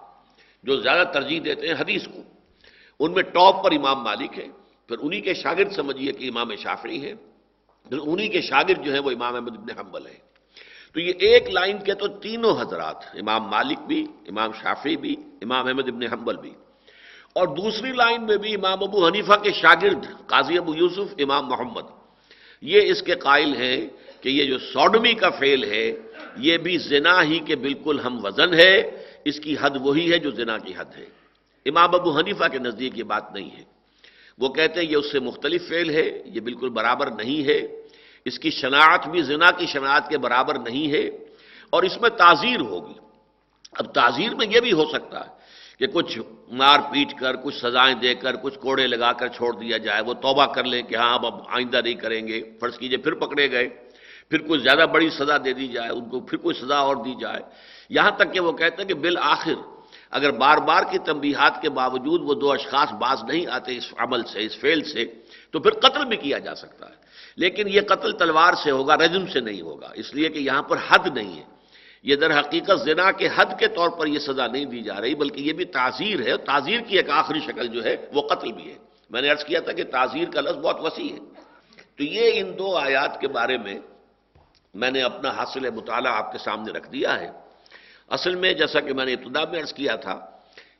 جو 0.62 0.76
زیادہ 0.76 1.04
ترجیح 1.12 1.40
دیتے 1.44 1.66
ہیں 1.66 1.74
حدیث 1.74 2.04
کو، 2.06 2.20
ان 3.00 3.12
میں 3.12 3.22
ٹاپ 3.22 3.64
پر 3.64 3.72
امام 3.72 4.02
مالک 4.02 4.38
ہے۔ 4.38 4.48
پھر 4.88 4.96
انہی 5.02 5.20
کے 5.20 5.34
شاگرد 5.34 5.70
سمجھیے 5.72 6.12
کہ 6.12 6.28
امام 6.28 6.54
شافعی 6.54 7.00
ہے 7.02 7.14
پھر 7.88 7.98
انہی 7.98 8.28
کے 8.28 8.40
شاگرد 8.40 8.84
جو 8.84 8.92
ہیں 8.92 9.00
وہ 9.00 9.10
امام 9.10 9.34
احمد 9.34 9.56
ابن 9.58 9.70
حنبل 9.78 10.06
ہے 10.06 10.18
تو 10.92 11.00
یہ 11.00 11.12
ایک 11.18 11.50
لائن 11.50 11.78
کے 11.78 11.94
تو 11.94 12.08
تینوں 12.08 12.54
حضرات، 12.60 12.96
امام 13.14 13.42
مالک 13.42 13.78
بھی، 13.86 14.06
امام 14.28 14.50
شافی 14.52 14.96
بھی، 14.96 15.16
امام 15.42 15.66
احمد 15.66 15.88
ابن 15.88 16.02
حنبل 16.02 16.36
بھی۔ 16.36 16.52
اور 17.38 17.48
دوسری 17.48 17.92
لائن 17.92 18.26
میں 18.26 18.36
بھی 18.36 18.54
امام 18.54 18.82
ابو 18.82 19.06
حنیفہ 19.06 19.32
کے 19.32 19.50
شاگرد 19.52 20.26
قاضی 20.26 20.58
ابو 20.58 20.74
یوسف 20.74 21.14
امام 21.18 21.46
محمد۔ 21.46 21.82
یہ 22.62 22.80
اس 22.82 23.02
کے 23.02 23.14
قائل 23.14 23.56
ہیں 23.56 23.86
کہ 24.20 24.28
یہ 24.28 24.44
جو 24.44 24.58
سوڈمی 24.58 25.12
کا 25.12 25.30
فیل 25.30 25.64
ہے، 25.64 25.92
یہ 26.36 26.56
بھی 26.56 26.78
زنا 26.78 27.22
ہی 27.22 27.38
کے 27.38 27.56
بالکل 27.56 28.00
ہم 28.00 28.24
وزن 28.24 28.54
ہے۔ 28.54 29.04
اس 29.24 29.40
کی 29.40 29.56
حد 29.60 29.70
وہی 29.80 30.12
ہے 30.12 30.18
جو 30.18 30.30
زنا 30.30 30.58
کی 30.58 30.72
حد 30.76 30.84
ہے۔ 30.96 31.06
امام 31.66 31.94
ابو 31.94 32.18
حنیفہ 32.18 32.44
کے 32.48 32.58
نزدیک 32.58 32.98
یہ 32.98 33.02
بات 33.02 33.32
نہیں 33.32 33.50
ہے۔ 33.58 33.62
وہ 34.38 34.48
کہتے 34.48 34.80
ہیں 34.80 34.90
یہ 34.90 34.96
اس 34.96 35.12
سے 35.12 35.20
مختلف 35.20 35.68
فیل 35.68 35.90
ہے، 35.90 36.22
یہ 36.24 36.40
بالکل 36.40 36.68
برابر 36.68 37.06
نہیں 37.06 37.44
ہے۔ 37.44 37.66
اس 38.24 38.38
کی 38.38 38.50
شناعت 38.50 39.08
بھی 39.08 39.22
زنا 39.22 39.50
کی 39.50 39.66
شناعت 39.66 40.08
کے 40.08 40.18
برابر 40.18 40.54
نہیں 40.58 40.92
ہے۔ 40.92 41.10
اور 41.70 41.82
اس 41.82 42.00
میں 42.00 42.10
تعزیر 42.10 42.60
ہوگی۔ 42.60 42.94
اب 43.72 43.94
تعزیر 43.94 44.34
میں 44.34 44.46
یہ 44.50 44.60
بھی 44.60 44.72
ہو 44.72 44.84
سکتا 44.92 45.20
ہے 45.20 45.47
کہ 45.78 45.86
کچھ 45.86 46.18
مار 46.48 46.78
پیٹ 46.92 47.18
کر، 47.18 47.36
کچھ 47.36 47.56
سزائیں 47.56 47.94
دے 47.94 48.14
کر، 48.14 48.36
کچھ 48.36 48.58
کوڑے 48.58 48.86
لگا 48.86 49.12
کر 49.12 49.28
چھوڑ 49.28 49.56
دیا 49.56 49.76
جائے، 49.76 50.02
وہ 50.02 50.14
توبہ 50.14 50.46
کر 50.46 50.64
لیں 50.64 50.82
کہ 50.82 50.94
ہاں 50.96 51.14
اب 51.14 51.26
اب 51.26 51.34
آئندہ 51.48 51.80
نہیں 51.84 51.94
کریں 51.94 52.28
گے، 52.28 52.42
فرض 52.60 52.78
کیجیے 52.78 52.98
پھر 52.98 53.14
پکڑے 53.14 53.50
گئے، 53.50 53.68
پھر 54.30 54.38
کوئی 54.38 54.60
زیادہ 54.60 54.86
بڑی 54.92 55.10
سزا 55.10 55.36
دے 55.44 55.52
دی 55.52 55.68
جائے، 55.68 55.88
ان 55.88 56.08
کو 56.08 56.20
پھر 56.20 56.38
کوئی 56.38 56.60
سزا 56.60 56.78
اور 56.78 56.96
دی 56.96 57.14
جائے۔ 57.20 57.40
یہاں 57.88 58.10
تک 58.10 58.32
کہ 58.32 58.40
وہ 58.40 58.52
کہتے 58.52 58.82
ہیں 58.82 58.88
کہ 58.88 58.94
بالآخر 58.94 59.54
اگر 60.10 60.30
بار 60.30 60.58
بار 60.58 60.82
کی 60.90 60.98
تنبیہات 60.98 61.62
کے 61.62 61.70
باوجود 61.70 62.20
وہ 62.24 62.34
دو 62.34 62.52
اشخاص 62.52 62.92
باز 62.92 63.24
نہیں 63.24 63.46
آتے 63.46 63.76
اس 63.76 63.94
عمل 63.96 64.24
سے، 64.24 64.46
اس 64.46 64.56
فیل 64.56 64.84
سے، 64.84 65.04
تو 65.50 65.60
پھر 65.60 65.70
قتل 65.70 66.04
بھی 66.04 66.16
کیا 66.16 66.38
جا 66.38 66.54
سکتا 66.54 66.86
ہے۔ 66.86 66.94
لیکن 67.36 67.68
یہ 67.68 67.80
قتل 67.80 68.12
تلوار 68.12 68.52
سے 68.54 68.70
ہوگا 68.70 68.96
رجم 68.96 69.26
سے 69.26 69.40
نہیں 69.40 69.60
ہوگا، 69.60 69.90
اس 69.94 70.14
لیے 70.14 70.28
کہ 70.28 70.38
یہاں 70.38 70.62
پر 70.62 70.76
حد 70.88 71.06
نہیں 71.14 71.38
ہے۔ 71.38 71.57
یہ 72.02 72.16
در 72.16 72.38
حقیقت 72.40 72.80
زنا 72.84 73.10
کے 73.12 73.28
حد 73.36 73.58
کے 73.58 73.68
طور 73.68 73.90
پر 73.90 74.06
یہ 74.06 74.18
سزا 74.18 74.46
نہیں 74.46 74.64
دی 74.64 74.82
جا 74.82 75.00
رہی، 75.00 75.14
بلکہ 75.14 75.40
یہ 75.40 75.52
بھی 75.52 75.64
تعزیر 75.64 76.20
ہے 76.26 76.36
تعزیر 76.36 76.80
کی 76.80 76.96
ایک 76.96 77.10
آخری 77.10 77.40
شکل 77.40 77.66
جو 77.66 77.84
ہے 77.84 77.96
وہ 78.12 78.22
قتل 78.22 78.52
بھی 78.52 78.70
ہے۔ 78.72 78.76
میں 79.10 79.22
نے 79.22 79.28
عرض 79.28 79.44
کیا 79.44 79.60
تھا 79.60 79.72
کہ 79.72 79.84
تعزیر 79.84 80.30
کا 80.30 80.40
لفظ 80.40 80.58
بہت 80.58 80.80
وسیع 80.80 81.12
ہے۔ 81.12 81.18
تو 81.96 82.04
یہ 82.04 82.40
ان 82.40 82.58
دو 82.58 82.76
آیات 82.76 83.20
کے 83.20 83.28
بارے 83.28 83.58
میں 83.58 83.78
میں 84.74 84.90
نے 84.90 85.02
اپنا 85.02 85.30
حاصل 85.30 85.70
مطالعہ 85.70 86.12
آپ 86.12 86.32
کے 86.32 86.38
سامنے 86.38 86.72
رکھ 86.72 86.90
دیا 86.92 87.20
ہے۔ 87.20 87.30
اصل 88.08 88.34
میں 88.34 88.52
جیسا 88.52 88.80
کہ 88.80 88.94
میں 88.94 89.04
نے 89.04 89.12
ابتدا 89.12 89.44
میں 89.44 89.60
عرض 89.60 89.72
کیا 89.72 89.96
تھا، 89.96 90.20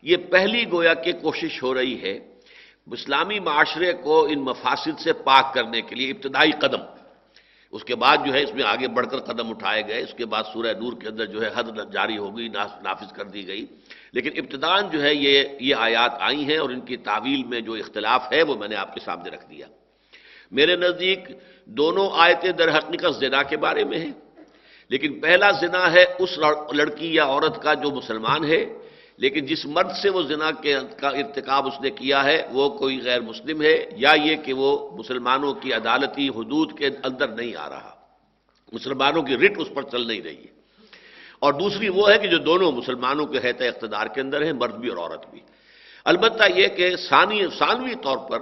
یہ 0.02 0.16
پہلی 0.16 0.70
گویا 0.72 0.94
کہ 0.94 1.12
کوشش 1.12 1.62
ہو 1.62 1.74
رہی 1.74 2.02
ہے، 2.02 2.18
اسلامی 2.90 3.38
معاشرے 3.38 3.92
کو 3.92 4.24
ان 4.24 4.40
مفاصد 4.40 5.00
سے 5.00 5.12
پاک 5.12 5.54
کرنے 5.54 5.80
کے 5.82 5.94
لیے 5.94 6.10
ابتدائی 6.10 6.52
قدم 6.52 6.82
اس 7.72 7.84
کے 7.84 7.94
بعد 7.94 8.16
جو 8.26 8.32
ہے 8.34 8.42
اس 8.42 8.54
میں 8.54 8.64
آگے 8.64 8.88
بڑھ 8.88 9.06
کر 9.06 9.18
قدم 9.20 9.48
اٹھائے 9.50 9.82
گئے۔ 9.88 10.00
اس 10.02 10.14
کے 10.14 10.24
بعد 10.24 10.44
سورہ 10.52 10.72
نور 10.80 10.92
کے 11.00 11.08
اندر 11.08 11.26
جو 11.26 11.38
ہے 11.42 11.50
حد 11.54 11.66
جاری 11.92 12.18
ہو 12.18 12.28
گئی 12.36 12.48
نافذ 12.84 13.12
کر 13.12 13.24
دی 13.24 13.46
گئی۔ 13.46 13.64
لیکن 14.12 14.30
ابتدان 14.36 14.88
جو 14.92 15.02
ہے 15.02 15.14
یہ 15.14 15.44
یہ 15.60 15.74
آیات 15.74 16.12
آئی 16.20 16.42
ہیں 16.44 16.58
اور 16.58 16.70
ان 16.70 16.80
کی 16.80 16.96
تعویل 16.96 17.42
میں 17.44 17.60
جو 17.60 17.72
اختلاف 17.74 18.32
ہے 18.32 18.42
وہ 18.42 18.54
میں 18.54 18.68
نے 18.68 18.76
آپ 18.76 18.94
کے 18.94 19.00
سامنے 19.04 19.28
رکھ 19.30 19.46
دیا۔ 19.50 19.66
میرے 20.50 20.76
نزدیک 20.76 21.20
دونوں 21.66 22.08
آیتیں 22.16 22.52
در 22.52 22.68
حقیقت 22.78 23.12
زنا 23.20 23.42
کے 23.42 23.56
بارے 23.56 23.84
میں 23.84 23.98
ہیں، 23.98 24.12
لیکن 24.90 25.20
پہلا 25.20 25.50
زنا 25.60 25.92
ہے 25.92 26.04
اس 26.18 26.38
لڑکی 26.72 27.14
یا 27.14 27.24
عورت 27.24 27.62
کا 27.62 27.74
جو 27.74 27.90
مسلمان 27.90 28.44
ہے۔ 28.44 28.64
لیکن 29.18 29.46
جس 29.46 29.66
مرد 29.66 29.90
سے 30.02 30.08
وہ 30.08 30.22
زنا 30.22 30.50
کے 30.50 30.76
کا 30.96 31.08
ارتکاب 31.08 31.66
اس 31.66 31.80
نے 31.80 31.90
کیا 31.90 32.24
ہے، 32.24 32.48
وہ 32.52 32.68
کوئی 32.68 33.00
غیر 33.04 33.20
مسلم 33.20 33.62
ہے، 33.62 33.90
یا 33.96 34.12
یہ 34.24 34.36
کہ 34.36 34.52
وہ 34.52 34.96
مسلمانوں 34.98 35.54
کی 35.54 35.72
عدالتی 35.72 36.28
حدود 36.28 36.78
کے 36.78 36.86
اندر 36.86 37.28
نہیں 37.28 37.56
آ 37.56 37.68
رہا۔ 37.68 37.96
مسلمانوں 38.72 39.22
کی 39.22 39.36
رٹ 39.36 39.52
اس 39.56 39.68
پر 39.74 39.82
چل 39.82 40.06
نہیں 40.06 40.22
رہی 40.22 40.36
ہے۔ 40.36 40.58
اور 41.38 41.52
دوسری 41.52 41.88
وہ 41.88 42.10
ہے 42.10 42.18
کہ 42.18 42.28
جو 42.28 42.38
دونوں 42.38 42.72
مسلمانوں 42.72 43.26
کے 43.26 43.38
حت 43.38 43.62
اقتدار 43.62 44.06
کے 44.06 44.20
اندر 44.20 44.44
ہیں، 44.44 44.52
مرد 44.52 44.74
بھی 44.74 44.88
اور 44.88 44.98
عورت 44.98 45.30
بھی۔ 45.30 45.40
البتہ 46.04 46.42
یہ 46.56 46.68
کہ 46.68 46.96
ثانی، 46.96 47.42
ثانوی 47.58 47.94
طور 48.02 48.18
پر 48.30 48.38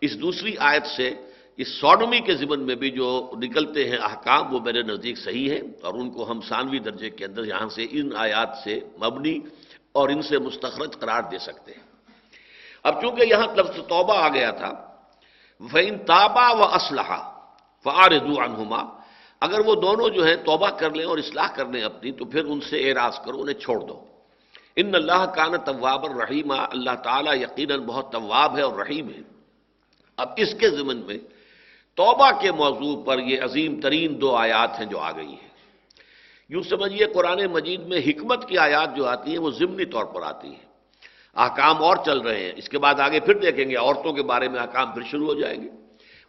اس 0.00 0.20
دوسری 0.20 0.56
آیت 0.58 0.86
سے 0.86 1.14
اس 1.56 1.68
سوڈمی 1.68 2.20
کے 2.20 2.34
ضمن 2.34 2.60
میں 2.60 2.74
بھی 2.74 2.90
جو 2.90 3.30
نکلتے 3.36 3.88
ہیں 3.88 3.96
احکام، 3.96 4.54
وہ 4.54 4.60
میرے 4.60 4.82
نزدیک 4.82 5.18
صحیح 5.18 5.50
ہیں 5.50 5.62
اور 5.82 5.94
ان 5.94 6.10
کو 6.10 6.30
ہم 6.30 6.40
ثانوی 6.48 6.78
درجے 6.78 7.10
کے 7.10 7.24
اندر 7.24 7.44
یہاں 7.44 7.68
سے 7.68 7.86
ان 7.90 8.10
آیات 8.16 8.48
سے 8.64 8.80
مبنی 9.00 9.38
اور 9.92 10.08
ان 10.08 10.22
سے 10.22 10.38
مستخرج 10.38 10.98
قرار 10.98 11.22
دے 11.22 11.38
سکتے 11.38 11.72
ہیں۔ 11.72 11.82
اب 12.82 13.00
چونکہ 13.02 13.22
یہاں 13.22 13.54
لفظ 13.56 13.76
توبہ 13.88 14.16
آ 14.16 14.28
گیا 14.28 14.50
تھا 14.50 14.72
فعین 15.72 15.98
تابا 15.98 16.52
و 16.52 16.64
اسلحہ 16.64 17.40
فعارضو 17.84 18.42
عنہما 18.42 19.00
اگر 19.40 19.60
وہ 19.60 19.74
دونوں 19.74 20.08
جو 20.08 20.26
ہیں 20.26 20.36
توبہ 20.36 20.70
کر 20.70 20.90
لیں 20.90 21.06
اور 21.06 21.18
اصلاح 21.18 21.48
کر 21.54 21.66
لیں 21.66 21.82
اپنی، 21.82 22.12
تو 22.12 22.24
پھر 22.24 22.44
ان 22.44 22.60
سے 22.60 22.90
اعراض 22.90 23.18
کرو، 23.24 23.40
انہیں 23.40 23.60
چھوڑ 23.60 23.80
دو۔ 23.80 24.04
ان 24.76 24.94
اللہ 24.94 25.26
کان 25.34 25.56
طواب 25.56 26.04
الرحیم 26.04 26.50
اللہ 26.50 26.94
تعالیٰ 27.02 27.36
یقیناً 27.36 27.80
بہت 27.80 28.12
طواب 28.12 28.56
ہے 28.56 28.62
اور 28.62 28.74
رحیم 28.78 29.08
ہے۔ 29.08 29.20
اب 30.16 30.28
اس 30.36 30.54
کے 30.60 30.70
ضمن 30.70 30.96
میں 30.96 31.18
توبہ 31.94 32.30
کے 32.40 32.52
موضوع 32.52 33.02
پر 33.04 33.18
یہ 33.18 33.42
عظیم 33.42 33.80
ترین 33.80 34.20
دو 34.20 34.34
آیات 34.34 34.78
ہیں 34.78 34.86
جو 34.86 34.98
آ 34.98 35.12
گئی 35.12 35.32
ہیں۔ 35.32 35.49
یوں 36.50 36.62
سمجھیے 36.62 37.06
قرآن 37.06 37.46
مجید 37.46 37.80
میں 37.80 37.98
حکمت 38.06 38.48
کی 38.48 38.58
آیات 38.58 38.96
جو 38.96 39.06
آتی 39.06 39.30
ہیں 39.30 39.38
وہ 39.38 39.50
ضمنی 39.50 39.84
طور 39.84 40.04
پر 40.04 40.22
آتی 40.22 40.48
ہیں۔ 40.48 40.66
احکام 41.34 41.82
اور 41.82 41.96
چل 42.04 42.20
رہے 42.20 42.44
ہیں۔ 42.44 42.52
اس 42.56 42.68
کے 42.68 42.78
بعد 42.78 42.94
آگے 42.94 43.20
پھر 43.20 43.34
دیکھیں 43.34 43.70
گے 43.70 43.76
عورتوں 43.76 44.12
کے 44.12 44.22
بارے 44.22 44.48
میں 44.48 44.60
احکام 44.60 44.92
پھر 44.92 45.02
شروع 45.02 45.26
ہو 45.26 45.34
جائیں 45.34 45.62
گے۔ 45.62 45.68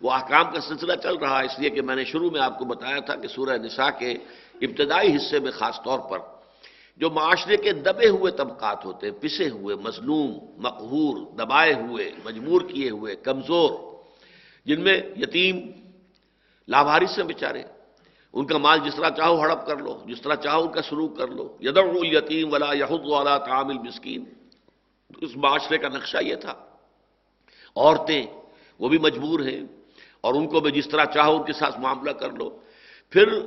وہ 0.01 0.11
احکام 0.11 0.53
کا 0.53 0.61
سلسلہ 0.61 0.93
چل 1.03 1.15
رہا 1.17 1.39
ہے، 1.39 1.45
اس 1.45 1.59
لیے 1.59 1.69
کہ 1.69 1.81
میں 1.81 1.95
نے 1.95 2.03
شروع 2.03 2.29
میں 2.29 2.41
آپ 2.41 2.59
کو 2.59 2.65
بتایا 2.65 2.99
تھا 2.99 3.15
کہ 3.15 3.27
سورہ 3.27 3.57
نساء 3.57 3.89
کے 3.99 4.11
ابتدائی 4.61 5.15
حصے 5.15 5.39
میں 5.39 5.51
خاص 5.51 5.75
طور 5.83 5.99
پر 5.99 6.19
جو 6.97 7.09
معاشرے 7.09 7.57
کے 7.57 7.73
دبے 7.73 8.07
ہوئے 8.07 8.31
طبقات 8.31 8.85
ہوتے 8.85 9.09
ہیں، 9.09 9.21
پسے 9.21 9.49
ہوئے، 9.49 9.75
مظلوم، 9.75 10.37
مقہور، 10.57 11.17
دبائے 11.31 11.73
ہوئے، 11.73 12.11
مجبور 12.25 12.61
کیے 12.61 12.89
ہوئے، 12.89 13.15
کمزور، 13.15 13.95
جن 14.65 14.81
میں 14.81 15.01
یتیم 15.17 15.61
لاواری 16.67 17.05
سے 17.05 17.23
بیچارے۔ 17.23 17.63
ان 18.33 18.45
کا 18.45 18.57
مال 18.57 18.79
جس 18.85 18.95
طرح 18.95 19.09
چاہو 19.09 19.41
ہڑپ 19.41 19.65
کر 19.65 19.77
لو، 19.77 20.03
جس 20.05 20.21
طرح 20.21 20.35
چاہو 20.35 20.61
ان 20.61 20.71
کا 20.71 20.81
سلوک 20.81 21.17
کر 21.17 21.27
لو۔ 21.27 21.57
یدع 21.59 21.81
یتیم 22.01 22.53
ولا 22.53 22.73
یہود 22.73 23.05
والا 23.05 23.37
تعامل 23.37 23.73
مسکین 23.73 24.23
اس 25.21 25.35
معاشرے 25.35 25.77
کا 25.77 25.87
نقشہ 25.87 26.17
یہ 26.21 26.35
تھا۔ 26.35 26.53
عورتیں 27.75 28.25
وہ 28.79 28.89
بھی 28.89 28.97
مجبور 28.97 29.39
ہیں 29.39 29.63
اور 30.21 30.33
ان 30.33 30.47
کو 30.47 30.59
بھی 30.59 30.71
جس 30.71 30.89
طرح 30.89 31.05
چاہو 31.05 31.35
ان 31.35 31.43
کے 31.43 31.53
ساتھ 31.53 31.79
معاملہ 31.79 32.11
کر 32.11 32.29
لو۔ 32.31 32.49
پھر 33.09 33.39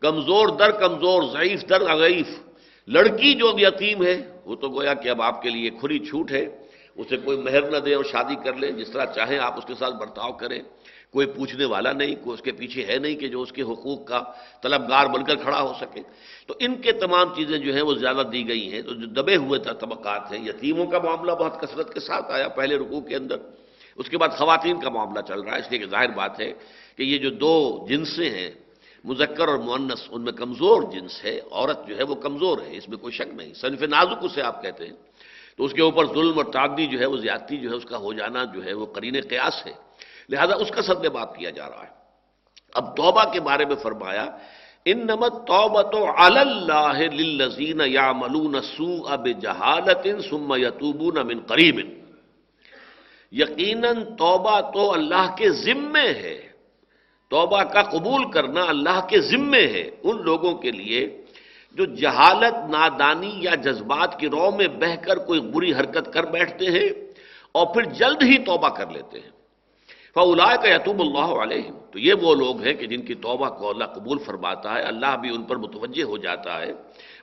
کمزور 0.00 0.48
در 0.48 0.70
کمزور، 0.70 1.22
ضعیف 1.32 1.68
در 1.68 1.98
ضعیف۔ 1.98 2.26
لڑکی 2.86 3.34
جو 3.34 3.52
یتیم 3.56 4.02
ہے، 4.02 4.40
وہ 4.44 4.56
تو 4.56 4.68
گویا 4.68 4.94
کہ 4.94 5.08
اب 5.08 5.22
آپ 5.22 5.42
کے 5.42 5.50
لیے 5.50 5.70
کھلی 5.70 5.98
چھوٹ 5.98 6.30
ہے۔ 6.30 6.46
اسے 6.96 7.16
کوئی 7.16 7.38
مہر 7.38 7.70
نہ 7.70 7.76
دے 7.76 7.94
اور 7.94 8.04
شادی 8.04 8.34
کر 8.34 8.52
لیں 8.52 8.70
جس 8.70 8.90
طرح 8.90 9.04
چاہیں 9.04 9.38
آپ 9.38 9.58
اس 9.58 9.64
کے 9.64 9.74
ساتھ 9.74 9.94
برتاؤ 9.94 10.32
کریں۔ 10.32 10.62
کوئی 11.12 11.26
پوچھنے 11.26 11.64
والا 11.64 11.92
نہیں، 11.92 12.14
کوئی 12.24 12.34
اس 12.34 12.42
کے 12.42 12.52
پیچھے 12.52 12.84
ہے 12.84 12.98
نہیں 12.98 13.14
کہ 13.14 13.28
جو 13.28 13.42
اس 13.42 13.52
کے 13.52 13.62
حقوق 13.62 14.06
کا 14.06 14.22
طلبگار 14.62 15.06
بن 15.06 15.24
کر 15.24 15.36
کھڑا 15.36 15.62
ہو 15.62 15.72
سکے۔ 15.80 16.00
تو 16.46 16.54
ان 16.58 16.74
کے 16.74 16.92
تمام 16.92 17.34
چیزیں 17.36 17.58
جو 17.58 17.74
ہیں 17.74 17.82
وہ 17.82 17.94
زیادہ 17.94 18.22
دی 18.32 18.48
گئی 18.48 18.72
ہیں۔ 18.72 18.82
تو 18.82 18.94
جو 18.94 19.06
دبے 19.06 19.36
ہوئے 19.36 19.60
طبقات 19.60 20.32
ہیں، 20.32 20.48
یتیموں 20.48 20.86
کا 20.86 20.98
معاملہ 20.98 21.32
بہت 21.32 21.60
کثرت 21.60 21.94
کے 21.94 22.00
ساتھ 22.00 22.30
آیا 22.30 22.48
پہلے 22.48 22.76
رکوع 22.76 23.00
کے 23.00 23.16
اندر۔ 23.16 23.36
اس 23.96 24.08
کے 24.08 24.18
بعد 24.18 24.28
خواتین 24.28 24.80
کا 24.80 24.90
معاملہ 24.90 25.20
چل 25.20 25.40
رہا 25.40 25.54
ہے۔ 25.54 25.58
اس 25.58 25.70
لیے 25.70 25.78
کہ 25.78 25.86
ظاہر 25.86 26.08
بات 26.08 26.40
ہے 26.40 26.52
کہ 26.96 27.02
یہ 27.02 27.18
جو 27.18 27.30
دو 27.30 27.86
جنسیں 27.88 28.30
ہیں، 28.30 28.50
مذکر 29.04 29.48
اور 29.48 29.58
مونس 29.58 30.08
ان 30.10 30.22
میں 30.22 30.32
کمزور 30.32 30.82
جنس 30.82 31.24
ہے۔ 31.24 31.40
عورت 31.50 31.88
جو 31.88 31.98
ہے 31.98 32.02
وہ 32.02 32.14
کمزور 32.14 32.58
ہے، 32.58 32.76
اس 32.76 32.88
میں 32.88 32.98
کوئی 32.98 33.12
شک 33.12 33.34
نہیں۔ 33.34 33.54
صنف 33.54 33.82
نازک 33.82 34.24
اسے 34.24 34.42
آپ 34.42 34.62
کہتے 34.62 34.86
ہیں۔ 34.86 34.94
تو 35.56 35.64
اس 35.64 35.72
کے 35.72 35.82
اوپر 35.82 36.06
ظلم 36.06 36.32
اور 36.36 36.44
تعدی 36.44 36.86
جو 36.86 37.00
ہے، 37.00 37.06
وہ 37.06 37.16
زیادتی 37.16 37.56
جو 37.56 37.70
ہے، 37.70 37.74
اس 37.74 37.84
کا 37.84 37.96
ہو 37.96 38.12
جانا 38.12 38.44
جو 38.44 38.64
ہے 38.64 38.72
وہ 38.72 38.86
قرین 38.86 39.20
قیاس 39.28 39.66
ہے۔ 39.66 39.89
لہذا 40.30 40.54
اس 40.54 40.70
کا 40.70 40.82
سب 40.82 41.00
میں 41.00 41.08
بات 41.08 41.36
کیا 41.36 41.50
جا 41.50 41.70
رہا 41.70 41.82
ہے۔ 41.82 41.92
اب 42.74 42.96
توبہ 42.96 43.32
کے 43.32 43.40
بارے 43.40 43.64
میں 43.64 43.76
فرمایا 43.76 44.26
ان 44.84 44.98
نمت 45.06 45.46
توبت 45.46 45.94
اللہ 46.16 47.00
یا 47.86 48.12
ملون 48.12 48.62
سو 48.62 49.06
اب 49.06 49.28
جہالت 49.42 50.06
سم 50.30 50.54
یتوبون 50.54 51.26
من 51.26 51.40
قریب۔ 51.40 51.80
یقیناً 53.32 54.04
توبہ 54.04 54.60
تو 54.60 54.92
اللہ 54.92 55.34
کے 55.36 55.50
ذمے 55.50 56.08
ہے۔ 56.08 56.48
توبہ 57.28 57.62
کا 57.62 57.82
قبول 57.82 58.30
کرنا 58.30 58.62
اللہ 58.68 59.06
کے 59.08 59.20
ذمے 59.20 59.66
ہے۔ 59.66 59.90
ان 60.02 60.22
لوگوں 60.22 60.54
کے 60.54 60.70
لیے 60.70 61.22
جو 61.72 61.84
جہالت، 61.84 62.70
نادانی 62.70 63.32
یا 63.34 63.54
جذبات 63.54 64.18
کی 64.18 64.26
رو 64.26 64.50
میں 64.50 64.68
بہ 64.68 64.94
کر 64.96 65.16
کوئی 65.16 65.40
بری 65.40 65.72
حرکت 65.72 66.12
کر 66.12 66.24
بیٹھتے 66.24 66.64
ہیں 66.64 66.88
اور 67.52 67.66
پھر 67.66 67.82
جلد 67.82 68.22
ہی 68.22 68.38
توبہ 68.44 68.68
کر 68.68 68.90
لیتے 68.90 69.20
ہیں۔ 69.20 69.39
فلا 70.14 70.56
کا 70.56 70.68
یتوب 70.68 71.00
اللہ 71.00 71.30
علیہ 71.42 71.70
تو 71.92 71.98
یہ 71.98 72.14
وہ 72.22 72.34
لوگ 72.34 72.60
ہیں 72.60 72.74
کہ 72.74 72.86
جن 72.86 73.02
کی 73.02 73.14
توبہ 73.14 73.48
کو 73.48 73.68
اللہ 73.70 73.84
قبول 73.84 74.18
فرماتا 74.18 74.74
ہے، 74.74 74.82
اللہ 74.82 75.16
بھی 75.20 75.34
ان 75.34 75.42
پر 75.42 75.56
متوجہ 75.56 76.02
ہو 76.02 76.16
جاتا 76.16 76.60
ہے۔ 76.60 76.72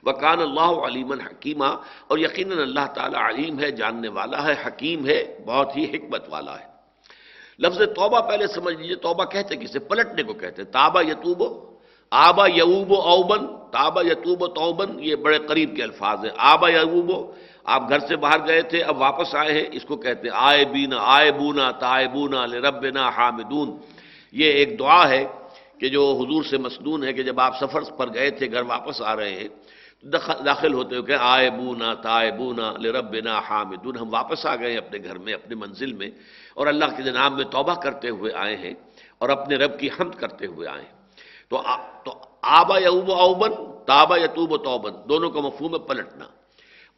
وکان 0.04 0.40
اللہ 0.40 0.72
علیم 0.86 1.12
حکیمہ 1.12 1.70
اور 2.08 2.18
یقیناً 2.18 2.58
اللہ 2.58 2.86
تعالیٰ 2.94 3.20
علیم 3.28 3.58
ہے، 3.58 3.70
جاننے 3.70 4.08
والا 4.08 4.44
ہے، 4.44 4.54
حکیم 4.66 5.06
ہے، 5.06 5.38
بہت 5.46 5.76
ہی 5.76 5.84
حکمت 5.84 6.24
والا 6.28 6.58
ہے۔ 6.60 6.66
لفظ 7.58 7.78
توبہ 7.96 8.20
پہلے 8.20 8.46
سمجھ 8.46 8.74
لیجیے 8.74 8.96
توبہ 8.96 9.24
کہتے 9.24 9.56
کسے 9.56 9.78
پلٹنے 9.78 10.22
کو 10.22 10.32
کہتے 10.32 10.64
تابا 10.64 11.00
یتوب، 11.02 11.42
آبا 12.10 12.46
یوب 12.46 12.94
اوبن 12.94 13.46
تابا 13.72 14.02
یتوب 14.02 14.42
و 14.42 14.46
توبن 14.46 14.88
یہ 15.00 15.16
بڑے 15.16 15.38
قریب 15.38 15.76
کے 15.76 15.82
الفاظ 15.82 16.24
ہیں۔ 16.24 16.32
آبا 16.36 16.68
یوب 16.68 17.10
آپ 17.68 17.82
گھر 17.90 17.98
سے 18.08 18.16
باہر 18.16 18.40
گئے 18.46 18.62
تھے، 18.70 18.78
اب 18.82 18.96
واپس 19.00 19.34
آئے 19.34 19.52
ہیں، 19.52 19.66
اس 19.76 19.84
کو 19.84 19.96
کہتے 19.96 20.28
ہیں، 20.28 20.36
آئے 20.48 20.64
بینا، 20.72 20.98
آئے 21.16 21.30
بونا، 21.32 21.70
تائے 21.82 22.06
بونا 22.08 22.46
ربنا 22.64 23.08
حامدون۔ 23.16 23.68
یہ 24.32 24.48
ایک 24.58 24.78
دعا 24.78 25.02
ہے 25.08 25.24
کہ 25.80 25.88
جو 25.88 26.02
حضور 26.20 26.42
سے 26.50 26.56
مسنون 26.58 27.04
ہے 27.04 27.12
کہ 27.12 27.22
جب 27.22 27.40
آپ 27.40 27.54
سفر 27.60 27.82
پر 27.98 28.06
گئے 28.14 28.30
تھے، 28.36 28.50
گھر 28.52 28.62
واپس 28.66 28.96
آ 29.02 29.16
رہے 29.16 29.34
ہیں 29.38 29.48
داخل 30.44 30.72
ہوتے 30.74 30.96
ہو 30.96 31.02
کہ 31.02 31.16
آئے 31.18 31.48
بونا، 31.50 31.88
تائے 32.02 32.30
بونا 32.38 32.66
لربنا 32.78 33.34
حامدون۔ 33.38 33.94
ہم 33.96 34.08
واپس 34.12 34.46
آ 34.46 34.54
گئے 34.56 34.70
ہیں 34.70 34.78
اپنے 34.78 34.98
گھر 35.04 35.16
میں، 35.18 35.34
اپنے 35.34 35.54
منزل 35.54 35.92
میں، 35.92 36.10
اور 36.56 36.66
اللہ 36.66 36.88
کے 36.96 37.02
جناب 37.02 37.32
میں 37.32 37.44
توبہ 37.50 37.74
کرتے 37.74 38.08
ہوئے 38.08 38.32
آئے 38.34 38.56
ہیں، 38.56 38.74
اور 39.18 39.28
اپنے 39.28 39.54
رب 39.56 39.78
کی 39.80 39.88
حمد 39.96 40.14
کرتے 40.14 40.46
ہوئے 40.46 40.66
آئے 40.68 40.82
ہیں۔ 40.82 40.96
تو 41.50 42.10
آبا 42.42 42.76
یوب 42.78 43.10
اوبن 43.12 43.52
تابا 43.86 44.16
یتوب 44.18 44.52
و 44.52 44.56
توبن 44.58 44.92
دونوں 45.08 45.30
کا 45.30 45.40
مفہوم 45.40 45.72
ہے 45.74 45.80
پلٹنا۔ 45.88 46.26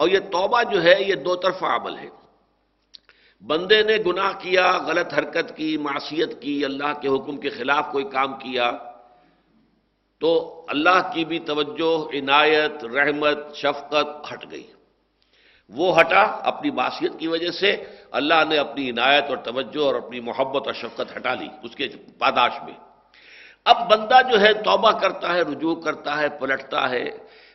اور 0.00 0.08
یہ 0.08 0.18
توبہ 0.18 0.62
جو 0.62 0.82
ہے، 0.82 0.94
یہ 1.02 1.14
دو 1.14 1.36
طرفہ 1.36 1.64
عمل 1.64 1.98
ہے۔ 1.98 2.08
بندے 3.46 3.82
نے 3.82 3.96
گناہ 4.06 4.32
کیا، 4.38 4.78
غلط 4.86 5.14
حرکت 5.14 5.56
کی، 5.56 5.76
معصیت 5.76 6.42
کی، 6.42 6.64
اللہ 6.64 6.92
کے 7.00 7.08
حکم 7.08 7.36
کے 7.36 7.50
خلاف 7.50 7.84
کوئی 7.92 8.04
کام 8.04 8.38
کیا، 8.38 8.72
تو 10.20 10.30
اللہ 10.68 11.10
کی 11.14 11.24
بھی 11.24 11.38
توجہ، 11.38 11.92
عنایت، 12.16 12.84
رحمت، 12.84 13.38
شفقت 13.54 14.32
ہٹ 14.32 14.50
گئی۔ 14.50 14.66
وہ 15.68 16.00
ہٹا 16.00 16.22
اپنی 16.22 16.70
معاشیت 16.70 17.12
کی 17.18 17.26
وجہ 17.26 17.50
سے، 17.50 17.84
اللہ 18.10 18.40
نے 18.48 18.56
اپنی 18.56 18.90
عنایت 18.90 19.24
اور 19.28 19.36
توجہ 19.36 19.84
اور 19.84 19.94
اپنی 19.94 20.20
محبت 20.20 20.66
اور 20.66 20.74
شفقت 20.74 21.16
ہٹا 21.16 21.34
لی 21.34 21.48
اس 21.62 21.76
کے 21.76 21.88
پاداش 22.18 22.52
میں۔ 22.64 22.74
اب 23.64 23.76
بندہ 23.90 24.18
جو 24.32 24.40
ہے، 24.40 24.52
توبہ 24.52 24.92
کرتا 24.92 25.34
ہے، 25.34 25.42
رجوع 25.42 25.74
کرتا 25.74 26.18
ہے، 26.18 26.28
پلٹتا 26.28 26.90
ہے 26.90 27.04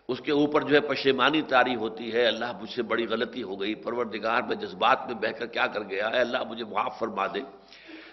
اس 0.07 0.21
کے 0.21 0.31
اوپر 0.31 0.61
جو 0.61 0.75
ہے 0.75 0.81
پشیمانی 0.81 1.41
تاری 1.41 1.75
ہوتی 1.75 2.13
ہے، 2.13 2.25
اللہ 2.25 2.45
مجھ 2.61 2.69
سے 2.69 2.83
بڑی 2.83 3.07
غلطی 3.07 3.43
ہو 3.43 3.61
گئی، 3.61 3.75
پروردگار 3.75 4.41
میں 4.41 4.55
جذبات 4.55 5.05
میں 5.05 5.15
بہ 5.15 5.31
کر 5.31 5.45
کیا 5.45 5.67
کر 5.67 5.83
گیا 5.83 6.09
ہے؟ 6.09 6.19
اللہ 6.19 6.37
مجھے 6.49 6.63
معاف 6.63 6.99
فرما 6.99 7.27
دے۔ 7.27 7.39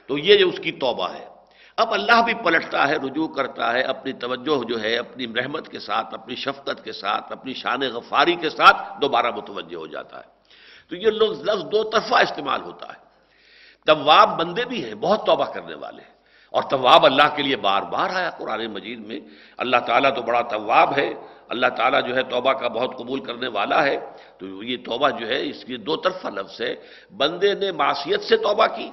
تو 0.06 0.18
یہ 0.18 0.36
جو 0.36 0.48
اس 0.48 0.58
کی 0.58 0.72
توبہ 0.72 1.12
ہے۔ 1.12 1.28
اب 1.76 1.92
اللہ 1.92 2.22
بھی 2.24 2.34
پلٹتا 2.34 2.88
ہے، 2.88 2.94
رجوع 2.94 3.28
کرتا 3.28 3.72
ہے، 3.72 3.80
اپنی 3.80 4.12
توجہ 4.12 4.64
جو 4.64 4.82
ہے، 4.82 4.96
اپنی 4.96 5.26
رحمت 5.26 5.68
کے 5.68 5.78
ساتھ، 5.78 6.14
اپنی 6.14 6.34
شفقت 6.34 6.84
کے 6.84 6.92
ساتھ، 6.92 7.32
اپنی 7.32 7.54
شان 7.54 7.80
غفاری 7.80 8.34
کے 8.34 8.50
ساتھ 8.50 9.00
دوبارہ 9.02 9.30
متوجہ 9.30 9.76
ہو 9.76 9.86
جاتا 9.86 10.16
ہے۔ 10.16 10.24
تو 10.88 10.96
یہ 10.96 11.06
لفظ 11.06 11.40
لفظ 11.42 11.72
دو 11.72 11.82
طرفہ 11.82 12.14
استعمال 12.14 12.62
ہوتا 12.62 12.86
ہے۔ 12.86 13.02
طواب 13.86 14.38
بندے 14.38 14.64
بھی 14.64 14.84
ہیں، 14.84 14.94
بہت 14.94 15.26
توبہ 15.26 15.44
کرنے 15.44 15.74
والے 15.74 16.02
اور 16.50 16.62
طواب 16.70 17.06
اللہ 17.06 17.36
کے 17.36 17.42
لیے 17.42 17.56
بار 17.56 17.82
بار 17.82 18.10
آیا 18.14 18.30
قرآن 18.30 18.66
مجید 18.66 19.06
میں۔ 19.06 19.20
اللہ 19.56 19.76
تعالیٰ 19.86 20.14
تو 20.14 20.22
بڑا 20.22 20.42
طواب 20.42 20.96
ہے۔ 20.96 21.12
اللہ 21.52 21.66
تعالیٰ 21.66 22.08
جو 22.08 22.14
ہے 22.16 22.22
توبہ 22.22 22.52
کا 22.52 22.68
بہت 22.68 22.92
قبول 22.98 23.20
کرنے 23.20 23.48
والا 23.48 23.84
ہے، 23.84 23.96
تو 24.38 24.62
یہ 24.62 24.76
توبہ 24.84 25.10
جو 25.10 25.26
ہے، 25.26 25.48
اس 25.50 25.64
کی 25.64 25.76
دو 25.76 25.96
طرفہ 25.96 26.28
لفظ 26.28 26.60
ہے۔ 26.60 26.74
بندے 27.16 27.54
نے 27.54 27.72
معاشیت 27.72 28.22
سے 28.22 28.36
توبہ 28.36 28.66
کی 28.66 28.90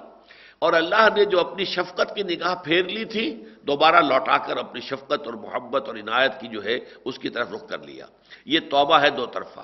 اور 0.60 0.74
اللہ 0.74 1.08
نے 1.16 1.26
جو 1.26 1.40
اپنی 1.40 1.66
شفقت 1.66 2.16
کی 2.16 2.24
نگاہ 2.24 2.56
پھیر 2.56 2.84
لی 2.84 3.06
تھی، 3.06 3.26
دوبارہ 3.68 4.00
لوٹا 4.02 4.38
کر 4.38 4.58
اپنی 4.58 4.82
شفقت 4.82 5.22
اور 5.26 5.34
محبت 5.34 5.88
اور 5.88 5.96
عنایت 5.96 6.32
کی 6.40 6.48
جو 6.48 6.64
ہے، 6.64 6.80
اس 7.06 7.20
کی 7.20 7.30
طرف 7.30 7.48
رخ 7.54 7.68
کر 7.70 7.80
لیا۔ 7.80 8.06
یہ 8.46 8.60
توبہ 8.70 8.98
ہے 9.00 9.10
دو 9.10 9.26
طرفہ۔ 9.26 9.64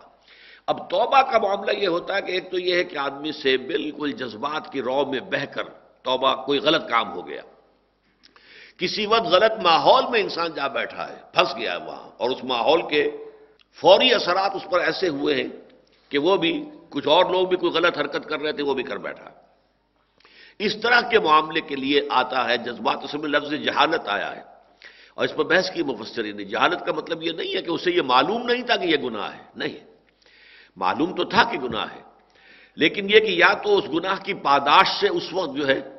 اب 0.67 0.89
توبہ 0.89 1.21
کا 1.21 1.37
معاملہ 1.37 1.71
یہ 1.71 1.87
ہوتا 1.87 2.15
ہے 2.15 2.21
کہ 2.21 2.31
ایک 2.31 2.51
تو 2.51 2.59
یہ 2.59 2.75
ہے 2.75 2.83
کہ 2.83 2.97
آدمی 2.97 3.31
سے 3.31 3.57
بالکل 3.57 4.11
جذبات 4.11 4.71
کی 4.71 4.81
رو 4.81 5.05
میں 5.05 5.19
بہ 5.19 5.45
کر 5.45 5.63
توبہ، 6.03 6.45
کوئی 6.45 6.59
غلط 6.59 6.89
کام 6.89 7.13
ہو 7.13 7.27
گیا۔ 7.27 7.41
کسی 8.77 9.05
وقت 9.05 9.23
غلط 9.23 9.51
ماحول 9.63 10.03
میں 10.09 10.19
انسان 10.19 10.53
جا 10.55 10.67
بیٹھا 10.67 11.09
ہے، 11.09 11.15
پھنس 11.33 11.55
گیا 11.57 11.71
ہے 11.71 11.77
وہاں، 11.77 12.09
اور 12.17 12.29
اس 12.29 12.43
ماحول 12.43 12.81
کے 12.89 13.11
فوری 13.81 14.13
اثرات 14.13 14.51
اس 14.55 14.65
پر 14.71 14.79
ایسے 14.79 15.07
ہوئے 15.07 15.35
ہیں 15.35 15.49
کہ 16.09 16.17
وہ 16.17 16.37
بھی 16.37 16.63
کچھ 16.89 17.07
اور 17.07 17.25
لوگ 17.25 17.47
بھی 17.47 17.57
کوئی 17.57 17.71
غلط 17.71 17.97
حرکت 17.97 18.29
کر 18.29 18.39
رہے 18.39 18.51
تھے، 18.51 18.63
وہ 18.63 18.73
بھی 18.73 18.83
کر 18.83 18.97
بیٹھا۔ 18.97 19.29
اس 20.59 20.81
طرح 20.81 21.01
کے 21.01 21.19
معاملے 21.19 21.61
کے 21.61 21.75
لیے 21.75 22.01
آتا 22.09 22.49
ہے، 22.49 22.57
جذبات 22.57 22.97
اس 23.03 23.13
میں 23.13 23.29
لفظ 23.29 23.53
جہالت 23.53 24.01
آیا 24.05 24.35
ہے۔ 24.35 24.41
اور 25.13 25.25
اس 25.25 25.35
پر 25.35 25.43
بحث 25.43 25.71
کی 25.71 25.83
مفسری 25.83 26.31
نہیں 26.31 26.45
جہالت 26.45 26.85
کا 26.85 26.91
مطلب 26.91 27.23
یہ 27.23 27.31
نہیں 27.31 27.55
ہے 27.55 27.61
کہ 27.61 27.69
اسے 27.69 27.91
یہ 27.91 28.01
معلوم 28.01 28.41
نہیں 28.41 28.61
تھا 28.61 28.75
کہ 28.75 28.85
یہ 28.85 28.97
گناہ 28.97 29.33
ہے، 29.33 29.43
نہیں۔ 29.55 29.77
معلوم 30.75 31.15
تو 31.15 31.23
تھا 31.23 31.43
کہ 31.43 31.57
گناہ 31.57 31.85
ہے، 31.95 32.01
لیکن 32.75 33.05
یہ 33.05 33.19
کہ 33.19 33.29
یا 33.29 33.53
تو 33.53 33.77
اس 33.77 33.85
گناہ 33.93 34.15
کی 34.23 34.33
پاداش 34.33 34.87
سے 34.99 35.07
اس 35.07 35.33
وقت 35.33 35.57
جو 35.57 35.67
ہے 35.67 35.94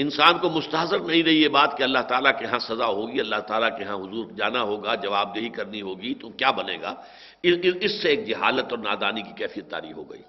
انسان 0.00 0.38
کو 0.38 0.50
مستحضر 0.50 0.98
نہیں 0.98 1.22
رہی 1.22 1.42
یہ 1.42 1.48
بات 1.48 1.78
کہ 1.78 1.82
اللہ 1.82 1.98
تعالیٰ 1.98 2.38
کے 2.38 2.44
ہاں 2.44 2.58
سزا 2.58 2.86
ہوگی، 2.86 3.20
اللہ 3.20 3.36
تعالیٰ 3.36 3.78
کے 3.78 3.84
ہاں 3.84 3.96
حضور 3.96 4.26
جانا 4.36 4.62
ہوگا 4.62 4.94
جواب 4.94 5.34
دہی 5.34 5.48
کرنی 5.48 5.82
ہوگی، 5.82 6.14
تو 6.14 6.28
کیا 6.28 6.50
بنے 6.50 6.76
گا؟ 6.82 6.94
اس 7.42 8.02
سے 8.02 8.08
ایک 8.08 8.26
جہالت 8.26 8.66
اور 8.70 8.78
نادانی 8.78 9.22
کی 9.22 9.32
کیفیت 9.36 9.70
تاری 9.70 9.92
ہو 9.92 10.10
گئی۔ 10.10 10.22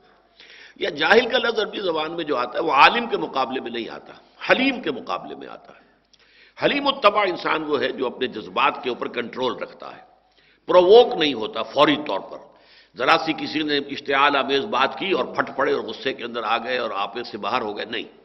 یا 0.76 0.90
جاہل 0.90 1.30
کا 1.30 1.38
لفظ 1.38 1.60
عربی 1.60 1.80
زبان 1.80 2.12
میں 2.12 2.24
جو 2.24 2.38
آتا 2.38 2.60
ہے، 2.60 2.64
وہ 2.64 2.72
عالم 2.72 3.06
کے 3.06 3.18
مقابلے 3.18 3.60
میں 3.62 3.72
نہیں 3.72 3.90
آتا، 3.90 4.14
حلیم 4.50 4.82
کے 4.82 4.92
مقابلے 4.92 5.36
میں 5.36 5.48
آتا 5.48 5.74
ہے۔ 5.74 5.82
حلیم 6.66 6.88
التبا 6.88 7.22
انسان 7.22 7.64
وہ 7.64 7.82
ہے 7.82 7.90
جو 7.90 8.06
اپنے 8.06 8.28
جذبات 8.28 8.84
کے 8.84 8.90
اوپر 8.90 9.08
کنٹرول 9.08 9.54
رکھتا 9.54 9.96
ہے 9.96 10.02
پرووک 10.66 11.18
نہیں 11.18 11.34
ہوتا، 11.34 11.64
فوری 11.64 11.96
طور 11.96 12.20
پر۔ 12.20 12.38
ذرا 12.98 13.18
سی 13.26 13.34
کسی 13.34 13.64
نے 13.64 13.78
اشتعال 13.78 14.36
آمیز 14.36 14.66
بات 14.66 15.00
کی 15.00 15.12
اور 15.12 15.26
پھٹ 15.26 15.56
پڑے 15.56 15.74
اور 15.74 15.82
غصے 15.82 16.14
کے 16.14 16.24
اندر 16.24 16.44
آ 16.44 16.58
گئے 16.58 16.78
اور 16.78 16.90
آپے 16.96 17.24
سے 17.24 17.38
باہر 17.38 17.62
ہو 17.62 17.78
گئے، 17.78 17.86
نہیں۔ 17.86 18.21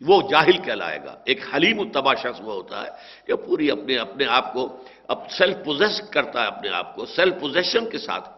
وہ 0.00 0.20
جاہل 0.30 0.58
کہلائے 0.58 0.98
گا۔ 1.04 1.14
ایک 1.24 1.40
حلیم 1.54 1.80
التبا 1.80 2.14
شخص 2.14 2.40
وہ 2.40 2.52
ہوتا 2.52 2.82
ہے 2.84 2.90
کہ 3.26 3.34
پوری 3.36 3.70
اپنے 3.70 3.96
اپنے 3.96 4.24
آپ 4.28 4.52
کو 4.52 4.68
اب 5.08 5.30
سیلف 5.30 5.56
پوزیس 5.64 6.00
کرتا 6.10 6.42
ہے 6.42 6.46
اپنے 6.46 6.68
آپ 6.70 6.94
کو 6.94 7.06
سیلف 7.06 7.34
پوزیشن 7.40 7.88
کے 7.90 7.98
ساتھ 7.98 8.28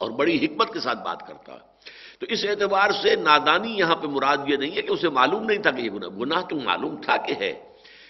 اور 0.00 0.10
بڑی 0.10 0.36
حکمت 0.44 0.72
کے 0.72 0.80
ساتھ 0.80 0.98
بات 1.04 1.26
کرتا 1.26 1.52
ہے۔ 1.52 1.62
تو 2.20 2.26
اس 2.28 2.44
اعتبار 2.48 2.90
سے 3.02 3.14
نادانی 3.16 3.78
یہاں 3.78 3.96
پہ 3.96 4.06
مراد 4.06 4.38
یہ 4.46 4.56
نہیں 4.56 4.76
ہے 4.76 4.82
کہ 4.82 4.92
اسے 4.92 5.08
معلوم 5.08 5.44
نہیں 5.44 5.58
تھا 5.58 5.70
کہ 5.70 5.80
یہ 5.80 5.90
گناہ 5.90 6.08
گناہ 6.08 6.42
تو 6.42 6.56
معلوم 6.56 6.94
تھا 6.96 7.16
کہ 7.16 7.34
ہے، 7.40 7.52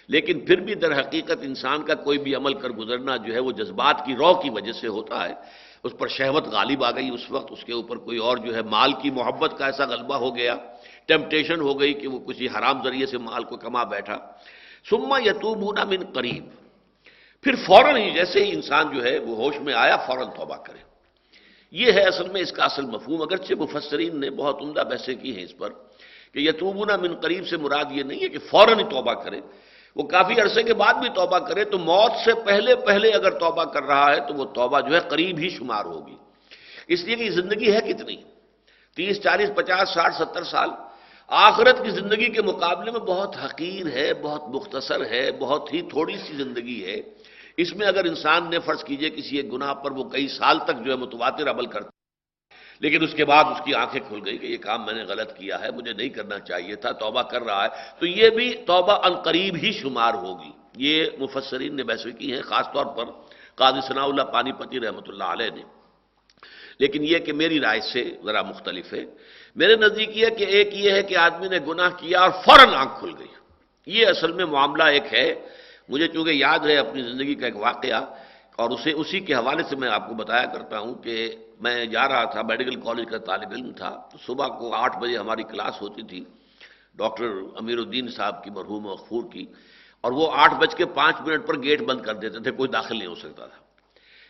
لیکن 0.07 0.45
پھر 0.45 0.59
بھی 0.59 0.73
در 0.75 0.99
حقیقت 0.99 1.39
انسان 1.41 1.83
کا 1.83 1.95
کوئی 1.95 2.17
بھی 2.17 2.35
عمل 2.35 2.53
کر 2.53 2.69
گزرنا 2.69 3.15
جو 3.17 3.33
ہے 3.33 3.39
وہ 3.39 3.51
جذبات 3.51 4.05
کی 4.05 4.13
رو 4.15 4.33
کی 4.33 4.49
وجہ 4.49 4.71
سے 4.71 4.87
ہوتا 4.87 5.23
ہے۔ 5.29 5.33
اس 5.83 5.93
پر 5.97 6.07
شہوت 6.07 6.45
غالب 6.47 6.83
آ 6.83 6.91
گئی۔ 6.91 7.09
اس 7.09 7.25
وقت 7.29 7.51
اس 7.51 7.63
کے 7.65 7.73
اوپر 7.73 7.97
کوئی 7.97 8.17
اور 8.17 8.37
جو 8.37 8.55
ہے 8.55 8.61
مال 8.61 8.93
کی 9.01 9.09
محبت 9.09 9.51
کا 9.57 9.65
ایسا 9.65 9.85
غلبہ 9.85 10.15
ہو 10.15 10.35
گیا۔ 10.35 10.55
ٹیمپٹیشن 11.05 11.59
ہو 11.61 11.79
گئی 11.79 11.93
کہ 11.93 12.07
وہ 12.07 12.19
کسی 12.19 12.47
حرام 12.47 12.83
ذریعے 12.83 13.05
سے 13.05 13.17
مال 13.17 13.43
کو 13.43 13.57
کما 13.57 13.83
بیٹھا۔ 13.83 14.17
سما 14.89 15.19
یتوبونا 15.19 15.83
من 15.83 16.05
قریب۔ 16.13 16.45
پھر 17.43 17.55
فوراً 17.55 17.95
ہی 17.97 18.11
جیسے 18.11 18.43
ہی 18.45 18.51
انسان 18.51 18.95
جو 18.95 19.03
ہے 19.03 19.19
وہ 19.19 19.35
ہوش 19.35 19.55
میں 19.61 19.73
آیا، 19.73 19.97
فوراً 19.97 20.27
توبہ 20.27 20.55
کرے۔ 20.55 20.77
یہ 21.71 21.91
ہے 21.91 22.01
اصل 22.01 22.29
میں 22.29 22.41
اس 22.41 22.51
کا 22.51 22.63
اصل 22.63 22.85
مفہوم۔ 22.85 23.21
اگرچہ 23.21 23.53
مفسرین 23.53 24.19
نے 24.19 24.29
بہت 24.29 24.61
عمدہ 24.61 24.83
بحثیں 24.89 25.15
کی 25.15 25.35
ہیں 25.35 25.43
اس 25.43 25.57
پر 25.57 25.69
کہ 26.33 26.39
یتوبونا 26.39 26.95
من 26.97 27.15
قریب 27.15 27.47
سے 27.47 27.57
مراد 27.57 27.85
یہ 27.91 28.03
نہیں 28.03 28.23
ہے 28.23 28.29
کہ 28.29 28.39
فوراً 28.39 28.79
ہی 28.79 28.83
توبہ 28.83 29.13
کرے۔ 29.13 29.41
وہ 29.95 30.03
کافی 30.03 30.41
عرصے 30.41 30.63
کے 30.63 30.73
بعد 30.73 30.93
بھی 30.93 31.09
توبہ 31.09 31.39
کرے 31.39 31.65
تو 31.65 31.77
موت 31.77 32.11
سے 32.25 32.31
پہلے 32.45 32.75
پہلے 32.75 33.11
اگر 33.11 33.29
توبہ 33.29 33.63
کر 33.63 33.83
رہا 33.83 34.15
ہے 34.15 34.19
تو 34.19 34.33
وہ 34.33 34.45
توبہ 34.45 34.79
جو 34.79 34.95
ہے 34.95 34.99
قریب 34.99 35.37
ہی 35.37 35.49
شمار 35.49 35.85
ہوگی۔ 35.85 36.15
اس 36.87 37.03
لیے 37.03 37.15
کہ 37.15 37.29
زندگی 37.29 37.73
ہے 37.73 37.93
کتنی؟ 37.93 38.15
تیس، 38.95 39.21
چالیس، 39.21 39.49
پچاس، 39.55 39.89
ساٹھ، 39.89 40.15
ستر 40.15 40.43
سال۔ 40.43 40.69
آخرت 41.29 41.83
کی 41.83 41.89
زندگی 41.89 42.29
کے 42.31 42.41
مقابلے 42.41 42.91
میں 42.91 42.99
بہت 42.99 43.35
حقیر 43.45 43.87
ہے، 43.87 44.13
بہت 44.13 44.43
مختصر 44.47 45.05
ہے، 45.05 45.31
بہت 45.31 45.73
ہی 45.73 45.81
تھوڑی 45.81 46.17
سی 46.17 46.33
زندگی 46.33 46.85
ہے۔ 46.85 47.01
اس 47.57 47.75
میں 47.75 47.87
اگر 47.87 48.05
انسان 48.05 48.49
نے 48.49 48.59
فرض 48.59 48.83
کیجیے 48.83 49.09
کسی 49.09 49.37
ایک 49.37 49.53
گناہ 49.53 49.73
پر 49.73 49.91
وہ 49.91 50.03
کئی 50.03 50.27
سال 50.27 50.59
تک 50.59 50.85
جو 50.85 50.91
ہے 50.91 50.97
متواتر 50.97 51.49
عمل 51.49 51.65
کرتا 51.65 51.89
لیکن 52.81 53.03
اس 53.03 53.13
کے 53.13 53.25
بعد 53.25 53.43
اس 53.43 53.61
کی 53.65 53.73
آنکھیں 53.73 54.01
کھل 54.07 54.19
گئی 54.25 54.37
کہ 54.37 54.45
یہ 54.45 54.57
کام 54.57 54.85
میں 54.85 54.93
نے 54.93 55.03
غلط 55.03 55.37
کیا 55.37 55.59
ہے، 55.61 55.71
مجھے 55.71 55.93
نہیں 55.93 56.09
کرنا 56.09 56.39
چاہیے 56.39 56.75
تھا، 56.75 56.91
توبہ 56.91 57.21
کر 57.21 57.41
رہا 57.41 57.63
ہے، 57.63 57.69
تو 57.99 58.05
یہ 58.05 58.29
بھی 58.29 58.53
توبہ 58.67 58.95
قریب 59.23 59.55
ہی 59.55 59.71
شمار 59.71 60.13
ہوگی۔ 60.13 60.51
یہ 60.77 61.05
مفسرین 61.19 61.75
نے 61.75 61.83
بحث 61.83 62.07
کی 62.19 62.33
ہیں، 62.33 62.41
خاص 62.41 62.65
طور 62.73 62.85
پر 62.85 63.05
قاضی 63.55 63.81
ثناء 63.87 64.03
اللہ 64.03 64.21
پانی 64.21 64.51
پتی 64.51 64.79
رحمۃ 64.79 65.07
اللہ 65.07 65.23
علیہ 65.23 65.49
نے۔ 65.55 65.63
لیکن 66.79 67.03
یہ 67.03 67.17
کہ 67.17 67.33
میری 67.33 67.59
رائے 67.59 67.81
سے 67.81 68.17
ذرا 68.25 68.41
مختلف 68.41 68.93
ہے۔ 68.93 69.05
میرے 69.55 69.75
نزدیک 69.75 70.17
یہ 70.17 70.27
کہ 70.37 70.43
ایک 70.43 70.69
یہ 70.73 70.91
ہے 70.91 71.03
کہ 71.03 71.17
آدمی 71.17 71.47
نے 71.47 71.59
گناہ 71.67 71.89
کیا 71.89 72.19
اور 72.19 72.29
فوراً 72.29 72.73
آنکھ 72.73 72.99
کھل 72.99 73.11
گئی۔ 73.19 73.27
یہ 73.85 74.07
اصل 74.07 74.31
میں 74.31 74.45
معاملہ 74.45 74.83
ایک 74.83 75.13
ہے۔ 75.13 75.35
مجھے 75.89 76.07
چونکہ 76.07 76.29
یاد 76.29 76.59
ہے 76.59 76.77
اپنی 76.77 77.01
زندگی 77.01 77.35
کا 77.35 77.45
ایک 77.45 77.55
واقعہ 77.55 78.05
اور 78.55 78.69
اسے 78.69 78.91
اسی 78.91 79.19
کے 79.19 79.33
حوالے 79.33 79.63
سے 79.69 79.75
میں 79.75 79.89
آپ 79.89 80.07
کو 80.07 80.13
بتایا 80.13 80.45
کرتا 80.45 80.79
ہوں 80.79 80.95
کہ 80.95 81.35
میں 81.61 81.85
جا 81.85 82.07
رہا 82.07 82.23
تھا، 82.23 82.41
میڈیکل 82.41 82.81
کالج 82.81 83.09
کا 83.11 83.17
طالب 83.17 83.51
علم 83.51 83.71
تھا۔ 83.71 84.07
تو 84.11 84.17
صبح 84.25 84.47
کو 84.47 84.73
آٹھ 84.73 84.97
بجے 84.97 85.17
ہماری 85.17 85.43
کلاس 85.43 85.81
ہوتی 85.81 86.01
تھی، 86.01 86.23
ڈاکٹر 86.95 87.29
امیر 87.59 87.77
الدین 87.77 88.07
صاحب 88.07 88.43
کی 88.43 88.49
مرحوم 88.49 88.83
مغفور 88.83 89.23
کی۔ 89.33 89.45
اور 90.01 90.11
وہ 90.11 90.31
آٹھ 90.33 90.53
بج 90.53 90.75
کے 90.75 90.85
پانچ 90.85 91.15
منٹ 91.25 91.47
پر 91.47 91.63
گیٹ 91.63 91.81
بند 91.81 92.01
کر 92.01 92.13
دیتے 92.13 92.39
تھے، 92.39 92.51
کوئی 92.51 92.69
داخل 92.69 92.97
نہیں 92.97 93.07
ہو 93.07 93.15
سکتا 93.15 93.45
تھا۔ 93.45 93.64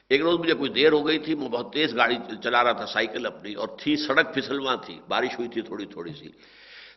ایک 0.10 0.22
روز 0.22 0.40
مجھے 0.40 0.54
کوئی 0.54 0.70
دیر 0.70 0.92
ہو 0.92 1.08
گئی 1.08 1.20
تھی، 1.20 1.36
میں 1.36 1.50
بہت 1.50 1.74
تیز 1.74 1.96
گاڑی 1.96 2.16
چلا 2.44 2.64
رہا 2.64 2.72
تھا، 2.72 2.86
سائیکل 2.86 3.26
اپنی، 3.26 3.54
اور 3.54 3.68
تھی، 3.68 3.96
سڑک 3.96 4.34
پھسلواں 4.34 4.78
تھی، 4.86 5.00
بارش 5.08 5.40
ہوئی 5.40 5.50
تھی 5.50 5.62
تھوڑی 5.62 5.86
تھوڑی 5.86 6.14
سی۔ 6.14 6.30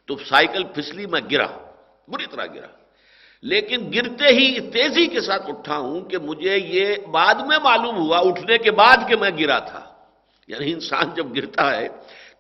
تو 0.07 0.17
سائیکل 0.17 0.65
پھسلی، 0.65 1.07
میں 1.07 1.21
گرا، 1.31 1.47
بری 2.09 2.25
طرح 2.31 2.47
گرا۔ 2.47 2.67
لیکن 3.43 3.91
گرتے 3.95 4.29
ہی 4.29 4.61
تیزی 4.61 5.07
کے 5.07 5.21
ساتھ 5.21 5.43
اٹھا 5.49 5.79
ہوں 5.79 6.01
کہ 6.01 6.19
مجھے 6.19 6.59
یہ 6.59 6.97
بعد 7.11 7.35
میں 7.35 7.59
معلوم 7.65 7.97
ہوا، 7.97 8.19
اٹھنے 8.19 8.59
کے 8.59 8.71
بعد 8.71 8.97
کہ 9.09 9.17
میں 9.17 9.31
گرا 9.39 9.59
تھا۔ 9.59 9.93
یعنی 10.49 10.73
انسان 10.73 11.05
جب 11.17 11.37
گرتا 11.37 11.77
ہے، 11.77 11.89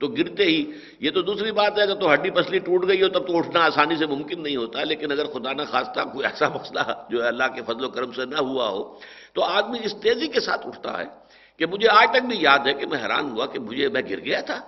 تو 0.01 0.07
گرتے 0.07 0.45
ہی، 0.45 0.71
یہ 1.01 1.11
تو 1.11 1.23
دوسری 1.23 1.53
بات 1.53 1.79
ہے، 1.79 1.83
اگر 1.83 1.95
تو 1.95 2.12
ہڈی 2.12 2.31
پسلی 2.31 2.59
ٹوٹ 2.59 2.89
گئی 2.89 3.03
ہو، 3.03 3.09
تب 3.09 3.27
تو 3.27 3.39
اٹھنا 3.39 3.64
آسانی 3.64 3.97
سے 3.97 4.07
ممکن 4.07 4.43
نہیں 4.43 4.57
ہوتا۔ 4.57 4.85
لیکن 4.85 5.12
اگر 5.12 5.25
خدا 5.25 5.53
نہ 5.53 5.62
خواستہ 5.71 6.01
کوئی 6.01 6.27
ایسا 6.27 6.49
مسئلہ 6.49 6.81
جو 7.11 7.23
ہے 7.23 7.29
اللہ 7.29 7.45
کے 7.55 7.62
فضل 7.62 7.85
و 7.85 7.89
کرم 7.89 8.12
سے 8.12 8.25
نہ 8.25 8.39
ہوا 8.39 8.69
ہو 8.69 8.99
تو 9.39 9.45
آدمی 9.45 9.78
اس 9.82 9.95
تیزی 10.03 10.28
کے 10.28 10.41
ساتھ 10.41 10.66
اٹھتا 10.66 10.99
ہے 10.99 11.05
کہ 11.59 11.66
مجھے 11.66 11.89
آج 11.89 12.09
تک 12.11 12.22
بھی 12.26 12.36
یاد 12.41 12.59
ہے 12.66 12.74
کہ 12.74 12.86
میں 12.86 12.99
حیران 13.03 13.30
ہوا 13.30 13.47
کہ 13.47 13.59
مجھے 13.61 13.89
میں 13.89 14.03
گر 14.11 14.20
گیا 14.20 14.41
تھا۔ 14.41 14.59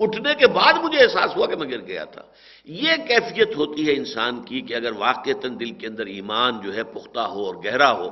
اٹھنے 0.00 0.34
کے 0.34 0.46
بعد 0.46 0.74
مجھے 0.82 0.98
احساس 0.98 1.36
ہوا 1.36 1.46
کہ 1.46 1.56
میں 1.56 1.70
گر 1.70 1.80
گیا 1.80 2.04
تھا۔ 2.04 2.22
یہ 2.64 2.92
کیفیت 3.08 3.56
ہوتی 3.56 3.88
ہے 3.88 3.92
انسان 3.92 4.42
کی 4.42 4.60
کہ 4.60 4.74
اگر 4.74 4.92
واقع 4.92 5.30
دل 5.42 5.70
کے 5.70 5.86
اندر 5.86 6.06
ایمان 6.06 6.60
جو 6.60 6.74
ہے 6.74 6.82
پختہ 6.82 7.20
ہو 7.20 7.46
اور 7.46 7.54
گہرا 7.54 7.92
ہو، 7.92 8.10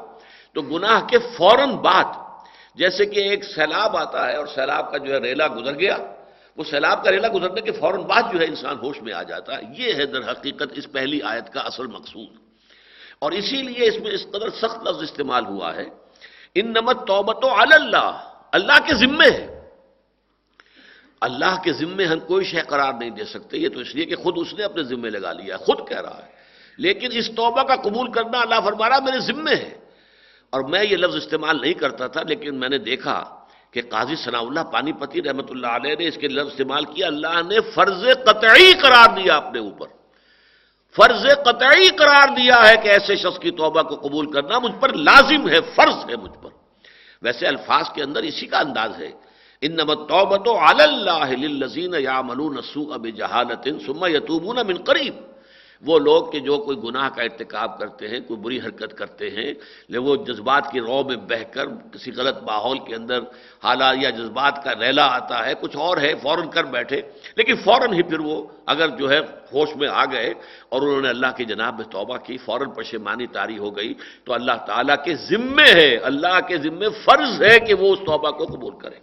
تو 0.54 0.62
گناہ 0.62 1.06
کے 1.06 1.18
فوراً 1.18 1.70
بعد 1.70 2.04
جیسے 2.74 3.06
کہ 3.06 3.20
ایک 3.20 3.44
سیلاب 3.44 3.96
آتا 3.96 4.28
ہے 4.28 4.36
اور 4.36 4.46
سیلاب 4.46 4.90
کا 4.92 4.98
جو 4.98 5.14
ہے 5.14 5.18
ریلا 5.18 5.46
گزر 5.46 5.78
گیا، 5.78 5.96
وہ 6.56 6.64
سیلاب 6.64 7.04
کا 7.04 7.10
ریلا 7.10 7.28
گزرنے 7.34 7.60
کے 7.60 7.72
فوراً 7.72 8.00
بعد 8.00 8.22
جو 8.32 8.40
ہے 8.40 8.44
انسان 8.44 8.76
ہوش 8.82 9.02
میں 9.02 9.12
آ 9.12 9.22
جاتا 9.22 9.56
ہے۔ 9.56 9.62
یہ 9.78 9.94
ہے 9.94 10.06
در 10.06 10.30
حقیقت 10.30 10.68
اس 10.72 10.92
پہلی 10.92 11.22
آیت 11.22 11.52
کا 11.52 11.60
اصل 11.60 11.86
مقصود۔ 11.86 12.45
اور 13.18 13.32
اسی 13.32 13.62
لیے 13.62 13.88
اس 13.88 13.98
میں 14.02 14.10
اس 14.10 14.26
قدر 14.30 14.50
سخت 14.50 14.88
لفظ 14.88 15.02
استعمال 15.02 15.46
ہوا 15.46 15.74
ہے۔ 15.74 15.84
ان 16.54 16.66
نمت 16.66 17.06
توبت 17.06 17.44
و 17.44 17.48
اللہ 17.50 18.28
اللہ 18.52 18.86
کے 18.86 18.94
ذمے 18.94 19.30
ہے۔ 19.30 19.68
اللہ 21.20 21.62
کے 21.64 21.72
ذمے 21.72 22.04
ہم 22.04 22.20
کوئی 22.20 22.44
شے 22.44 22.60
قرار 22.60 22.92
نہیں 22.92 23.10
دے 23.10 23.24
سکتے، 23.24 23.58
یہ 23.58 23.68
تو 23.68 23.80
اس 23.80 23.94
لیے 23.94 24.04
کہ 24.04 24.16
خود 24.16 24.34
اس 24.36 24.54
نے 24.54 24.64
اپنے 24.64 24.82
ذمے 24.82 25.10
لگا 25.10 25.32
لیا 25.32 25.56
ہے 25.56 25.64
خود 25.64 25.88
کہہ 25.88 26.00
رہا 26.00 26.20
ہے۔ 26.26 26.32
لیکن 26.78 27.08
اس 27.12 27.26
توبہ 27.26 27.62
کا 27.62 27.76
قبول 27.76 28.12
کرنا 28.12 28.40
اللہ 28.40 28.54
فرما 28.64 28.88
رہا 28.88 28.98
میرے 28.98 29.18
ذمے 29.18 29.54
ہے۔ 29.54 29.78
اور 30.50 30.60
میں 30.60 30.84
یہ 30.84 30.96
لفظ 30.96 31.16
استعمال 31.16 31.60
نہیں 31.60 31.72
کرتا 31.72 32.06
تھا، 32.06 32.22
لیکن 32.22 32.54
میں 32.54 32.68
نے 32.68 32.78
دیکھا 32.78 33.44
کہ 33.70 33.82
قاضی 33.82 34.16
ثناء 34.16 34.40
اللہ 34.40 34.60
پانی 34.60 34.92
پتی 34.92 35.22
رحمۃ 35.22 35.50
اللہ 35.50 35.66
علیہ 35.66 35.94
نے 35.98 36.08
اس 36.08 36.16
کے 36.16 36.28
لفظ 36.28 36.46
استعمال 36.46 36.84
کیا۔ 36.84 37.06
اللہ 37.06 37.42
نے 37.48 37.60
فرض 37.74 38.04
قطعی 38.24 38.72
قرار 38.72 39.16
دیا 39.16 39.36
اپنے 39.36 39.58
اوپر۔ 39.58 39.86
فرض 40.96 41.26
قطعی 41.44 41.88
قرار 41.88 42.28
دیا 42.28 42.68
ہے 42.68 42.76
کہ 42.82 42.88
ایسے 42.88 43.16
شخص 43.16 43.38
کی 43.38 43.50
توبہ 43.50 43.82
کو 43.82 43.94
قبول 43.96 44.32
کرنا 44.32 44.58
مجھ 44.58 44.80
پر 44.80 44.92
لازم 44.92 45.48
ہے، 45.48 45.60
فرض 45.60 46.10
ہے 46.10 46.16
مجھ 46.16 46.42
پر۔ 46.42 46.50
ویسے 47.22 47.46
الفاظ 47.46 47.84
کے 47.94 48.02
اندر 48.02 48.22
اسی 48.22 48.46
کا 48.46 48.58
انداز 48.58 48.98
ہے۔ 48.98 49.12
ان 49.60 49.76
توبت 49.76 50.48
اللہ 50.48 51.30
للذین 51.30 51.94
یعملون 51.98 52.56
السوء 52.56 52.96
بجہالت 52.96 53.68
ثم 53.86 54.04
یتوبون 54.04 54.56
من 54.66 54.76
قریب۔ 54.84 55.14
وہ 55.82 55.98
لوگ 55.98 56.30
کہ 56.30 56.40
جو 56.40 56.58
کوئی 56.58 56.78
گناہ 56.84 57.08
کا 57.08 57.22
ارتکاب 57.22 57.78
کرتے 57.78 58.08
ہیں، 58.08 58.20
کوئی 58.20 58.40
بری 58.40 58.58
حرکت 58.60 58.98
کرتے 58.98 59.30
ہیں 59.30 59.54
وہ 59.98 60.16
جذبات 60.16 60.70
کی 60.72 60.80
رو 60.80 61.04
میں 61.04 61.16
بہ 61.16 61.42
کر 61.50 61.66
کسی 61.92 62.10
غلط 62.16 62.42
ماحول 62.42 62.78
کے 62.78 62.94
اندر 62.94 63.20
حالات 63.64 63.96
یا 64.00 64.10
جذبات 64.10 64.64
کا 64.64 64.72
ریلا 64.80 65.06
آتا 65.06 65.46
ہے، 65.46 65.54
کچھ 65.60 65.76
اور 65.76 65.96
ہے، 65.96 66.14
فوراً 66.22 66.48
کر 66.48 66.64
بیٹھے۔ 66.64 67.02
لیکن 67.36 67.56
فوراً 67.56 67.92
ہی 67.92 68.02
پھر 68.02 68.20
وہ 68.20 68.46
اگر 68.66 68.88
جو 68.88 69.10
ہے 69.10 69.18
ہوش 69.52 69.76
میں 69.76 69.88
آ 69.88 70.04
گئے 70.04 70.34
اور 70.68 70.82
انہوں 70.82 71.00
نے 71.00 71.08
اللہ 71.08 71.30
کی 71.36 71.44
جناب 71.44 71.74
میں 71.74 71.84
توبہ 71.84 72.16
کی، 72.16 72.36
فوراً 72.36 72.70
پشیمانی 72.70 73.26
تاری 73.26 73.58
ہو 73.58 73.76
گئی، 73.76 73.94
تو 74.24 74.32
اللہ 74.32 74.56
تعالیٰ 74.66 74.96
کے 75.04 75.14
ذمے 75.14 75.70
ہے، 75.72 75.96
اللہ 75.96 76.40
کے 76.48 76.56
ذمے 76.56 76.88
فرض 77.04 77.42
ہے 77.42 77.58
کہ 77.60 77.74
وہ 77.74 77.92
اس 77.92 77.98
توبہ 78.06 78.30
کو 78.30 78.44
قبول 78.44 78.78
کریں 78.78 79.00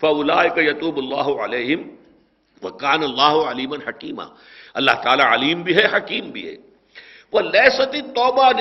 فلاح 0.00 0.44
کا 0.44 0.60
یتوب 0.60 0.96
اللہ 0.96 1.28
علیہم 1.44 1.82
وکان 2.62 3.02
اللہ 3.02 3.34
علیم 3.50 3.72
حکیمہ 3.72 4.22
اللہ 4.74 4.90
تعالیٰ 5.02 5.32
علیم 5.32 5.62
بھی 5.62 5.76
ہے، 5.76 5.86
حکیم 5.96 6.30
بھی 6.30 6.48
ہے۔ 6.48 6.56
وہ 7.32 7.40
لہستی 7.40 8.00
توبہ 8.00 8.52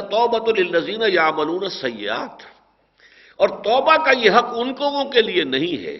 توبۃ 0.00 0.52
النزین 0.56 1.02
یا 1.08 1.30
منون 1.30 1.70
سیاحت 1.70 2.42
اور 3.36 3.48
توبہ 3.48 3.96
کا 3.96 4.10
یہ 4.18 4.30
حق 4.30 4.46
ان 4.56 4.68
لوگوں 4.68 5.04
کے 5.04 5.22
لیے 5.22 5.44
نہیں 5.44 5.86
ہے 5.86 5.98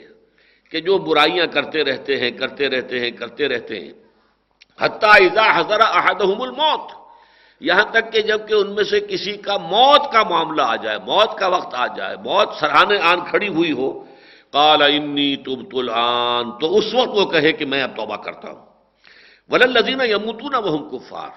کہ 0.70 0.80
جو 0.80 0.98
برائیاں 0.98 1.46
کرتے 1.46 1.84
رہتے 1.84 2.16
ہیں، 2.16 2.30
کرتے 2.30 2.68
رہتے 2.68 3.00
ہیں، 3.00 3.10
کرتے 3.10 3.48
رہتے 3.48 3.80
ہیں۔ 3.80 3.92
حتیٰ 4.80 5.10
اذا 5.10 5.58
حضر 5.58 5.80
احدہم 5.80 6.42
الموت۔ 6.42 6.92
یہاں 7.60 7.84
تک 7.90 8.12
کہ 8.12 8.20
جبکہ 8.20 8.54
ان 8.54 8.74
میں 8.74 8.84
سے 8.84 9.00
کسی 9.00 9.36
کا 9.36 9.56
موت 9.56 10.12
کا 10.12 10.22
معاملہ 10.22 10.62
آ 10.62 10.76
جائے، 10.76 10.98
موت 10.98 11.38
کا 11.38 11.46
وقت 11.46 11.74
آ 11.74 11.86
جائے، 11.86 12.16
موت 12.16 12.54
سرحانے 12.60 12.98
آن 12.98 13.20
کھڑی 13.24 13.48
ہوئی 13.48 13.72
ہو۔ 13.72 14.04
انی 14.52 15.36
تب 15.36 15.70
تلان 15.70 16.50
تو 16.60 16.78
اس 16.78 16.94
وقت 16.94 17.08
وہ 17.08 17.24
کہے 17.24 17.52
کہ 17.52 17.66
میں 17.66 17.82
اب 17.82 17.96
توبہ 17.96 18.16
کرتا 18.16 18.50
ہوں۔ 18.50 18.66
وللزین 19.50 20.00
یموتون 20.00 20.54
وہم 20.54 20.88
کفار۔ 20.90 21.30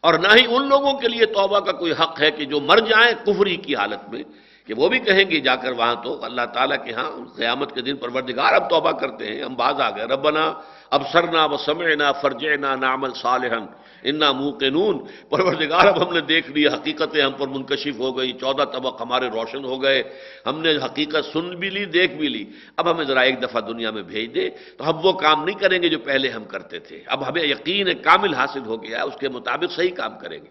اور 0.00 0.14
نہ 0.14 0.28
ہی 0.28 0.44
ان 0.48 0.68
لوگوں 0.68 0.92
کے 0.92 1.08
لیے 1.08 1.26
توبہ 1.26 1.60
کا 1.60 1.72
کوئی 1.72 1.92
حق 1.92 2.20
ہے 2.20 2.30
کہ 2.30 2.44
جو 2.44 2.60
مر 2.60 2.78
جائیں 2.78 3.12
کفری 3.24 3.56
کی 3.56 3.76
حالت 3.76 4.08
میں، 4.08 4.22
کہ 4.66 4.74
وہ 4.74 4.88
بھی 4.88 4.98
کہیں 4.98 5.24
گے 5.30 5.40
جا 5.40 5.56
کر 5.56 5.72
وہاں 5.72 5.94
تو 6.04 6.24
اللہ 6.24 6.46
تعالیٰ 6.54 6.76
کے 6.84 6.92
ہاں 6.92 7.10
قیامت 7.36 7.74
کے 7.74 7.80
دن 7.80 7.96
پروردگار 7.96 8.52
اب 8.52 8.70
توبہ 8.70 8.90
کرتے 8.90 9.26
ہیں، 9.26 9.44
ہم 9.44 9.54
باز 9.54 9.80
آ 9.80 9.90
گئے، 9.90 10.04
ربنا 10.04 10.52
ابسرنا 10.92 11.44
و 11.44 11.56
سمعنا 11.56 12.12
فرجنا 12.12 12.74
نامل 12.76 13.12
صالحن 13.14 13.64
انا 14.02 14.32
موقنون. 14.32 14.96
پروردگار، 15.30 15.86
اب 15.86 15.96
ہم 16.02 16.12
نے 16.12 16.20
دیکھ 16.20 16.50
لی، 16.50 16.66
حقیقتیں 16.66 17.22
ہم 17.22 17.32
پر 17.32 17.48
منکشف 17.48 17.98
ہو 17.98 18.10
گئی. 18.18 18.32
چودہ 18.32 18.64
طبق 18.72 19.00
ہمارے 19.00 19.26
روشن 19.30 19.64
ہو 19.64 19.82
گئے. 19.82 20.02
ہم 20.46 20.60
نے 20.60 20.70
حقیقت 20.76 21.32
سن 21.32 21.48
بھی 21.60 21.70
لی، 21.70 21.84
دیکھ 21.84 22.12
بھی 22.12 22.28
لی. 22.28 22.44
اب 22.76 22.90
ہمیں 22.90 23.04
ذرا 23.04 23.20
ایک 23.20 23.42
دفعہ 23.42 23.60
دنیا 23.60 23.90
میں 23.90 24.02
بھیج 24.02 24.34
دے. 24.34 24.48
تو 24.76 24.90
ہم 24.90 24.96
وہ 25.06 25.12
کام 25.12 25.44
نہیں 25.44 25.58
کریں 25.58 25.82
گے 25.82 25.88
جو 25.88 25.98
پہلے 25.98 26.28
ہم 26.28 26.44
کرتے 26.44 26.78
تھے. 26.78 27.02
اب 27.06 27.28
ہمیں 27.28 27.44
یقین 27.44 27.86
کامل 28.02 28.34
حاصل 28.34 28.64
ہو 28.66 28.82
گیا 28.82 28.98
ہے، 28.98 29.02
اس 29.02 29.16
کے 29.20 29.28
مطابق 29.28 29.70
صحیح 29.72 29.94
کام 29.94 30.18
کریں 30.18 30.40
گے. 30.42 30.50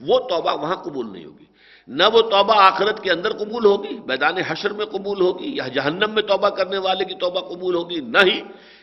وہ 0.00 0.18
توبہ 0.28 0.52
وہاں 0.62 0.76
قبول 0.76 1.12
نہیں 1.12 1.24
ہوگی. 1.24 1.48
نہ 1.88 2.02
وہ 2.12 2.20
توبہ 2.20 2.54
آخرت 2.54 3.02
کے 3.02 3.10
اندر 3.10 3.32
قبول 3.32 3.64
ہوگی، 3.64 3.98
میدان 4.06 4.36
حشر 4.38 4.72
میں 4.72 4.86
قبول 4.86 5.20
ہوگی، 5.20 5.56
یا 5.56 5.66
جہنم 5.68 6.10
میں 6.14 6.22
توبہ 6.22 6.48
کرنے 6.48 6.78
والے 6.78 7.04
کی 7.04 7.14
توبہ 7.14 7.40
قبول 7.40 7.74
ہوگی، 7.74 8.00
نہیں. 8.00 8.40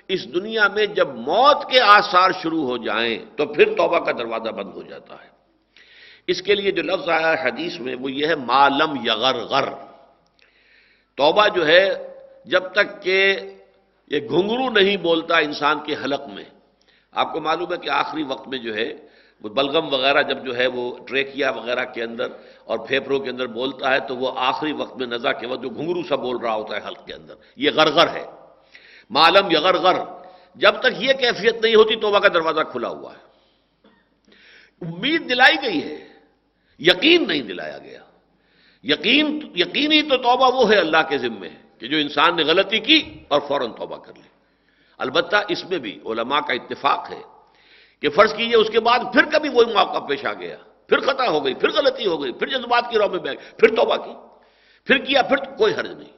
اس 0.08 0.34
دنیا 0.34 0.68
میں 0.68 0.86
جب 0.86 1.08
موت 1.16 1.70
کے 1.70 1.82
آثار 1.82 2.30
شروع 2.44 2.64
ہو 2.64 2.78
جائیں 2.78 3.20
تو 3.36 3.46
پھر 3.46 3.66
توبہ 3.78 4.00
کا 4.00 4.12
دروازہ 4.12 4.50
بند 4.50 4.74
ہو 4.74 4.82
جاتا 4.82 5.14
ہے۔ 5.14 5.30
اس 6.28 6.42
کے 6.42 6.56
لیے 6.56 6.72
جو 6.72 6.84
لفظ 6.84 7.10
آیا 7.10 7.44
ہے 7.44 7.48
حدیث 7.48 7.80
میں 7.80 7.96
وہ 7.96 8.12
یہ 8.12 8.28
ہے 8.28 8.36
معلم 8.36 9.06
یغر 9.06 9.36
غر 9.36 9.70
توبہ 11.16 11.48
جو 11.48 11.68
ہے، 11.68 12.14
جب 12.46 12.64
تک 12.64 13.02
کہ 13.02 13.36
یہ 14.08 14.20
گھنگرو 14.30 14.70
نہیں 14.70 14.98
بولتا 14.98 15.38
انسان 15.38 15.80
کے 15.86 15.96
حلق 16.04 16.22
میں۔ 16.28 16.44
آپ 17.12 17.34
کو 17.34 17.42
معلوم 17.42 17.74
ہے 17.74 17.78
کہ 17.78 17.90
آخری 17.90 18.24
وقت 18.24 18.48
میں 18.48 18.58
جو 18.58 18.76
ہے، 18.76 18.94
وہ 19.42 19.50
بلغم 19.50 19.94
وغیرہ 19.94 20.22
جب 20.22 20.46
جو 20.46 20.58
ہے، 20.58 20.68
وہ 20.68 20.98
ٹریکیا 21.08 21.52
وغیرہ 21.52 21.86
کے 21.86 22.04
اندر 22.04 22.28
اور 22.66 22.78
پھیپڑوں 22.88 23.20
کے 23.20 23.30
اندر 23.30 23.48
بولتا 23.48 23.94
ہے 23.94 24.00
تو 24.00 24.18
وہ 24.18 24.32
آخری 24.36 24.72
وقت 24.72 24.98
میں 24.98 25.08
نزا 25.08 25.32
کے 25.32 25.48
وقت 25.48 25.64
جو 25.64 25.70
گھنگرو 25.70 26.04
سا 26.10 26.16
بول 26.16 26.38
رہا 26.38 26.56
ہوتا 26.56 26.76
ہے 26.76 26.88
حلق 26.88 27.06
کے 27.06 27.14
اندر۔ 27.14 27.34
یہ 27.56 27.72
غرغر 27.72 28.08
ہے۔ 28.08 28.37
معلوم 29.10 29.52
یغر 29.52 29.78
غر۔ 29.78 29.96
جب 30.56 30.80
تک 30.80 30.88
یہ 30.98 31.14
کیفیت 31.14 31.62
نہیں 31.62 31.76
ہوتی 31.76 31.96
توبہ 31.96 32.20
کا 32.20 32.28
دروازہ 32.28 32.62
کھلا 32.72 32.88
ہوا 32.88 33.14
ہے۔ 33.14 33.28
امید 34.82 35.30
دلائی 35.30 35.56
گئی 35.64 35.84
ہے، 35.84 36.08
یقین 36.80 37.28
نہیں 37.28 37.42
دلایا 37.42 37.78
گیا۔ 37.78 38.00
یقین 38.84 39.52
یقینی 39.56 40.02
تو 40.02 40.18
توبہ 40.18 40.56
وہ 40.56 40.72
ہے 40.72 40.78
اللہ 40.78 40.98
کے 41.10 41.18
ذمے 41.18 41.50
کہ 41.80 41.88
جو 41.88 41.98
انسان 41.98 42.36
نے 42.36 42.44
غلطی 42.44 42.80
کی 42.80 43.24
اور 43.28 43.42
فوراً 43.48 43.72
توبہ 43.72 43.98
کر 43.98 44.14
لی 44.16 44.30
البتہ 44.98 45.36
اس 45.48 45.66
میں 45.70 45.78
بھی 45.78 46.00
علماء 46.06 46.40
کا 46.40 46.54
اتفاق 46.54 47.12
ہے 47.12 47.22
کہ 48.02 48.10
فرض 48.10 48.36
کیجیے 48.36 48.56
اس 48.56 48.70
کے 48.70 48.80
بعد 48.80 49.00
پھر 49.14 49.26
کبھی 49.32 49.50
وہی 49.50 49.74
موقع 49.74 50.00
پیش 50.00 50.26
آ 50.26 50.34
گیا۔ 50.34 50.58
پھر 50.88 51.00
خطا 51.00 51.30
ہو 51.30 51.46
گئی، 51.46 51.54
پھر 51.54 51.70
غلطی 51.70 52.08
ہو 52.08 52.24
گئی، 52.24 52.32
پھر 52.32 52.48
جذبات 52.48 52.84
کی 52.90 52.98
رو 52.98 53.10
میں 53.10 53.20
بیٹھ، 53.20 53.60
پھر 53.60 53.76
توبہ 53.76 53.96
کی۔ 53.96 54.12
پھر 54.86 54.98
کیا، 54.98 55.22
پھر 55.22 55.38
کوئی 55.38 55.74
حرج 55.74 55.92
نہیں۔ 55.92 56.18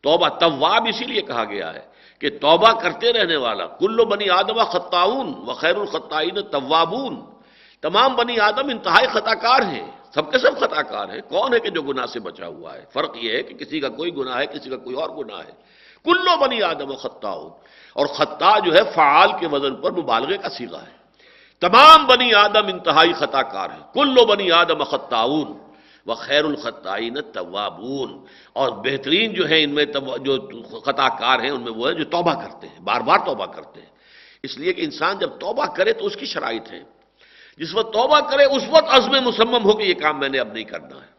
توبہ 0.00 0.28
طواب 0.28 0.86
اسی 0.88 1.04
لیے 1.04 1.22
کہا 1.22 1.44
گیا 1.44 1.74
ہے 1.74 1.95
کہ 2.18 2.30
توبہ 2.40 2.72
کرتے 2.72 3.12
رہنے 3.12 3.36
والا، 3.36 3.66
کلو 3.66 4.04
بنی 4.04 4.30
آدم 4.30 4.64
خطاون 4.64 5.34
و 5.36 5.52
خیر 5.52 5.76
الخطائین 5.76 6.40
طوابون 6.40 7.24
تمام 7.80 8.16
بنی 8.16 8.40
آدم 8.40 8.68
انتہائی 8.68 9.06
خطا 9.06 9.34
کار 9.34 9.62
ہیں، 9.62 9.90
سب 10.14 10.32
کے 10.32 10.38
سب 10.38 10.58
خطا 10.58 10.82
کار 10.82 11.08
ہیں۔ 11.08 11.20
کون 11.28 11.54
ہے 11.54 11.60
کہ 11.60 11.70
جو 11.70 11.82
گناہ 11.82 12.06
سے 12.06 12.20
بچا 12.20 12.46
ہوا 12.46 12.74
ہے؟ 12.74 12.84
فرق 12.92 13.16
یہ 13.16 13.36
ہے 13.36 13.42
کہ 13.42 13.54
کسی 13.54 13.80
کا 13.80 13.88
کوئی 13.88 14.16
گناہ 14.16 14.38
ہے، 14.38 14.46
کسی 14.46 14.70
کا 14.70 14.76
کوئی 14.76 14.96
اور 14.96 15.10
گناہ 15.10 15.38
ہے۔ 15.38 15.52
کلو 16.04 16.36
بنی 16.40 16.62
آدم 16.62 16.90
و 16.90 16.96
خطاون 16.96 17.50
اور 17.92 18.06
خطا 18.06 18.58
جو 18.58 18.74
ہے، 18.74 18.80
فعال 18.94 19.28
کے 19.40 19.46
وزن 19.46 19.76
پر 19.76 19.90
مبالغے 19.90 20.36
کا 20.36 20.48
سیگا 20.48 20.80
ہے۔ 20.80 20.96
تمام 21.60 22.06
بنی 22.06 22.34
آدم 22.34 22.66
انتہائی 22.66 23.12
خطا 23.12 23.42
کار 23.42 23.70
ہیں۔ 23.70 23.92
کلو 23.94 24.26
بنی 24.26 24.50
آدم 24.50 24.84
خطاون 24.84 25.65
و 26.06 26.14
خیر 26.14 26.44
الخطائین 26.44 27.20
طوابون 27.20 28.24
اور 28.52 28.72
بہترین 28.72 29.34
جو 29.34 29.46
ہیں 29.46 29.64
ان 29.64 29.70
میں 29.70 29.84
جو 30.24 30.62
خطا 30.80 31.08
کار 31.08 31.38
ہیں 31.40 31.50
ان 31.50 31.62
میں 31.62 31.72
وہ 31.72 31.88
ہے 31.88 31.94
جو 31.94 32.04
توبہ 32.04 32.34
کرتے 32.34 32.68
ہیں، 32.68 32.80
بار 32.80 33.00
بار 33.00 33.18
توبہ 33.18 33.46
کرتے 33.46 33.80
ہیں۔ 33.80 33.90
اس 34.42 34.58
لیے 34.58 34.72
کہ 34.72 34.82
انسان 34.84 35.18
جب 35.18 35.30
توبہ 35.40 35.66
کرے 35.66 35.92
تو 35.92 36.06
اس 36.06 36.16
کی 36.16 36.26
شرائط 36.26 36.72
ہے 36.72 36.82
جس 37.58 37.74
وقت 37.74 37.92
توبہ 37.92 38.20
کرے، 38.20 38.44
اس 38.44 38.62
وقت 38.70 38.84
عزم 38.88 39.28
مسمم 39.28 39.64
ہو 39.64 39.72
کہ 39.72 39.82
یہ 39.82 39.94
کام 39.94 40.18
میں 40.18 40.28
نے 40.28 40.38
اب 40.38 40.52
نہیں 40.52 40.64
کرنا 40.64 40.96
ہے۔ 40.96 41.16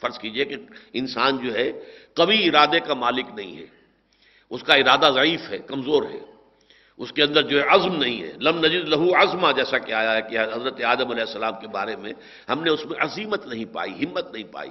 فرض 0.00 0.18
کیجیے 0.18 0.44
کہ 0.44 0.56
انسان 0.92 1.38
جو 1.38 1.54
ہے، 1.54 1.72
کبھی 2.14 2.48
ارادے 2.48 2.80
کا 2.80 2.94
مالک 2.94 3.26
نہیں 3.34 3.56
ہے۔ 3.56 3.66
اس 4.50 4.62
کا 4.62 4.74
ارادہ 4.74 5.10
ضعیف 5.14 5.40
ہے، 5.50 5.58
کمزور 5.58 6.02
ہے۔ 6.02 6.35
اس 6.98 7.12
کے 7.12 7.22
اندر 7.22 7.42
جو 7.42 7.62
ہے 7.62 7.68
عزم 7.68 7.96
نہیں 7.96 8.22
ہے۔ 8.22 8.32
لم 8.40 8.58
نجد 8.58 8.88
لہو 8.88 9.14
عزمہ 9.14 9.52
جیسا 9.56 9.78
کہ 9.78 9.92
آیا 9.92 10.16
ہے 10.16 10.22
کہ 10.22 10.38
حضرت 10.38 10.84
آدم 10.84 11.10
علیہ 11.10 11.20
السلام 11.20 11.52
کے 11.60 11.68
بارے 11.68 11.96
میں 11.96 12.12
ہم 12.48 12.62
نے 12.62 12.70
اس 12.70 12.86
میں 12.86 12.96
عظیمت 13.00 13.46
نہیں 13.46 13.64
پائی، 13.64 14.04
ہمت 14.04 14.32
نہیں 14.32 14.52
پائی۔ 14.52 14.70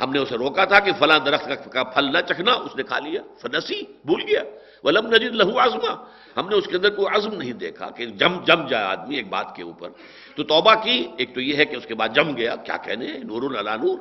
ہم 0.00 0.10
نے 0.10 0.18
اسے 0.18 0.34
روکا 0.34 0.64
تھا 0.64 0.78
کہ 0.78 0.92
فلاں 0.98 1.18
درخت 1.18 1.72
کا 1.72 1.82
پھل 1.82 2.12
نہ 2.12 2.18
چکھنا، 2.28 2.52
اس 2.52 2.76
نے 2.76 2.82
کھا 2.82 2.98
لیا، 2.98 3.22
فنسی، 3.40 3.82
بھول 4.04 4.22
گیا۔ 4.28 4.42
وہ 4.84 4.90
لم 4.90 5.06
نجد 5.06 5.34
لہو 5.34 5.58
عزمہ 5.58 6.04
ہم 6.36 6.48
نے 6.48 6.56
اس 6.56 6.66
کے 6.66 6.76
اندر 6.76 6.90
کوئی 6.90 7.16
عزم 7.16 7.34
نہیں 7.34 7.52
دیکھا 7.52 7.90
کہ 7.90 8.06
جم 8.06 8.44
جم 8.44 8.66
جائے 8.66 8.84
آدمی 8.84 9.16
ایک 9.16 9.28
بات 9.28 9.56
کے 9.56 9.62
اوپر۔ 9.62 9.88
تو 10.36 10.44
توبہ 10.44 10.74
کی، 10.74 11.08
ایک 11.16 11.34
تو 11.34 11.40
یہ 11.40 11.56
ہے 11.56 11.64
کہ 11.64 11.76
اس 11.76 11.86
کے 11.86 11.94
بعد 11.94 12.08
جم 12.14 12.36
گیا۔ 12.36 12.56
کیا 12.56 12.76
کہنے 12.76 13.06
نور 13.06 13.42
اللہ 13.42 13.70
نور۔ 13.70 13.98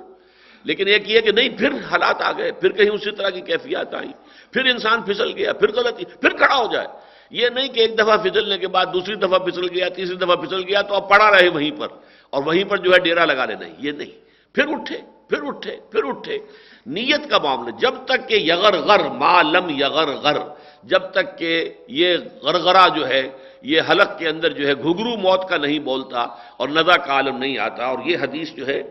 لیکن 0.64 0.88
ایک 0.88 1.10
یہ 1.10 1.22
کہ 1.22 1.32
نہیں، 1.32 1.50
پھر 1.50 1.72
حالات 1.72 2.22
آ 2.22 2.32
گئے، 2.32 2.52
پھر 2.52 2.72
کہیں 2.72 2.90
اسی 2.90 3.12
طرح 3.12 3.30
کی 3.30 3.42
کیفیات 3.42 3.94
آئی 3.94 4.12
پھر 4.52 4.66
انسان 4.66 5.02
پھسل 5.02 5.32
گیا، 5.36 5.54
پھر 5.54 5.72
غلطی، 5.72 6.06
پھر 6.06 6.30
کھڑا 6.30 6.56
ہو 6.56 6.74
جائے۔ 6.74 6.88
یہ 7.30 7.50
نہیں 7.50 7.68
کہ 7.68 7.80
ایک 7.80 8.00
دفعہ 8.00 8.18
پھسلنے 8.18 8.58
کے 8.58 8.68
بعد 8.68 8.86
دوسری 8.94 9.16
دفعہ 9.16 9.40
پھسل 9.40 9.70
گیا، 9.70 9.90
تیسری 9.90 10.16
دفعہ 10.16 10.36
پھسل 10.36 10.64
گیا، 10.64 10.82
تو 10.82 10.96
اب 10.96 11.10
پڑا 11.10 11.32
رہے 11.32 11.50
وہیں 11.50 11.72
پر۔ 11.80 11.88
اور 12.30 12.44
وہیں 12.44 12.64
پر 12.64 12.78
جو 12.78 12.94
ہے 12.94 13.00
ڈیرا 13.00 13.26
لگا 13.26 13.46
لے 13.46 13.56
نہیں، 13.56 13.74
یہ 13.78 13.92
نہیں۔ 13.92 14.12
پھر 14.54 14.64
اٹھے 14.68 14.98
پھر 15.30 15.38
اٹھے 15.48 15.78
پھر 15.92 16.04
اٹھے۔ 16.04 16.38
نیت 16.86 17.30
کا 17.30 17.38
معاملہ، 17.38 17.72
جب 17.80 17.94
تک 18.06 18.30
کہ 18.30 18.34
یغر 18.34 18.74
غر 18.74 19.10
ما 19.10 19.42
لم 19.42 19.70
یغر 19.70 20.08
غر 20.08 20.38
جب 20.84 21.00
تک 21.00 21.38
کہ 21.38 21.74
یہ 21.88 22.18
غرغرا 22.42 22.88
جو 22.88 23.08
ہے، 23.08 23.30
یہ 23.62 23.82
حلق 23.90 24.20
کے 24.20 24.28
اندر 24.28 24.50
جو 24.50 24.68
ہے 24.68 24.74
گھگرو 24.74 25.18
موت 25.18 25.50
کا 25.50 25.58
نہیں 25.58 25.80
بولتا 25.80 26.20
اور 26.58 26.70
نزا 26.70 26.98
کا 26.98 27.14
عالم 27.14 27.38
نہیں 27.38 27.58
آتا۔ 27.58 27.86
اور 27.86 28.00
یہ 28.06 28.18
حدیث 28.22 28.54
جو 28.54 28.68
ہے، 28.68 28.84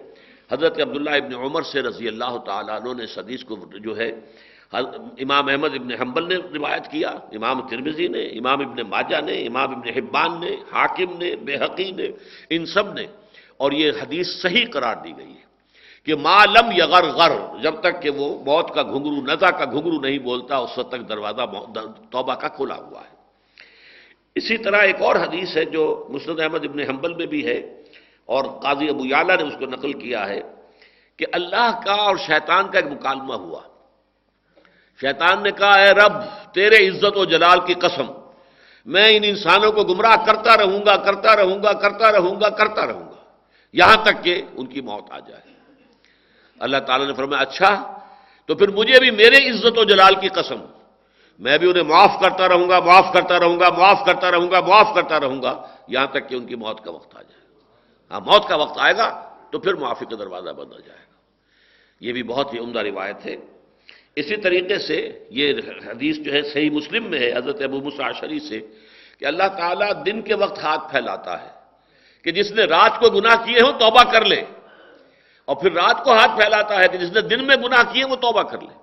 حضرت 0.52 0.80
عبداللہ 0.80 1.10
ابن 1.10 1.34
عمر 1.34 1.62
سے 1.62 1.82
رضی 1.82 2.08
اللہ 2.08 2.36
تعالیٰ 2.46 2.80
عنہ 2.80 2.94
نے 2.94 3.04
اس 3.04 3.18
حدیث 3.18 3.44
کو 3.44 3.56
جو 3.84 3.96
ہے 3.96 4.12
امام 4.74 5.48
احمد 5.48 5.72
ابن 5.74 5.90
حنبل 6.00 6.24
نے 6.28 6.36
روایت 6.54 6.84
کیا، 6.90 7.10
امام 7.32 7.56
ترمزی 7.68 8.08
نے، 8.08 8.22
امام 8.38 8.60
ابن 8.60 8.78
ماجہ 8.88 9.20
نے، 9.24 9.36
امام 9.46 9.70
ابن 9.74 9.86
حبان 9.96 10.40
نے، 10.40 10.52
حاکم 10.72 11.10
نے 11.18 11.30
بے 11.46 11.54
حقی 11.62 11.90
نے، 11.98 12.08
ان 12.50 12.66
سب 12.66 12.86
نے، 12.94 13.06
اور 13.60 13.72
یہ 13.72 13.88
حدیث 14.00 14.26
صحیح 14.42 14.66
قرار 14.72 14.96
دی 15.04 15.12
گئی 15.18 15.32
ہے 15.32 15.42
کہ 16.06 16.12
معلم 16.18 16.66
یغر 16.76 17.04
غر، 17.18 17.34
جب 17.62 17.74
تک 17.80 17.94
کہ 18.02 18.10
وہ 18.10 18.28
موت 18.44 18.68
کا 18.74 18.82
گھنگرو 18.82 19.20
نزا 19.24 19.50
کا 19.50 19.64
گھنگرو 19.64 20.00
نہیں 20.00 20.18
بولتا، 20.18 20.56
اس 20.56 20.78
وقت 20.78 20.90
تک 20.90 21.08
دروازہ 21.08 21.44
توبہ 22.10 22.34
کا 22.34 22.48
کھلا 22.56 22.76
ہوا 22.76 23.00
ہے۔ 23.00 23.12
اسی 24.36 24.56
طرح 24.64 24.80
ایک 24.82 25.00
اور 25.02 25.16
حدیث 25.16 25.56
ہے 25.56 25.64
جو 25.74 25.84
مسرد 26.10 26.40
احمد 26.40 26.64
ابن 26.64 26.78
حنبل 26.88 27.12
میں 27.14 27.26
بھی 27.26 27.46
ہے، 27.46 27.58
اور 28.28 28.44
قاضی 28.62 28.88
ابو 28.88 29.04
یالا 29.06 29.34
نے 29.36 29.42
اس 29.42 29.56
کو 29.58 29.66
نقل 29.66 29.92
کیا 30.00 30.22
ہے 30.28 30.40
کہ 31.18 31.26
اللہ 31.32 31.68
کا 31.84 31.94
اور 32.06 32.16
شیطان 32.26 32.64
کا 32.70 32.78
ایک 32.78 32.90
مکالمہ 32.92 33.34
ہوا۔ 33.34 33.62
شیطان 35.00 35.42
نے 35.42 35.50
کہا، 35.50 35.74
اے 35.74 35.90
رب، 35.90 36.12
تیرے 36.52 36.88
عزت 36.88 37.16
و 37.16 37.24
جلال 37.24 37.58
کی 37.66 37.74
قسم، 37.74 38.06
میں 38.86 39.16
ان 39.16 39.22
انسانوں 39.24 39.72
کو 39.72 39.82
گمراہ 39.84 40.16
کرتا 40.26 40.56
رہوں 40.56 40.80
گا، 40.86 40.96
کرتا 40.96 41.36
رہوں 41.36 41.62
گا، 41.62 41.72
کرتا 41.72 42.12
رہوں 42.12 42.40
گا، 42.40 42.48
کرتا 42.48 42.86
رہوں 42.86 43.06
گا، 43.10 43.20
یہاں 43.72 43.96
تک 44.04 44.22
کہ 44.22 44.42
ان 44.56 44.66
کی 44.66 44.80
موت 44.80 45.10
آ 45.10 45.18
جائے. 45.18 45.42
اللہ 46.60 46.76
تعالیٰ 46.86 47.06
نے 47.06 47.14
فرمایا 47.14 47.42
اچھا 47.42 47.70
تو 48.46 48.54
پھر 48.54 48.68
مجھے 48.68 49.00
بھی 49.00 49.10
میرے 49.10 49.38
عزت 49.50 49.78
و 49.78 49.84
جلال 49.84 50.14
کی 50.14 50.28
قسم، 50.28 50.60
میں 51.38 51.58
بھی 51.58 51.70
انہیں 51.70 51.82
معاف 51.82 52.20
کرتا 52.20 52.48
رہوں 52.48 52.68
گا، 52.68 52.80
معاف 52.80 53.12
کرتا 53.12 53.40
رہوں 53.40 53.60
گا، 53.60 53.68
معاف 53.70 54.00
کرتا 54.06 54.30
رہوں 54.30 54.50
گا، 54.50 54.60
معاف 54.60 54.94
کرتا 54.94 55.20
رہوں 55.20 55.42
گا، 55.42 55.66
یہاں 55.88 56.06
تک 56.06 56.28
کہ 56.28 56.34
ان 56.34 56.46
کی 56.46 56.54
موت 56.54 56.84
کا 56.84 56.90
وقت 56.90 57.16
آ 57.16 57.22
جائے 57.22 57.42
ہاں 58.10 58.20
موت 58.20 58.48
کا 58.48 58.56
وقت 58.56 58.78
آئے 58.78 58.96
گا، 58.96 59.08
تو 59.50 59.58
پھر 59.58 59.74
معافی 59.74 60.04
کا 60.04 60.16
دروازہ 60.16 60.50
بند 60.50 60.72
ہو 60.72 60.80
جائے 60.80 60.98
گا۔ 60.98 61.16
یہ 62.00 62.12
بھی 62.12 62.22
بہت 62.22 62.54
ہی 62.54 62.58
عمدہ 62.58 62.78
روایت 62.78 63.26
ہے۔ 63.26 63.36
اسی 64.16 64.36
طریقے 64.36 64.78
سے 64.78 64.96
یہ 65.30 65.46
حدیث 65.86 66.18
جو 66.24 66.32
ہے 66.32 66.42
صحیح 66.52 66.70
مسلم 66.70 67.02
میں 67.10 67.18
ہے، 67.18 67.30
حضرت 67.36 67.62
ابو 67.62 67.78
مساشری 67.80 68.40
سے، 68.48 68.58
کہ 69.18 69.24
اللہ 69.26 69.48
تعالیٰ 69.58 69.90
دن 70.06 70.22
کے 70.22 70.34
وقت 70.34 70.58
ہاتھ 70.64 70.84
پھیلاتا 70.90 71.32
ہے 71.42 71.52
کہ 72.24 72.30
جس 72.30 72.48
نے 72.52 72.64
رات 72.66 73.00
کو 73.00 73.06
گناہ 73.10 73.36
کیے 73.44 73.60
ہوں 73.60 73.74
توبہ 73.78 74.02
کر 74.12 74.24
لے، 74.24 74.40
اور 75.48 75.56
پھر 75.56 75.72
رات 75.72 75.98
کو 76.04 76.10
ہاتھ 76.12 76.34
پھیلاتا 76.38 76.74
ہے 76.80 76.86
کہ 76.88 76.98
جس 76.98 77.10
نے 77.12 77.20
دن 77.32 77.40
میں 77.46 77.56
گناہ 77.64 77.82
کیے 77.92 78.04
وہ 78.04 78.16
توبہ 78.16 78.42
کر 78.50 78.60
لے۔ 78.60 78.74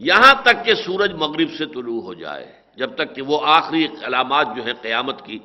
یہاں 0.00 0.34
تک 0.42 0.64
کہ 0.64 0.74
سورج 0.86 1.12
مغرب 1.14 1.50
سے 1.58 1.64
طلوع 1.74 2.00
ہو 2.02 2.14
جائے، 2.14 2.46
جب 2.78 2.90
تک 2.94 3.14
کہ 3.14 3.22
وہ 3.22 3.36
آخری 3.58 3.86
علامات 4.06 4.46
جو 4.56 4.62
ہیں 4.64 4.76
قیامت 4.82 5.18
کی، 5.26 5.38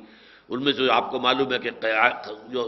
ان 0.50 0.58
میں 0.64 0.72
جو 0.72 0.92
آپ 0.92 1.10
کو 1.10 1.18
معلوم 1.18 1.52
ہے 1.52 1.58
کہ 1.58 1.70
جو 2.52 2.62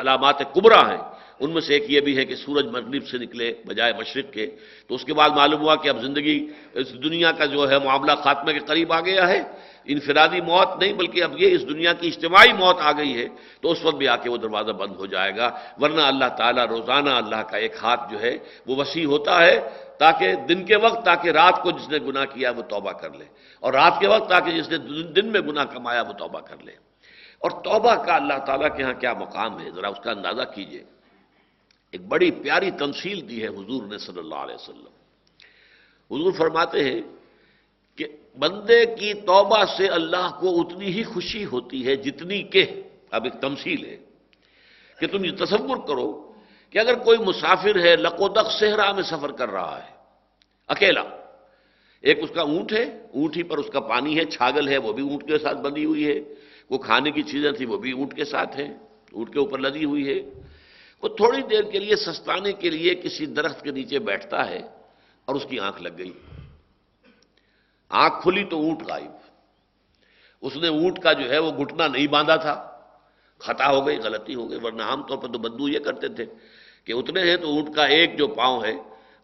علامات 0.00 0.38
کبرا 0.54 0.82
ہیں 0.90 1.02
ان 1.40 1.50
میں 1.50 1.60
سے 1.60 1.74
ایک 1.74 1.90
یہ 1.90 2.00
بھی 2.00 2.16
ہے 2.16 2.24
کہ 2.24 2.34
سورج 2.34 2.66
مغرب 2.66 3.06
سے 3.06 3.18
نکلے 3.18 3.54
بجائے 3.66 3.92
مشرق 3.92 4.32
کے، 4.32 4.50
تو 4.88 4.94
اس 4.94 5.04
کے 5.04 5.14
بعد 5.14 5.30
معلوم 5.30 5.60
ہوا 5.60 5.74
کہ 5.76 5.88
اب 5.88 6.02
زندگی 6.02 6.46
اس 6.74 6.94
دنیا 6.94 7.32
کا 7.32 7.44
جو 7.44 7.70
ہے 7.70 7.78
معاملہ 7.78 8.12
خاتمے 8.12 8.52
کے 8.52 8.58
قریب 8.58 8.92
آ 8.92 9.00
گیا 9.00 9.28
ہے، 9.28 9.42
انفرادی 9.84 10.40
موت 10.40 10.82
نہیں، 10.82 10.92
بلکہ 10.92 11.22
اب 11.22 11.42
یہ 11.42 11.54
اس 11.54 11.68
دنیا 11.68 11.92
کی 11.92 12.08
اجتماعی 12.08 12.52
موت 12.52 12.76
آ 12.80 12.92
گئی 12.92 13.22
ہے، 13.22 13.28
تو 13.60 13.70
اس 13.70 13.84
وقت 13.84 13.96
بھی 13.96 14.08
آ 14.08 14.16
کے 14.16 14.30
وہ 14.30 14.36
دروازہ 14.36 14.72
بند 14.72 14.96
ہو 14.96 15.06
جائے 15.06 15.36
گا۔ 15.36 15.58
ورنہ 15.80 16.00
اللہ 16.00 16.28
تعالیٰ 16.38 16.66
روزانہ 16.66 17.10
اللہ 17.10 17.42
کا 17.50 17.56
ایک 17.56 17.72
ہاتھ 17.82 18.12
جو 18.12 18.20
ہے 18.20 18.38
وہ 18.66 18.76
وسیع 18.76 19.06
ہوتا 19.06 19.46
ہے، 19.46 19.60
تاکہ 19.98 20.34
دن 20.34 20.64
کے 20.64 20.76
وقت، 20.76 21.04
تاکہ 21.04 21.28
رات 21.28 21.62
کو 21.62 21.70
جس 21.70 21.88
نے 21.88 21.98
گناہ 21.98 22.24
کیا 22.24 22.50
وہ 22.50 22.62
توبہ 22.62 22.92
کر 22.92 23.10
لے۔ 23.10 23.24
اور 23.60 23.72
رات 23.72 23.92
کے 24.00 24.08
وقت، 24.08 24.30
تاکہ 24.30 24.50
جس 24.50 24.68
نے 24.68 24.78
دن 25.02 25.26
میں 25.26 25.40
گناہ 25.40 25.64
کمایا 25.64 26.02
وہ 26.02 26.12
توبہ 26.12 26.40
کر 26.40 26.56
لے۔ 26.64 26.72
اور 27.38 27.50
توبہ 27.50 27.94
کا 27.94 28.16
اللہ 28.16 28.38
تعالیٰ 28.46 28.76
کے 28.76 28.82
ہاں 28.82 28.92
کیا 28.92 29.12
مقام 29.12 29.60
ہے؟ 29.60 29.70
ذرا 29.70 29.88
اس 29.88 30.00
کا 30.04 30.10
اندازہ 30.10 30.42
کیجیے۔ 30.54 30.93
ایک 31.94 32.02
بڑی 32.10 32.30
پیاری 32.42 32.70
تمثیل 32.74 33.18
دی 33.28 33.42
ہے 33.42 33.48
حضور 33.54 33.82
نے 33.86 33.98
صلی 33.98 34.18
اللہ 34.18 34.40
علیہ 34.44 34.54
وسلم۔ 34.54 34.94
حضور 36.10 36.32
فرماتے 36.32 36.78
ہیں 36.84 37.00
کہ 37.98 38.04
بندے 38.38 38.80
کی 38.98 39.12
توبہ 39.22 39.62
سے 39.76 39.86
اللہ 39.88 40.26
کو 40.40 40.48
اتنی 40.60 40.88
ہی 40.90 41.02
خوشی 41.04 41.44
ہوتی 41.44 41.86
ہے 41.86 41.94
جتنی 41.96 42.42
کہ، 42.50 42.64
اب 43.10 43.24
ایک 43.24 43.36
تمثیل 43.40 43.84
ہے، 43.86 43.96
کہ 44.98 45.06
تم 45.06 45.24
یہ 45.24 45.34
تصور 45.38 45.78
کرو 45.86 46.08
کہ 46.74 46.78
اگر 46.78 46.94
کوئی 47.04 47.18
مسافر 47.22 47.78
ہے 47.78 47.94
لقودق 47.96 48.50
صحرا 48.58 48.90
میں 48.92 49.02
سفر 49.02 49.32
کر 49.38 49.48
رہا 49.48 49.76
ہے، 49.78 49.92
اکیلا، 50.68 51.04
ایک 52.04 52.18
اس 52.22 52.30
کا 52.34 52.42
اونٹ 52.42 52.72
ہے، 52.72 52.84
اونٹ 53.14 53.36
ہی 53.36 53.42
پر 53.42 53.58
اس 53.58 53.70
کا 53.72 53.80
پانی 53.80 54.18
ہے، 54.18 54.24
چھاگل 54.26 54.68
ہے، 54.68 54.78
وہ 54.78 54.92
بھی 54.92 55.02
اونٹ 55.02 55.22
کے 55.28 55.38
ساتھ 55.38 55.58
بندی 55.62 55.84
ہوئی 55.84 56.04
ہے، 56.06 56.18
وہ 56.70 56.78
کھانے 56.78 57.10
کی 57.10 57.22
چیزیں 57.22 57.52
تھیں، 57.52 57.66
وہ 57.66 57.78
بھی 57.78 57.92
اونٹ 57.92 58.14
کے 58.14 58.24
ساتھ 58.24 58.58
ہیں، 58.60 58.70
اونٹ 59.14 59.32
کے 59.32 59.38
اوپر 59.38 59.58
لدی 59.58 59.84
ہوئی 59.84 60.04
ہے۔ 60.08 60.18
وہ 61.04 61.08
تھوڑی 61.08 61.42
دیر 61.42 61.62
کے 61.62 61.78
لیے 61.78 61.96
سستانے 61.96 62.52
کے 62.52 62.70
لیے 62.70 62.94
کسی 62.94 63.26
درخت 63.26 63.62
کے 63.62 63.70
نیچے 63.70 63.98
بیٹھتا 63.98 64.50
ہے 64.50 64.60
اور 65.24 65.34
اس 65.34 65.46
کی 65.48 65.60
آنکھ 65.60 65.82
لگ 65.82 65.88
گئی۔ 65.98 66.12
آنکھ 67.88 68.22
کھلی 68.22 68.44
تو 68.44 68.56
اونٹ 68.56 68.82
غائب۔ 68.82 69.10
اس 70.40 70.56
نے 70.56 70.68
اونٹ 70.68 70.98
کا 70.98 71.12
جو 71.12 71.30
ہے 71.30 71.38
وہ 71.38 71.52
گھٹنا 71.52 71.88
نہیں 71.88 72.06
باندھا 72.06 72.36
تھا۔ 72.36 72.80
خطا 73.38 73.70
ہو 73.70 73.86
گئی، 73.86 73.98
غلطی 73.98 74.34
ہو 74.34 74.50
گئی، 74.50 74.58
ورنہ 74.62 74.82
عام 74.82 75.02
طور 75.06 75.18
پر 75.18 75.28
تو 75.28 75.38
بدو 75.38 75.68
یہ 75.68 75.78
کرتے 75.78 76.08
تھے 76.08 76.24
کہ 76.84 76.92
اتنے 76.92 77.22
ہیں 77.22 77.36
تو 77.36 77.48
اونٹ 77.48 77.74
کا 77.74 77.84
ایک 77.84 78.18
جو 78.18 78.28
پاؤں 78.28 78.64
ہے، 78.64 78.72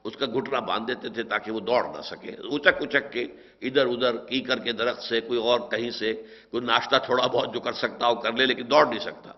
اس 0.04 0.16
کا 0.16 0.26
گھٹنا 0.26 0.60
باندھ 0.60 0.86
دیتے 0.88 1.08
تھے 1.08 1.22
تاکہ 1.22 1.52
وہ 1.52 1.60
دوڑ 1.60 1.84
نہ 1.96 2.02
سکے۔ 2.02 2.28
اچک 2.28 2.82
اچک 2.82 3.12
کے 3.12 3.26
ادھر 3.62 3.86
ادھر 3.86 4.16
کی 4.16 4.40
کر 4.40 4.58
کے 4.58 4.72
درخت 4.72 5.02
سے، 5.02 5.20
کوئی 5.20 5.40
اور 5.40 5.60
کہیں 5.60 5.90
سے، 5.90 6.22
کوئی 6.50 6.64
ناشتہ 6.64 6.96
تھوڑا 7.06 7.26
بہت 7.26 7.54
جو 7.54 7.60
کر 7.60 7.72
سکتا 7.72 8.06
ہو، 8.06 8.14
کر 8.14 8.32
لے، 8.32 8.46
لیکن 8.46 8.70
دوڑ 8.70 8.86
نہیں 8.86 8.98
سکتا۔ 8.98 9.32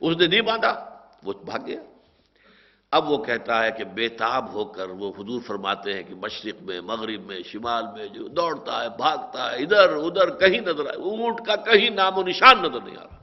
اس 0.00 0.16
نے 0.16 0.26
نہیں 0.26 0.40
باندھا۔ 0.40 0.91
وہ 1.24 1.32
بھاگ 1.32 1.66
گیا۔ 1.66 1.80
اب 2.90 3.10
وہ 3.10 3.24
کہتا 3.24 3.64
ہے 3.64 3.70
کہ 3.70 3.84
بےتاب 3.84 4.52
ہو 4.52 4.64
کر 4.64 4.88
وہ 4.88 5.12
حضور 5.18 5.40
فرماتے 5.40 5.94
ہیں 5.94 6.02
کہ 6.02 6.14
مشرق 6.14 6.62
میں، 6.62 6.80
مغرب 6.80 7.26
میں، 7.26 7.40
شمال 7.42 7.84
میں 7.94 8.06
جو 8.06 8.28
دوڑتا 8.28 8.84
ہے، 8.84 8.88
بھاگتا 8.88 9.52
ہے، 9.52 9.56
ادھر 9.56 9.96
ادھر، 9.96 10.30
کہیں 10.30 10.60
نظر 10.60 10.86
آئے۔ 10.86 10.96
اونٹ 10.96 11.46
کا 11.46 11.56
کہیں 11.56 11.90
نام 11.90 12.18
و 12.18 12.22
نشان 12.22 12.58
نظر 12.58 12.80
نہیں 12.80 12.96
آ 12.96 13.02
رہا۔ 13.02 13.16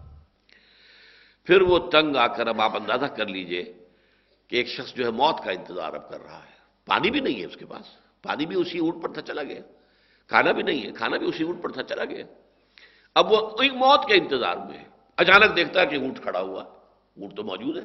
پھر 1.44 1.62
وہ 1.62 1.80
تنگ 1.92 2.16
آ 2.16 2.28
کر 2.28 2.48
اب 2.48 2.62
آپ 2.62 2.76
اندازہ 2.76 3.06
کر 3.06 3.28
لیجیے 3.28 3.74
کہ 4.48 4.56
ایک 4.56 4.68
شخص 4.68 4.94
جو 4.94 5.06
ہے 5.06 5.12
موت 5.12 5.44
کا 5.44 5.52
انتظار 5.52 5.94
اب 5.94 6.10
کر 6.10 6.22
رہا 6.24 6.40
ہے۔ 6.40 6.60
پانی 6.86 7.12
بھی 7.12 7.20
نہیں 7.20 7.42
ہے 7.42 7.46
اس 7.46 7.58
کے 7.58 7.66
پاس۔ 7.66 7.86
پانی 8.22 8.46
بھی 8.46 8.56
اسی 8.56 8.80
اونٹ 8.80 9.04
پر 9.04 9.14
تھا 9.14 9.22
چلا 9.22 9.44
گیا۔ 9.44 9.62
کھانا 10.28 10.52
بھی 10.52 10.64
نہیں 10.64 10.86
ہے۔ 10.86 10.92
کھانا 10.92 11.18
بھی 11.18 11.28
اسی 11.28 11.44
اونٹ 11.44 11.64
پر 11.64 11.70
تھا 11.70 11.84
چلا 11.84 12.06
گیا۔ 12.06 12.26
اب 13.16 13.32
وہ 13.32 13.50
ایک 13.62 13.74
موت 13.74 14.08
کے 14.08 14.14
انتظار 14.14 14.56
میں 14.56 14.78
ہے۔ 14.78 14.84
اچانک 15.18 15.56
دیکھتا 15.56 15.82
ہے 15.82 15.86
کہ 15.86 15.96
اونٹ 15.96 16.22
کھڑا 16.22 16.40
ہوا 16.40 16.64
اونٹ 17.22 17.36
تو 17.36 17.44
موجود 17.44 17.78
ہے۔ 17.78 17.84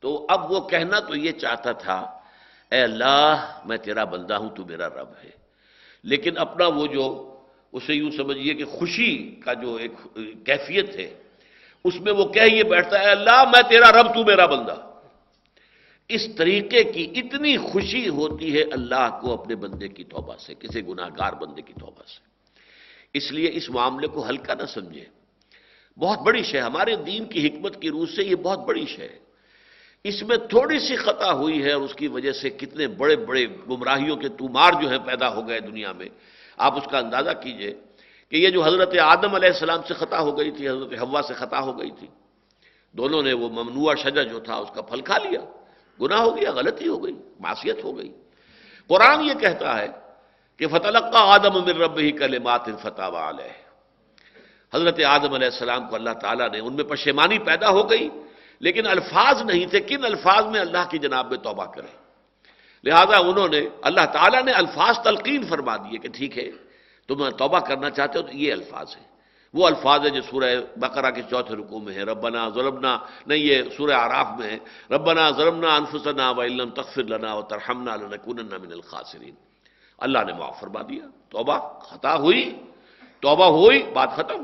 تو 0.00 0.26
اب 0.28 0.52
وہ 0.52 0.68
کہنا 0.68 1.00
تو 1.00 1.16
یہ 1.16 1.32
چاہتا 1.32 1.72
تھا، 1.72 2.18
اے 2.70 2.80
اللہ، 2.80 3.62
میں 3.64 3.76
تیرا 3.76 4.04
بندہ 4.04 4.34
ہوں، 4.34 4.50
تو 4.56 4.64
میرا 4.64 4.88
رب 4.88 5.08
ہے۔ 5.24 5.30
لیکن 6.02 6.38
اپنا 6.38 6.66
وہ 6.66 6.86
جو، 6.86 7.30
اسے 7.72 7.94
یوں 7.94 8.10
سمجھیے 8.10 8.54
کہ 8.54 8.64
خوشی 8.64 9.40
کا 9.44 9.52
جو 9.52 9.74
ایک 9.74 9.92
کیفیت 10.46 10.96
ہے، 10.96 11.22
اس 11.84 12.00
میں 12.00 12.12
وہ 12.12 12.24
کہہ 12.24 12.42
یہ 12.42 12.62
بیٹھتا 12.62 13.00
ہے 13.00 13.10
اللہ، 13.10 13.44
میں 13.44 13.62
تیرا 13.68 13.92
رب، 13.92 14.14
تو 14.14 14.24
میرا 14.24 14.46
بندہ۔ 14.46 14.90
اس 16.08 16.34
طریقے 16.36 16.84
کی 16.84 17.12
اتنی 17.16 17.56
خوشی 17.56 18.08
ہوتی 18.08 18.58
ہے 18.58 18.62
اللہ 18.62 19.18
کو 19.20 19.32
اپنے 19.32 19.54
بندے 19.54 19.88
کی 19.88 20.04
توبہ 20.04 20.36
سے، 20.36 20.54
کسی 20.54 20.86
گناہ 20.86 21.08
گار 21.18 21.32
بندے 21.32 21.62
کی 21.62 21.72
توبہ 21.72 22.02
سے۔ 22.06 22.20
اس 23.14 23.32
لیے 23.32 23.50
اس 23.52 23.70
معاملے 23.70 24.06
کو 24.06 24.28
ہلکا 24.28 24.54
نہ 24.54 24.66
سمجھے۔ 24.66 25.23
بہت 25.98 26.18
بڑی 26.18 26.42
شے 26.42 26.60
ہمارے 26.60 26.96
دین 26.96 27.24
کی 27.24 27.46
حکمت 27.46 27.82
کی 27.82 27.90
روح 27.90 28.06
سے 28.16 28.22
یہ 28.24 28.34
بہت 28.34 28.58
بڑی 28.58 28.86
شے 28.86 29.02
ہے۔ 29.02 29.18
اس 30.04 30.22
میں 30.22 30.36
تھوڑی 30.36 30.78
سی 30.78 30.96
خطا 30.96 31.32
ہوئی 31.32 31.64
ہے 31.64 31.72
اور 31.72 31.82
اس 31.82 31.94
کی 31.94 32.08
وجہ 32.08 32.32
سے 32.32 32.50
کتنے 32.50 32.86
بڑے 32.86 33.16
بڑے 33.16 33.46
گمراہیوں 33.70 34.16
کے 34.16 34.28
تمار 34.28 34.72
جو 34.82 34.90
ہیں 34.90 34.98
پیدا 34.98 35.28
ہو 35.34 35.48
گئے 35.48 35.60
دنیا 35.60 35.92
میں۔ 35.92 36.08
آپ 36.56 36.72
اس 36.76 36.86
کا 36.90 36.98
اندازہ 36.98 37.30
کیجیے 37.42 37.72
کہ 38.28 38.36
یہ 38.36 38.48
جو 38.48 38.60
حضرت 38.64 38.92
آدم 38.98 39.34
علیہ 39.34 39.48
السلام 39.48 39.80
سے 39.88 39.94
خطا 39.94 40.20
ہو 40.20 40.38
گئی 40.38 40.50
تھی، 40.50 40.68
حضرت 40.68 40.92
ہوا 41.00 41.20
سے 41.22 41.34
خطا 41.34 41.60
ہو 41.60 41.72
گئی 41.78 41.90
تھی، 41.90 42.08
دونوں 42.94 43.22
نے 43.22 43.32
وہ 43.32 43.48
ممنوع 43.48 43.94
شجر 43.94 44.24
جو 44.24 44.40
تھا 44.40 44.54
اس 44.54 44.70
کا 44.74 44.82
پھل 44.82 45.00
کھا 45.00 45.18
لیا۔ 45.18 45.40
گناہ 46.00 46.20
ہو 46.20 46.36
گیا، 46.36 46.50
غلطی 46.50 46.88
ہو 46.88 46.98
گئی، 47.04 47.16
معصیت 47.40 47.84
ہو 47.84 47.96
گئی۔ 47.96 48.10
قرآن 48.90 49.18
یہ 49.24 49.34
کہتا 49.34 49.78
ہے 49.78 49.88
کہ 50.60 50.66
فتح 50.66 51.16
آدم 51.34 51.54
امر 51.56 51.76
رب 51.76 51.96
ہی 51.98 52.12
کل 52.12 52.38
مات 52.38 52.66
فتح 52.82 53.02
علیہ 53.02 53.63
حضرت 54.74 54.98
آدم 55.06 55.32
علیہ 55.34 55.50
السلام 55.54 55.82
کو 55.88 55.94
اللہ 55.94 56.14
تعالیٰ 56.20 56.48
نے 56.50 56.58
ان 56.58 56.72
میں 56.74 56.84
پشیمانی 56.84 57.38
پیدا 57.38 57.68
ہو 57.70 57.82
گئی، 57.90 58.08
لیکن 58.60 58.86
الفاظ 58.86 59.42
نہیں 59.42 59.66
تھے 59.70 59.80
کن 59.80 60.04
الفاظ 60.04 60.42
میں 60.52 60.60
اللہ 60.60 60.84
کی 60.90 60.98
جناب 60.98 61.30
میں 61.30 61.38
توبہ 61.38 61.66
کرے۔ 61.74 61.92
لہذا 62.84 63.16
انہوں 63.16 63.48
نے 63.48 63.60
اللہ 63.88 64.06
تعالیٰ 64.12 64.42
نے 64.44 64.52
الفاظ 64.52 64.94
تلقین 65.04 65.42
فرما 65.48 65.74
دیے 65.76 65.98
کہ 66.02 66.08
ٹھیک 66.08 66.32
ہے، 66.38 66.48
تم 67.08 67.18
توبہ 67.38 67.58
کرنا 67.68 67.88
چاہتے 67.90 68.18
ہو 68.18 68.22
تو 68.26 68.32
یہ 68.34 68.52
الفاظ 68.52 68.88
ہیں۔ 68.96 69.08
وہ 69.54 69.66
الفاظ 69.66 70.00
ہے 70.04 70.10
جو 70.10 70.22
سورہ 70.30 70.50
بقرہ 70.76 71.10
کے 71.14 71.22
چوتھے 71.30 71.54
رکوع 71.54 71.80
میں 71.80 71.94
ہے 71.94 72.02
ربنا 72.02 72.42
ظلمنا، 72.54 72.92
نہیں 73.26 73.38
یہ 73.38 73.56
سورہ 73.76 73.94
آراف 73.94 74.28
میں 74.38 74.48
ہے 74.50 74.58
ربنا 74.90 75.24
ظلمنا 75.38 75.70
انفسنا 75.76 76.26
و 76.30 76.42
علم 76.42 76.70
تغفر 76.74 77.04
لنا 77.14 77.30
و 77.34 77.42
ترحمنا 77.42 77.92
لنکونن 77.96 78.52
من 78.62 78.72
الخاسرین۔ 78.72 79.34
اللہ 80.02 80.20
نے 80.26 80.32
معاف 80.34 80.58
فرما 80.60 80.82
دیا، 80.82 81.04
توبہ 81.30 81.56
خطا 81.86 82.14
ہوئی، 82.16 82.44
توبہ 83.22 83.46
ہوئی، 83.56 83.78
بات 83.94 84.10
ختم۔ 84.16 84.40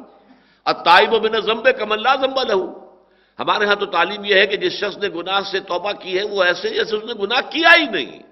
الطائب 0.64 1.14
من 1.14 1.40
ذنب 1.40 1.68
کم 1.78 1.92
اللہ 1.92 2.14
ذنب 2.20 2.38
لہو 2.42 2.90
ہمارے 3.38 3.64
ہاں 3.64 3.74
تو 3.74 3.86
تعلیم 3.86 4.24
یہ 4.24 4.34
ہے 4.34 4.46
کہ 4.46 4.56
جس 4.56 4.72
شخص 4.72 4.98
نے 4.98 5.08
گناہ 5.08 5.40
سے 5.40 5.61
توبہ 5.61 5.92
کی 5.92 6.18
ہے، 6.18 6.24
وہ 6.24 6.42
ایسے 6.42 6.68
جیسے 6.68 6.96
اس 6.96 7.04
نے 7.04 7.12
گناہ 7.22 7.40
کیا 7.50 7.70
ہی 7.78 7.86
نہیں۔ 7.86 8.22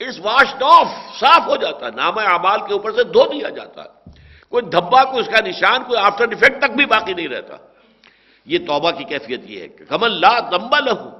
اٹس 0.00 0.18
واشڈ 0.20 0.62
آف 0.62 0.86
صاف 1.20 1.42
ہو 1.46 1.56
جاتا 1.56 1.86
ہے۔ 1.86 1.90
نام 1.90 2.18
اعمال 2.18 2.58
کے 2.66 2.72
اوپر 2.72 2.92
سے 2.92 3.04
دھو 3.04 3.24
دیا 3.32 3.48
جاتا 3.48 3.82
ہے۔ 3.82 4.10
کوئی 4.48 4.62
دھبا، 4.62 5.04
کوئی 5.04 5.20
اس 5.20 5.28
کا 5.28 5.40
نشان، 5.46 5.84
کوئی 5.84 5.98
آفٹر 5.98 6.24
افیکٹ 6.24 6.58
تک 6.60 6.70
بھی 6.76 6.86
باقی 6.86 7.14
نہیں 7.14 7.28
رہتا۔ 7.28 7.56
یہ 8.46 8.58
توبہ 8.66 8.90
کی 8.90 9.04
کیفیت 9.04 9.40
یہ 9.44 9.60
ہے 9.60 9.68
کہ 9.68 9.84
کمل 9.84 10.20
لا 10.20 10.38
زمبا 10.50 10.78
لہو 10.78 11.10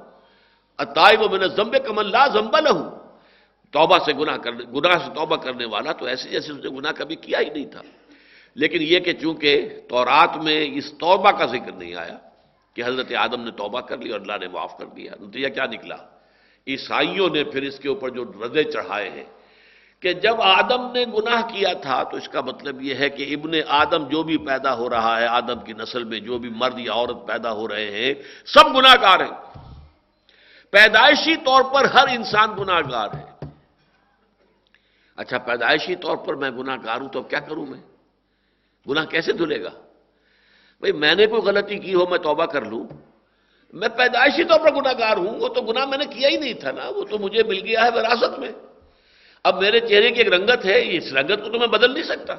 اتائی 0.77 1.17
و 1.17 1.29
من 1.29 1.49
زمبے 1.55 1.79
کمل 1.79 2.11
لا 2.11 2.25
لہو 2.59 2.83
توبہ 3.71 3.97
سے 4.05 4.13
گناہ 4.13 4.37
کرنے، 4.37 4.63
گناہ 4.73 4.97
سے 4.97 5.09
توبہ 5.15 5.35
کرنے 5.35 5.65
والا 5.65 5.91
تو 5.91 6.05
ایسے 6.05 6.29
جیسے 6.29 6.51
اس 6.51 6.57
نے 6.63 6.69
گناہ 6.69 6.91
کبھی 6.91 7.15
کیا 7.15 7.39
ہی 7.39 7.49
نہیں 7.49 7.71
تھا۔ 7.71 7.81
لیکن 8.55 8.77
یہ 8.81 8.99
کہ 8.99 9.13
چونکہ 9.13 9.81
تورات 9.89 10.37
میں 10.37 10.67
اس 10.73 10.91
توبہ 10.91 11.31
کا 11.31 11.45
ذکر 11.45 11.71
نہیں 11.71 11.95
آیا 11.95 12.17
کہ 12.73 12.83
حضرت 12.85 13.13
آدم 13.13 13.41
نے 13.41 13.51
توبہ 13.51 13.81
کر 13.81 13.97
لی 13.97 14.09
اور 14.09 14.19
اللہ 14.19 14.37
نے 14.39 14.47
معاف 14.47 14.77
کر 14.77 14.85
دیا، 14.85 15.11
نتیجہ 15.21 15.47
کیا 15.47 15.65
نکلا؟ 15.65 15.95
عیسائیوں 16.67 17.29
نے 17.29 17.43
پھر 17.43 17.61
اس 17.61 17.79
کے 17.79 17.89
اوپر 17.89 18.09
جو 18.09 18.23
رضے 18.23 18.63
چڑھائے 18.63 19.09
ہیں 19.09 19.23
کہ 19.99 20.13
جب 20.13 20.41
آدم 20.41 20.91
نے 20.91 21.05
گناہ 21.05 21.41
کیا 21.41 21.73
تھا 21.73 22.03
تو 22.03 22.17
اس 22.17 22.29
کا 22.29 22.41
مطلب 22.41 22.81
یہ 22.81 22.95
ہے 22.95 23.09
کہ 23.09 23.33
ابن 23.33 23.51
آدم 23.67 24.07
جو 24.07 24.23
بھی 24.23 24.37
پیدا 24.37 24.75
ہو 24.75 24.89
رہا 24.89 25.21
ہے، 25.21 25.25
آدم 25.25 25.59
کی 25.59 25.73
نسل 25.73 26.03
میں 26.03 26.19
جو 26.19 26.37
بھی 26.37 26.49
مرد 26.49 26.79
یا 26.79 26.93
عورت 26.93 27.27
پیدا 27.27 27.51
ہو 27.51 27.67
رہے 27.67 27.91
ہیں، 27.91 28.13
سب 28.45 28.75
گناہ 28.75 28.95
گار 29.01 29.19
ہیں۔ 29.19 29.63
پیدائشی 30.71 31.35
طور 31.35 31.63
پر 31.63 31.85
ہر 31.85 32.07
انسان 32.07 32.49
گناہ 32.59 32.81
گار 32.91 33.09
ہے۔ 33.13 33.47
اچھا 35.15 35.37
پیدائشی 35.37 35.95
طور 35.95 36.17
پر 36.17 36.35
میں 36.35 36.51
گناہ 36.51 36.77
گار 36.85 37.01
ہوں 37.01 37.09
تو 37.09 37.19
اب 37.19 37.29
کیا 37.29 37.39
کروں 37.39 37.65
میں؟ 37.65 37.94
گناہ 38.89 39.05
کیسے 39.05 39.33
دھلے 39.33 39.63
گا؟ 39.63 39.69
بھائی، 40.79 40.91
میں 40.91 41.15
نے 41.15 41.25
کوئی 41.25 41.41
غلطی 41.41 41.79
کی 41.79 41.93
ہو، 41.93 42.05
میں 42.09 42.17
توبہ 42.17 42.45
کر 42.45 42.65
لوں۔ 42.65 42.87
میں 43.73 43.87
پیدائشی 43.87 44.43
طور 44.43 44.59
پر 44.59 44.75
گناہ 44.75 44.93
گار 44.99 45.17
ہوں، 45.17 45.39
وہ 45.39 45.47
تو 45.47 45.61
گناہ 45.61 45.85
میں 45.85 45.97
نے 45.97 46.05
کیا 46.05 46.29
ہی 46.29 46.37
نہیں 46.37 46.53
تھا 46.53 46.71
نا، 46.71 46.89
وہ 46.89 47.03
تو 47.03 47.17
مجھے 47.17 47.43
مل 47.43 47.59
گیا 47.63 47.83
ہے 47.83 47.89
وراثت 47.89 48.39
میں۔ 48.39 48.51
اب 49.43 49.61
میرے 49.61 49.79
چہرے 49.79 50.11
کی 50.11 50.21
ایک 50.21 50.33
رنگت 50.33 50.65
ہے، 50.65 50.97
اس 50.97 51.13
رنگت 51.13 51.43
کو 51.43 51.49
تو 51.49 51.59
میں 51.59 51.67
بدل 51.67 51.93
نہیں 51.93 52.03
سکتا۔ 52.03 52.35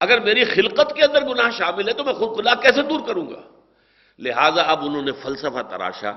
اگر 0.00 0.20
میری 0.20 0.44
خلقت 0.44 0.94
کے 0.94 1.04
اندر 1.04 1.24
گناہ 1.24 1.50
شامل 1.50 1.88
ہے 1.88 1.92
تو 1.92 2.04
میں 2.04 2.12
خود 2.12 2.38
گناہ 2.38 2.54
کیسے 2.54 2.82
دور 2.82 3.00
کروں 3.06 3.30
گا؟ 3.30 3.42
لہذا 4.18 4.62
اب 4.62 4.84
انہوں 4.84 5.02
نے 5.02 5.12
فلسفہ 5.12 5.62
تراشا 5.70 6.12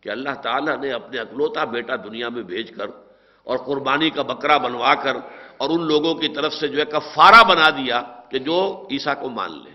کہ 0.00 0.08
اللہ 0.08 0.34
تعالیٰ 0.42 0.76
نے 0.76 0.92
اپنے 0.92 1.18
اکلوتا 1.18 1.64
بیٹا 1.64 1.96
دنیا 1.96 2.28
میں 2.28 2.42
بھیج 2.42 2.70
کر 2.70 2.86
اور 3.44 3.58
قربانی 3.58 4.10
کا 4.10 4.22
بکرا 4.22 4.56
بنوا 4.56 4.94
کر 4.94 5.16
اور 5.60 5.70
ان 5.70 5.86
لوگوں 5.86 6.14
کی 6.14 6.28
طرف 6.28 6.52
سے 6.54 6.68
جو 6.68 6.80
ہے 6.80 6.84
کفارہ 6.84 7.44
بنا 7.44 7.70
دیا 7.70 8.02
کہ 8.30 8.38
جو 8.38 8.88
عیسیٰ 8.90 9.14
کو 9.20 9.28
مان 9.28 9.52
لے۔ 9.64 9.70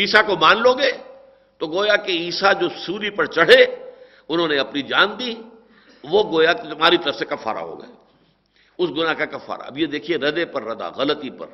عیسیٰ 0.00 0.26
کو 0.26 0.36
مان 0.36 0.62
لو 0.62 0.72
گے 0.74 0.92
تو 1.58 1.66
گویا 1.66 1.96
کہ 1.96 2.12
عیسیٰ 2.12 2.60
جو 2.60 2.68
سوری 2.86 3.10
پر 3.10 3.26
چڑھے، 3.26 3.64
انہوں 4.28 4.48
نے 4.48 4.58
اپنی 4.58 4.82
جان 4.82 5.18
دی، 5.18 5.34
وہ 6.04 6.22
گویا 6.32 6.52
کہ 6.52 6.74
تمہاری 6.74 6.96
طرف 6.96 7.14
سے 7.14 7.24
کفارہ 7.24 7.58
ہو 7.58 7.82
گئے۔ 7.82 7.92
اس 8.78 8.90
گناہ 8.90 9.14
کا 9.14 9.24
کفارہ۔ 9.24 9.62
اب 9.62 9.78
یہ 9.78 9.86
دیکھیے 9.86 10.16
ردے 10.16 10.44
پر 10.44 10.62
ردا، 10.62 10.88
غلطی 10.88 11.30
پر۔ 11.30 11.46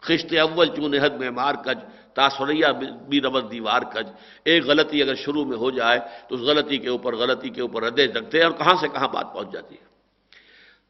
خشت 0.00 0.34
اول 0.40 0.66
چون 0.76 0.94
حد 0.94 1.10
میں 1.10 1.30
مار 1.30 1.54
کج 1.54 1.78
تاثریہ 2.14 2.66
بھی 3.08 3.20
ربت 3.20 3.52
دیوار 3.52 3.82
کج۔ 3.82 4.06
ایک 4.44 4.64
غلطی 4.64 5.02
اگر 5.02 5.14
شروع 5.14 5.44
میں 5.44 5.56
ہو 5.56 5.70
جائے 5.70 6.00
تو 6.28 6.34
اس 6.34 6.40
غلطی 6.40 6.78
کے 6.78 6.88
اوپر، 6.88 7.14
غلطی 7.14 7.48
کے 7.48 7.60
اوپر 7.60 7.82
ردے 7.82 8.06
جگتے 8.06 8.38
ہیں 8.38 8.44
اور 8.44 8.52
کہاں 8.52 8.74
سے 8.80 8.88
کہاں 8.88 9.08
بات 9.08 9.34
پہنچ 9.34 9.52
جاتی 9.52 9.74
ہے۔ 9.74 9.93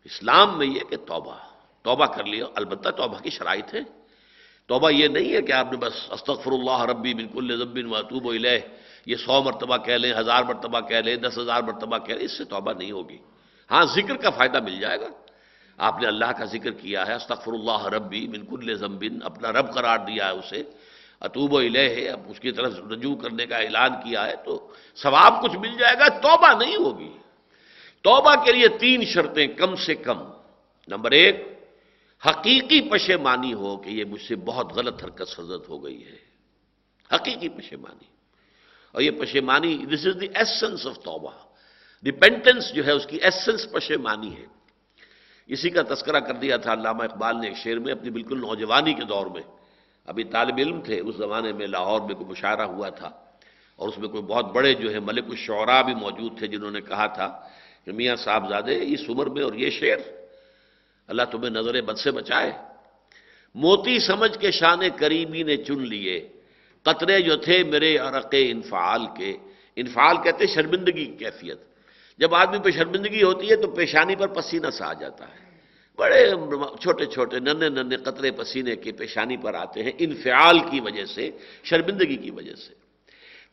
اسلام 0.04 0.58
میں 0.58 0.66
یہ 0.66 0.80
کہ 0.90 0.96
توبہ 0.96 1.36
توبہ 1.82 2.06
کر 2.06 2.24
لیا 2.24 2.46
البتہ 2.54 2.88
توبہ 2.88 3.18
کی 3.18 3.30
شرائط 3.30 3.74
ہے 3.74 3.80
توبہ 4.66 4.90
یہ 4.90 5.08
نہیں 5.08 5.32
ہے 5.32 5.42
کہ 5.42 5.52
آپ 5.52 5.72
نے 5.72 5.78
بس 5.78 6.12
استغفر 6.12 6.52
اللہ 6.52 6.80
ربی 6.82 7.14
بالکل 7.14 7.56
ضبن 7.56 7.86
وطوب 7.86 8.28
الہ 8.28 8.58
یہ 9.06 9.16
سو 9.16 9.42
مرتبہ 9.42 9.76
کہہ 9.76 9.94
لیں، 9.94 10.12
ہزار 10.18 10.42
مرتبہ 10.42 10.80
کہہ 10.80 10.96
لیں، 10.96 11.16
دس 11.16 11.38
ہزار 11.38 11.62
مرتبہ 11.62 11.98
کہہ 11.98 12.14
لیں، 12.14 12.24
اس 12.24 12.38
سے 12.38 12.44
توبہ 12.44 12.72
نہیں 12.72 12.92
ہوگی۔ 12.92 13.18
ہاں 13.70 13.84
ذکر 13.84 14.16
کا 14.16 14.30
فائدہ 14.30 14.60
مل 14.60 14.80
جائے 14.80 15.00
گا۔ 15.00 15.08
آپ 15.76 16.00
نے 16.00 16.06
اللہ 16.06 16.30
کا 16.38 16.44
ذکر 16.44 16.70
کیا 16.70 17.06
ہے 17.06 17.14
استغفر 17.14 17.52
اللہ 17.52 17.86
ربی 17.86 18.26
بالکل 18.26 18.74
ضمبن 18.74 19.18
اپنا 19.22 19.52
رب 19.52 19.74
قرار 19.74 19.98
دیا 19.98 20.26
ہے 20.26 20.32
اسے۔ 20.32 20.62
اطوب 21.20 21.52
و 21.52 21.58
الہ 21.58 21.78
ہے 21.78 22.08
اب 22.08 22.20
اس 22.28 22.40
کی 22.40 22.52
طرف 22.52 22.72
رجوع 22.90 23.16
کرنے 23.16 23.46
کا 23.46 23.56
اعلان 23.56 23.90
کیا 24.04 24.26
ہے 24.26 24.36
تو 24.36 24.72
ثواب 24.96 25.42
کچھ 25.42 25.56
مل 25.56 25.76
جائے 25.78 25.96
گا، 25.98 26.08
توبہ 26.08 26.52
نہیں 26.58 26.76
ہوگی۔ 26.76 27.12
توبہ 28.04 28.44
کے 28.44 28.52
لیے 28.52 28.68
تین 28.68 29.04
شرطیں 29.04 29.46
کم 29.46 29.76
سے 29.76 29.94
کم۔ 29.94 30.18
نمبر 30.88 31.10
ایک، 31.10 31.60
حقیقی 32.26 32.90
پشیمانی 32.90 33.54
ہو 33.54 33.76
کہ 33.76 33.88
یہ 33.88 34.04
مجھ 34.04 34.22
سے 34.22 34.36
بہت 34.36 34.72
غلط 34.72 35.04
حرکت 35.04 35.28
سرزت 35.28 35.68
ہو 35.68 35.84
گئی 35.84 36.06
ہے۔ 36.06 36.16
حقیقی 37.14 37.48
پشیمانی 37.48 38.04
اور 38.92 39.02
یہ 39.02 39.10
پشیمانی 39.10 39.76
this 39.76 40.06
is 40.06 40.20
the 40.20 40.26
essence 40.34 40.86
of 40.86 40.98
توبہ۔ 40.98 41.30
ریپینٹنس 42.04 42.74
جو 42.74 42.86
ہے، 42.86 42.92
اس 42.92 43.06
کی 43.06 43.16
ایسنس 43.16 43.72
پشیمانی 43.72 44.36
ہے۔ 44.36 44.46
اسی 45.46 45.70
کا 45.70 45.82
تذکرہ 45.94 46.20
کر 46.20 46.34
دیا 46.34 46.56
تھا 46.56 46.72
علامہ 46.72 47.02
اقبال 47.02 47.40
نے 47.40 47.48
ایک 47.48 47.56
شعر 47.56 47.76
میں 47.76 47.92
اپنی 47.92 48.10
بالکل 48.10 48.40
نوجوانی 48.40 48.94
کے 48.94 49.04
دور 49.04 49.26
میں۔ 49.26 49.42
ابھی 50.04 50.24
طالب 50.24 50.54
علم 50.58 50.80
تھے، 50.80 51.00
اس 51.00 51.16
زمانے 51.16 51.52
میں 51.52 51.66
لاہور 51.66 52.00
میں 52.00 52.14
کوئی 52.14 52.30
مشاعرہ 52.30 52.62
ہوا 52.62 52.88
تھا۔ 52.88 53.10
اور 53.76 53.88
اس 53.88 53.98
میں 53.98 54.08
کوئی 54.08 54.22
بہت 54.22 54.52
بڑے 54.52 54.74
جو 54.74 54.92
ہے 54.92 55.00
ملک 55.00 55.24
الشعراء 55.30 55.82
بھی 55.82 55.94
موجود 55.94 56.38
تھے، 56.38 56.46
جنہوں 56.46 56.70
نے 56.70 56.80
کہا 56.80 57.06
تھا 57.06 57.48
کہ 57.84 57.92
میاں 57.92 58.16
صاحب 58.16 58.48
زادے 58.48 58.78
اس 58.82 59.00
عمر 59.08 59.26
میں 59.26 59.42
اور 59.42 59.52
یہ 59.52 59.70
شعر، 59.70 59.98
اللہ 61.06 61.22
تمہیں 61.30 61.50
نظر 61.50 61.80
بد 61.80 61.98
سے 61.98 62.10
بچائے۔ 62.10 62.52
موتی 63.54 63.98
سمجھ 63.98 64.38
کے 64.38 64.50
شان 64.50 64.80
قریبی 64.96 65.42
نے 65.42 65.56
چن 65.56 65.82
لیے۔ 65.82 66.28
قطرے 66.82 67.20
جو 67.20 67.36
تھے 67.36 67.64
میرے 67.64 67.96
عرق 67.96 68.26
انفعال 68.32 69.02
کے۔ 69.18 69.36
انفعال 69.76 70.16
کہتے 70.24 70.46
شرمندگی 70.46 71.06
کی 71.06 71.16
کیفیت۔ 71.16 71.58
جب 72.18 72.34
آدمی 72.34 72.58
پہ 72.58 72.70
شرمندگی 72.70 73.22
ہوتی 73.22 73.50
ہے 73.50 73.56
تو 73.56 73.70
پیشانی 73.70 74.16
پر 74.16 74.26
پسینہ 74.26 74.70
سا 74.70 74.86
آ 74.86 74.92
جاتا 74.92 75.24
ہے۔ 75.28 75.44
بڑے 75.96 76.30
چھوٹے 76.80 77.06
چھوٹے 77.06 77.38
ننے 77.38 77.68
ننے 77.68 77.96
قطرے 77.96 78.30
پسینے 78.30 78.76
کے 78.76 78.92
پیشانی 78.92 79.36
پر 79.36 79.54
آتے 79.54 79.82
ہیں 79.82 79.92
انفعال 79.98 80.58
کی 80.70 80.80
وجہ 80.80 81.04
سے، 81.04 81.30
شرمندگی 81.64 82.16
کی 82.16 82.30
وجہ 82.30 82.54
سے۔ 82.54 82.83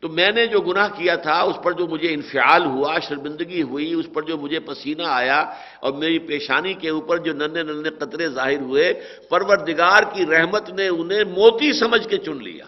تو 0.02 0.10
میں 0.10 0.32
نے 0.32 0.47
جو 0.47 0.62
گناہ 0.62 0.88
کیا 0.88 1.16
تھا، 1.16 1.41
اس 1.41 1.56
پر 1.64 1.72
جو 1.72 1.88
مجھے 1.88 2.14
انفعال 2.14 2.66
ہوا، 2.66 2.99
شرمندگی 2.99 3.62
ہوئی، 3.62 3.93
اس 3.93 4.06
پر 4.14 4.22
جو 4.22 4.38
مجھے 4.38 4.60
پسینہ 4.60 5.04
آیا 5.06 5.39
اور 5.80 5.93
میری 5.93 6.20
پیشانی 6.20 6.74
کے 6.74 6.89
اوپر 6.89 7.18
جو 7.18 7.34
ننے 7.34 7.64
ننے 7.64 7.89
قطرے 7.89 8.28
ظاہر 8.28 8.62
ہوئے، 8.62 8.93
پروردگار 9.30 10.04
کی 10.14 10.26
رحمت 10.26 10.70
نے 10.70 10.88
انہیں 10.88 11.24
موتی 11.24 11.74
سمجھ 11.74 12.08
کے 12.08 12.18
چن 12.18 12.43
لیا۔ 12.43 12.66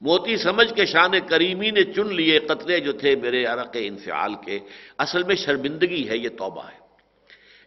موتی 0.00 0.36
سمجھ 0.36 0.74
کے 0.74 0.86
شان 0.86 1.10
کریمی 1.28 1.70
نے 1.70 1.84
چن 1.84 2.14
لیے 2.14 2.38
قطرے 2.38 2.80
جو 2.80 2.92
تھے 2.92 3.16
میرے 3.16 3.44
عرق 3.44 3.70
انفعال 3.74 4.34
کے۔ 4.34 4.58
اصل 4.98 5.22
میں 5.22 5.36
شرمندگی 5.36 6.08
ہے، 6.08 6.16
یہ 6.16 6.28
توبہ 6.28 6.62
ہے۔ 6.62 6.78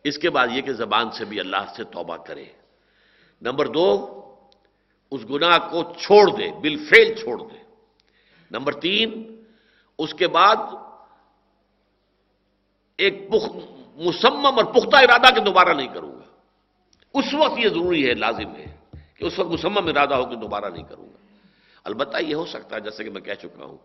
اس 0.03 0.17
کے 0.17 0.29
بعد 0.29 0.47
یہ 0.51 0.61
کہ 0.61 0.71
زبان 0.71 1.11
سے 1.11 1.25
بھی 1.25 1.39
اللہ 1.39 1.65
سے 1.77 1.83
توبہ 1.83 2.17
کرے۔ 2.17 2.45
نمبر 3.41 3.65
دو، 3.65 4.21
اس 5.11 5.21
گناہ 5.29 5.57
کو 5.57 5.93
چھوڑ 6.01 6.37
دے، 6.37 6.51
بالفعل 6.61 7.13
چھوڑ 7.13 7.39
دے۔ 7.39 7.58
نمبر 8.51 8.73
تین، 8.73 9.41
اس 9.97 10.13
کے 10.13 10.27
بعد 10.27 10.55
ایک 12.97 13.29
مسمم 13.95 14.45
اور 14.45 14.63
پختہ 14.63 14.95
ارادہ 14.95 15.33
کے 15.33 15.39
دوبارہ 15.39 15.69
نہیں 15.69 15.87
کروں 15.87 16.11
گا۔ 16.11 16.23
اس 17.13 17.33
وقت 17.33 17.59
یہ 17.59 17.69
ضروری 17.69 18.09
ہے، 18.09 18.13
لازم 18.13 18.55
ہے 18.55 18.75
کہ 19.15 19.25
اس 19.25 19.39
وقت 19.39 19.49
مسمم 19.49 19.87
ارادہ 19.87 20.13
ہو 20.13 20.25
کہ 20.25 20.35
دوبارہ 20.35 20.65
نہیں 20.65 20.83
کروں 20.83 21.05
گا۔ 21.05 21.17
البتہ 21.83 22.17
یہ 22.17 22.35
ہو 22.35 22.45
سکتا 22.45 22.75
ہے، 22.75 22.81
جیسے 22.81 23.03
کہ 23.03 23.09
میں 23.09 23.21
کہہ 23.21 23.33
چکا 23.33 23.63
ہوں 23.63 23.77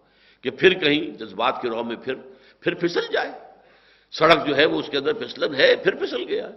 کہ 0.43 0.51
پھر 0.51 0.75
کہیں 0.75 1.19
جذبات 1.19 1.63
کی 1.63 1.69
رو 1.69 1.85
میں 1.85 1.97
پھر 1.97 2.15
پھر 2.61 2.75
پھسل 2.75 3.13
جائے۔ 3.13 3.33
سڑک 4.13 4.47
جو 4.47 4.57
ہے 4.57 4.65
وہ 4.65 4.79
اس 4.79 4.89
کے 4.89 4.99
اندر 4.99 5.13
پھسلن 5.13 5.55
ہے، 5.55 5.77
پھر 5.77 5.95
پھسل 5.95 6.25
گیا۔ 6.29 6.49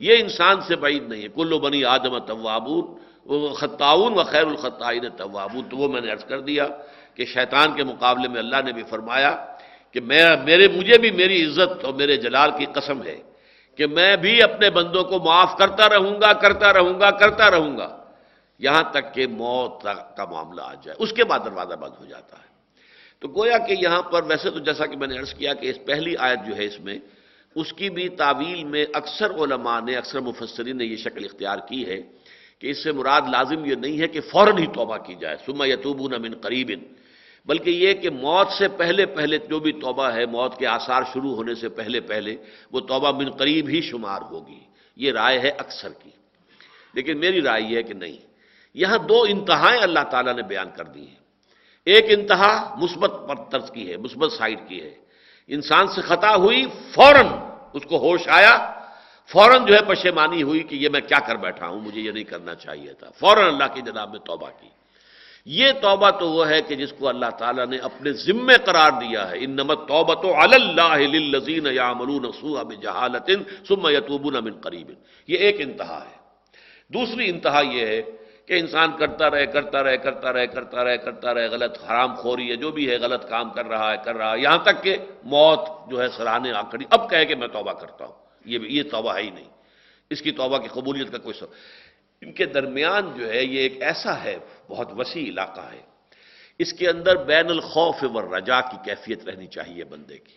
یہ 0.00 0.16
انسان 0.18 0.60
سے 0.60 0.76
بعید 0.76 1.08
نہیں 1.08 1.22
ہے۔ 1.22 1.28
کلو 1.28 1.58
بنی 1.58 1.84
آدم 1.84 2.18
طوابون 2.18 3.02
خطاون 3.52 4.12
و 4.12 4.22
خیر 4.22 4.46
الخطائن 4.46 5.08
طوابون 5.16 5.68
تو 5.68 5.76
وہ 5.76 5.88
میں 5.88 6.00
نے 6.00 6.10
عرض 6.10 6.24
کر 6.24 6.40
دیا۔ 6.40 6.68
کہ 7.14 7.24
شیطان 7.24 7.74
کے 7.74 7.84
مقابلے 7.84 8.28
میں 8.28 8.38
اللہ 8.38 8.56
نے 8.64 8.72
بھی 8.72 8.82
فرمایا 8.82 9.46
کہ 9.90 10.00
میں 10.00 10.24
میرے 10.44 10.68
مجھے 10.68 10.98
بھی 10.98 11.10
میری 11.10 11.46
عزت 11.46 11.84
اور 11.84 11.94
میرے 11.94 12.16
جلال 12.16 12.50
کی 12.58 12.64
قسم 12.64 13.02
ہے 13.02 13.16
کہ 13.76 13.86
میں 13.86 14.16
بھی 14.16 14.42
اپنے 14.42 14.70
بندوں 14.70 15.04
کو 15.04 15.18
معاف 15.18 15.58
کرتا 15.58 15.88
رہوں 15.88 16.20
گا، 16.20 16.32
کرتا 16.32 16.72
رہوں 16.72 17.00
گا، 17.00 17.10
کرتا 17.10 17.50
رہوں 17.50 17.78
گا۔ 17.78 18.04
یہاں 18.58 18.82
تک 18.90 19.14
کہ 19.14 19.26
موت 19.26 19.82
کا 20.16 20.24
معاملہ 20.24 20.60
آ 20.60 20.74
جائے۔ 20.74 20.96
اس 20.98 21.12
کے 21.12 21.24
بعد 21.24 21.38
دروازہ 21.44 21.74
بند 21.74 21.92
ہو 22.00 22.04
جاتا 22.04 22.36
ہے۔ 22.36 22.52
تو 23.20 23.28
گویا 23.28 23.58
کہ 23.58 23.74
یہاں 23.82 24.02
پر 24.02 24.22
ویسے 24.22 24.50
تو 24.50 24.58
جیسا 24.58 24.86
کہ 24.86 24.96
میں 24.96 25.08
نے 25.08 25.18
عرض 25.18 25.34
کیا 25.34 25.54
کہ 25.54 25.70
اس 25.70 25.78
پہلی 25.86 26.16
آیت 26.16 26.38
جو 26.46 26.56
ہے 26.56 26.64
اس 26.64 26.80
میں، 26.80 26.98
اس 27.54 27.72
کی 27.72 27.90
بھی 27.90 28.08
تعویل 28.08 28.64
میں 28.64 28.86
اکثر 28.94 29.30
علماء 29.30 29.80
نے، 29.80 29.96
اکثر 29.96 30.20
مفسرین 30.20 30.78
نے 30.78 30.84
یہ 30.84 30.96
شکل 30.96 31.24
اختیار 31.24 31.58
کی 31.68 31.86
ہے 31.86 32.02
کہ 32.58 32.66
اس 32.70 32.84
سے 32.84 32.92
مراد 32.92 33.22
لازم 33.32 33.64
یہ 33.64 33.74
نہیں 33.74 34.00
ہے 34.00 34.08
کہ 34.08 34.20
فوراً 34.20 34.58
ہی 34.58 34.66
توبہ 34.66 34.96
کی 34.96 35.14
جائے۔ 35.14 35.36
سما 35.46 35.66
یتوبون 35.66 36.22
من 36.22 36.34
قریب 36.40 36.70
بلکہ 37.46 37.70
یہ 37.70 37.94
کہ 37.94 38.10
موت 38.10 38.48
سے 38.48 38.68
پہلے 38.68 39.06
پہلے 39.06 39.38
جو 39.38 39.60
بھی 39.60 39.72
توبہ 39.72 40.08
ہے، 40.08 40.26
موت 40.26 40.58
کے 40.58 40.66
آثار 40.66 41.02
شروع 41.12 41.34
ہونے 41.34 41.54
سے 41.54 41.68
پہلے 41.68 42.00
پہلے 42.00 42.36
وہ 42.72 42.80
توبہ 42.80 43.12
من 43.12 43.30
قریب 43.30 43.68
ہی 43.68 43.80
شمار 43.82 44.20
ہوگی۔ 44.30 44.60
یہ 44.96 45.12
رائے 45.12 45.38
ہے 45.38 45.48
اکثر 45.48 45.88
کی۔ 45.88 46.10
لیکن 46.94 47.20
میری 47.20 47.42
رائے 47.42 47.62
یہ 47.62 47.76
ہے 47.76 47.82
کہ 47.82 47.94
نہیں۔ 47.94 48.16
یہاں 48.74 48.98
دو 48.98 49.22
انتہائیں 49.22 49.82
اللہ 49.82 50.00
تعالیٰ 50.10 50.34
نے 50.34 50.42
بیان 50.42 50.70
کر 50.76 50.84
دی 50.84 51.08
ہیں۔ 51.08 51.22
ایک 51.84 52.04
انتہا 52.08 52.74
مثبت 52.82 53.28
پر 53.28 53.34
طرز 53.50 53.70
کی 53.70 53.92
ہے، 53.92 53.96
مثبت 53.96 54.32
سائڈ 54.32 54.58
کی 54.68 54.82
ہے۔ 54.82 54.94
انسان 55.48 55.86
سے 55.86 56.00
خطا 56.00 56.36
ہوئی، 56.36 56.66
فوراً 56.94 57.26
اس 57.72 57.82
کو 57.82 57.98
ہوش 57.98 58.28
آیا۔ 58.28 58.72
فوراً 59.26 59.66
جو 59.66 59.74
ہے 59.74 59.80
پشیمانی 59.82 60.42
ہوئی 60.42 60.60
کہ 60.60 60.74
یہ 60.74 60.88
میں 60.88 61.00
کیا 61.00 61.18
کر 61.18 61.36
بیٹھا 61.36 61.68
ہوں، 61.68 61.80
مجھے 61.80 62.00
یہ 62.00 62.10
نہیں 62.10 62.24
کرنا 62.24 62.54
چاہیے 62.54 62.92
تھا۔ 62.92 63.10
فوراً 63.18 63.46
اللہ 63.46 63.64
کی 63.74 63.80
جناب 63.80 64.10
میں 64.10 64.20
توبہ 64.20 64.50
کی۔ 64.60 64.68
یہ 65.44 65.72
توبہ 65.82 66.10
تو 66.10 66.30
وہ 66.30 66.48
ہے 66.48 66.62
کہ 66.62 66.74
جس 66.74 66.92
کو 66.98 67.08
اللہ 67.08 67.30
تعالیٰ 67.38 67.66
نے 67.66 67.76
اپنے 67.76 68.12
ذمے 68.12 68.54
قرار 68.64 68.90
دیا 68.90 69.30
ہے۔ 69.30 69.36
ان 69.38 69.50
نمت 69.50 69.88
توبہ 69.88 70.14
تو 70.14 70.40
اللہ 70.40 71.70
یا 71.70 71.92
مرون 71.92 72.30
جہالت 72.80 73.30
یتوبون 73.70 74.34
من 74.44 74.60
قریب۔ 74.60 74.90
یہ 75.26 75.38
ایک 75.38 75.56
انتہا 75.60 76.04
ہے۔ 76.10 76.16
دوسری 76.88 77.30
انتہا 77.30 77.60
یہ 77.60 77.86
ہے 77.86 78.02
کہ 78.46 78.52
انسان 78.58 78.96
کرتا 78.98 79.30
رہے 79.30 79.46
کرتا 79.46 79.82
رہے 79.82 79.96
کرتا 79.96 80.32
رہے 80.32 80.46
کرتا 80.46 80.84
رہے 80.84 80.98
کرتا 80.98 81.34
رہے، 81.34 81.46
غلط 81.46 81.78
حرام 81.90 82.14
خوری 82.14 82.50
ہے، 82.50 82.56
جو 82.56 82.70
بھی 82.70 82.90
ہے، 82.90 82.96
غلط 82.96 83.28
کام 83.28 83.50
کر 83.50 83.66
رہا 83.66 83.92
ہے، 83.92 83.96
کر 84.04 84.16
رہا 84.16 84.32
ہے۔ 84.32 84.40
یہاں 84.40 84.58
تک 84.58 84.82
کہ 84.82 84.96
موت 85.24 85.90
جو 85.90 86.02
ہے، 86.02 86.08
سراہنے 86.16 86.52
آ 86.52 86.62
کھڑی 86.62 86.84
اب 86.90 87.10
کہے 87.10 87.24
کہ 87.24 87.34
میں 87.34 87.48
توبہ 87.48 87.72
کرتا 87.72 88.04
ہوں۔ 88.04 88.12
یہ 88.44 88.58
یہ 88.58 88.82
توبہ 88.82 89.14
ہے 89.14 89.22
ہی 89.22 89.30
نہیں۔ 89.30 89.44
اس 90.10 90.22
کی 90.22 90.30
توبہ 90.30 90.58
کی 90.58 90.68
قبولیت 90.68 91.12
کا 91.12 91.18
کوئی 91.18 91.40
سب 91.40 91.46
ان 92.22 92.32
کے 92.32 92.46
درمیان 92.46 93.04
جو 93.16 93.24
ہے 93.28 93.42
یہ 93.44 93.60
ایک 93.60 93.82
ایسا 93.82 94.12
ہے، 94.24 94.36
بہت 94.68 94.88
وسیع 94.98 95.24
علاقہ 95.24 95.60
ہے۔ 95.72 95.80
اس 96.58 96.72
کے 96.72 96.88
اندر 96.88 97.16
بین 97.24 97.48
الخوف 97.50 98.00
و 98.02 98.20
رجا 98.36 98.60
کی 98.60 98.76
کیفیت 98.84 99.24
رہنی 99.28 99.46
چاہیے 99.46 99.84
بندے 99.84 100.18
کی۔ 100.18 100.36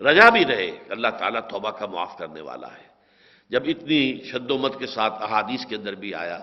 رجا 0.00 0.28
بھی 0.30 0.44
رہے، 0.44 0.70
اللہ 0.94 1.10
تعالیٰ 1.18 1.40
توبہ 1.48 1.70
کا 1.70 1.86
معاف 1.86 2.12
کرنے 2.18 2.40
والا 2.40 2.70
ہے۔ 2.78 2.86
جب 3.50 3.62
اتنی 3.66 4.02
شد 4.30 4.50
و 4.50 4.58
مت 4.58 4.74
کے 4.78 4.86
ساتھ 4.86 5.22
احادیث 5.22 5.66
کے 5.66 5.74
اندر 5.76 5.94
بھی 5.94 6.14
آیا، 6.14 6.38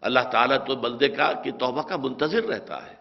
اللہ 0.00 0.24
تعالیٰ 0.32 0.58
تو 0.66 0.76
بندے 0.76 1.08
کا 1.08 1.32
کہ 1.42 1.50
توبہ 1.52 1.82
کا 1.82 1.96
منتظر 1.96 2.42
رہتا 2.44 2.76
ہے۔ 2.86 2.94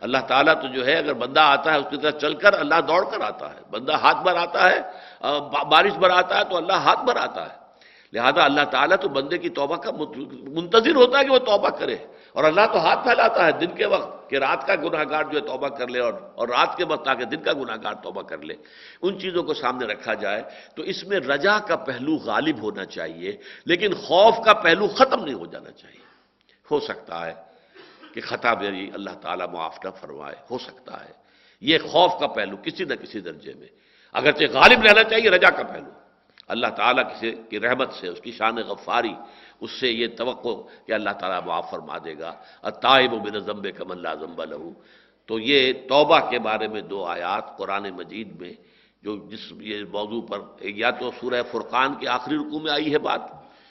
اللہ 0.00 0.22
تعالیٰ 0.28 0.54
تو 0.62 0.66
جو 0.68 0.86
ہے، 0.86 0.94
اگر 0.98 1.14
بندہ 1.14 1.40
آتا 1.40 1.72
ہے، 1.72 1.78
اس 1.78 1.88
کی 1.90 1.96
طرح 1.96 2.14
چل 2.22 2.34
کر 2.34 2.52
اللہ 2.58 2.78
دوڑ 2.88 3.02
کر 3.10 3.20
آتا 3.20 3.46
ہے۔ 3.54 3.60
بندہ 3.70 3.94
ہاتھ 4.04 4.22
بھر 4.22 4.36
آتا 4.36 4.60
ہے 4.70 4.78
بارش 5.70 5.94
بھر 5.98 6.10
آتا 6.10 6.38
ہے 6.38 6.44
تو 6.50 6.56
اللہ 6.56 6.78
ہاتھ 6.86 7.04
بھر 7.04 7.16
آتا 7.16 7.42
ہے۔ 7.50 7.61
لہذا 8.12 8.44
اللہ 8.44 8.64
تعالیٰ 8.64 8.96
تو 8.96 9.08
بندے 9.08 9.38
کی 9.38 9.48
توبہ 9.48 9.76
کا 9.76 9.90
منتظر 10.42 10.94
ہوتا 10.94 11.18
ہے 11.18 11.24
کہ 11.24 11.30
وہ 11.30 11.38
توبہ 11.38 11.68
کرے 11.68 11.96
اور 12.32 12.44
اللہ 12.44 12.60
تو 12.72 12.78
ہاتھ 12.78 13.02
پھیلاتا 13.04 13.46
ہے 13.46 13.52
دن 13.52 13.74
کے 13.74 13.86
وقت 13.86 14.30
کہ 14.30 14.36
رات 14.36 14.66
کا 14.66 14.74
گناہ 14.74 15.04
گار 15.10 15.24
جو 15.24 15.38
ہے 15.38 15.46
توبہ 15.46 15.68
کر 15.68 15.88
لے 15.88 16.00
اور 16.00 16.14
اور 16.34 16.48
رات 16.48 16.76
کے 16.76 16.84
وقت 16.84 17.08
آ 17.08 17.14
کے 17.14 17.24
دن 17.24 17.42
کا 17.42 17.52
گناہ 17.52 17.76
گار 17.82 17.94
توبہ 17.94 18.22
کر 18.22 18.38
لے۔ 18.38 18.54
ان 19.02 19.20
چیزوں 19.20 19.42
کو 19.42 19.54
سامنے 19.54 19.86
رکھا 19.86 20.14
جائے 20.14 20.42
تو 20.76 20.82
اس 20.82 21.04
میں 21.04 21.20
رجا 21.20 21.58
کا 21.58 21.76
پہلو 21.76 22.16
غالب 22.16 22.62
ہونا 22.62 22.84
چاہیے، 22.84 23.36
لیکن 23.64 23.94
خوف 23.94 24.44
کا 24.44 24.52
پہلو 24.52 24.88
ختم 24.88 25.24
نہیں 25.24 25.34
ہو 25.34 25.46
جانا 25.46 25.70
چاہیے۔ 25.70 26.02
ہو 26.70 26.80
سکتا 26.80 27.26
ہے 27.26 27.34
کہ 28.14 28.20
خطا 28.20 28.54
میری 28.54 28.90
اللہ 28.94 29.10
تعالیٰ 29.10 29.48
معاف 29.48 29.78
نہ 29.84 29.90
فرمائے، 30.00 30.36
ہو 30.50 30.58
سکتا 30.58 31.04
ہے۔ 31.04 31.12
یہ 31.60 31.78
خوف 31.78 32.20
کا 32.20 32.26
پہلو 32.26 32.56
کسی 32.62 32.84
نہ 32.84 32.94
کسی 32.94 33.20
درجے 33.20 33.52
میں۔ 33.58 33.68
اگرچہ 34.12 34.44
غالب 34.52 34.82
رہنا 34.82 35.04
چاہیے، 35.04 35.30
رجا 35.30 35.50
کا 35.50 35.62
پہلو۔ 35.62 36.01
اللہ 36.52 36.70
تعالیٰ 36.76 37.04
کی 37.48 37.56
رحمت 37.60 37.90
سے، 37.98 38.06
اس 38.08 38.20
کی 38.20 38.32
شان 38.32 38.56
غفاری، 38.68 39.14
اس 39.62 39.70
سے 39.80 39.88
یہ 39.90 40.06
توقع 40.18 40.54
کہ 40.86 40.92
اللہ 40.92 41.14
تعالیٰ 41.20 41.40
معاف 41.46 41.70
فرما 41.70 41.96
دے 42.04 42.14
گا۔ 42.18 42.32
اطائب 42.62 43.12
و 43.12 43.18
بن 43.24 43.38
ضمب 43.38 43.66
کم 43.78 43.90
اللہ 43.90 44.12
ضمب 44.20 44.40
لہو 44.44 44.70
تو 45.28 45.38
یہ 45.38 45.72
توبہ 45.88 46.18
کے 46.30 46.38
بارے 46.38 46.66
میں 46.68 46.82
دو 46.82 46.98
آیات 47.06 47.56
قرآن 47.56 47.84
مجید 47.94 48.28
میں، 48.40 48.52
جو 49.02 49.10
جس 49.30 49.44
یہ 49.60 49.84
موضوع 49.90 50.22
پر، 50.28 50.38
یا 50.60 50.90
تو 50.90 51.10
سورہ 51.20 51.42
فرقان 51.50 51.90
کے 51.98 52.06
آخری 52.08 52.36
رکوع 52.36 52.60
میں 52.60 52.72
آئی 52.72 52.92
ہے 52.92 52.98
بات، 52.98 53.22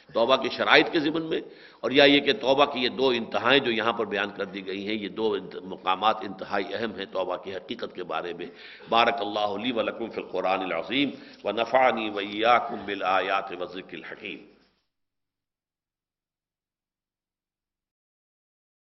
توبہ 0.10 0.36
کی 0.36 0.50
شرائط 0.50 0.88
کے 0.92 1.00
ضمن 1.00 1.24
میں 1.24 1.42
اور 1.82 1.92
یا 1.92 2.04
یہ 2.04 2.20
کہ 2.20 2.34
توبہ 2.34 2.66
کی 2.66 2.80
یہ 2.80 2.90
دو 2.90 3.10
انتہائیں 3.10 3.60
جو 3.60 3.72
یہاں 3.72 3.94
پر 3.94 4.06
بیان 4.06 4.30
کر 4.38 4.46
دی 4.46 4.68
گئی 4.68 4.88
ہیں، 4.88 4.96
یہ 4.96 5.10
دو 5.10 5.36
مقامات 5.64 6.16
انتہائی 6.22 6.66
اہم 6.74 6.92
ہیں 6.98 7.06
توبہ 7.06 7.38
کی 7.38 7.56
حقیقت 7.56 7.96
کے 7.96 8.04
بارے 8.04 8.34
میں۔ 8.34 8.46
بارک 8.90 9.16
اللہ 9.20 9.40
علی 9.40 9.72
ولکم 9.72 10.10
فی 10.10 10.22
القرآن 10.22 10.60
العظیم 10.60 11.10
و 11.44 11.52
نفانی 11.52 12.10
ویاکم 12.10 12.76
بالآیات 12.86 13.54
و 13.60 13.66
ذکر 13.66 13.98
الحکیم۔ 13.98 14.40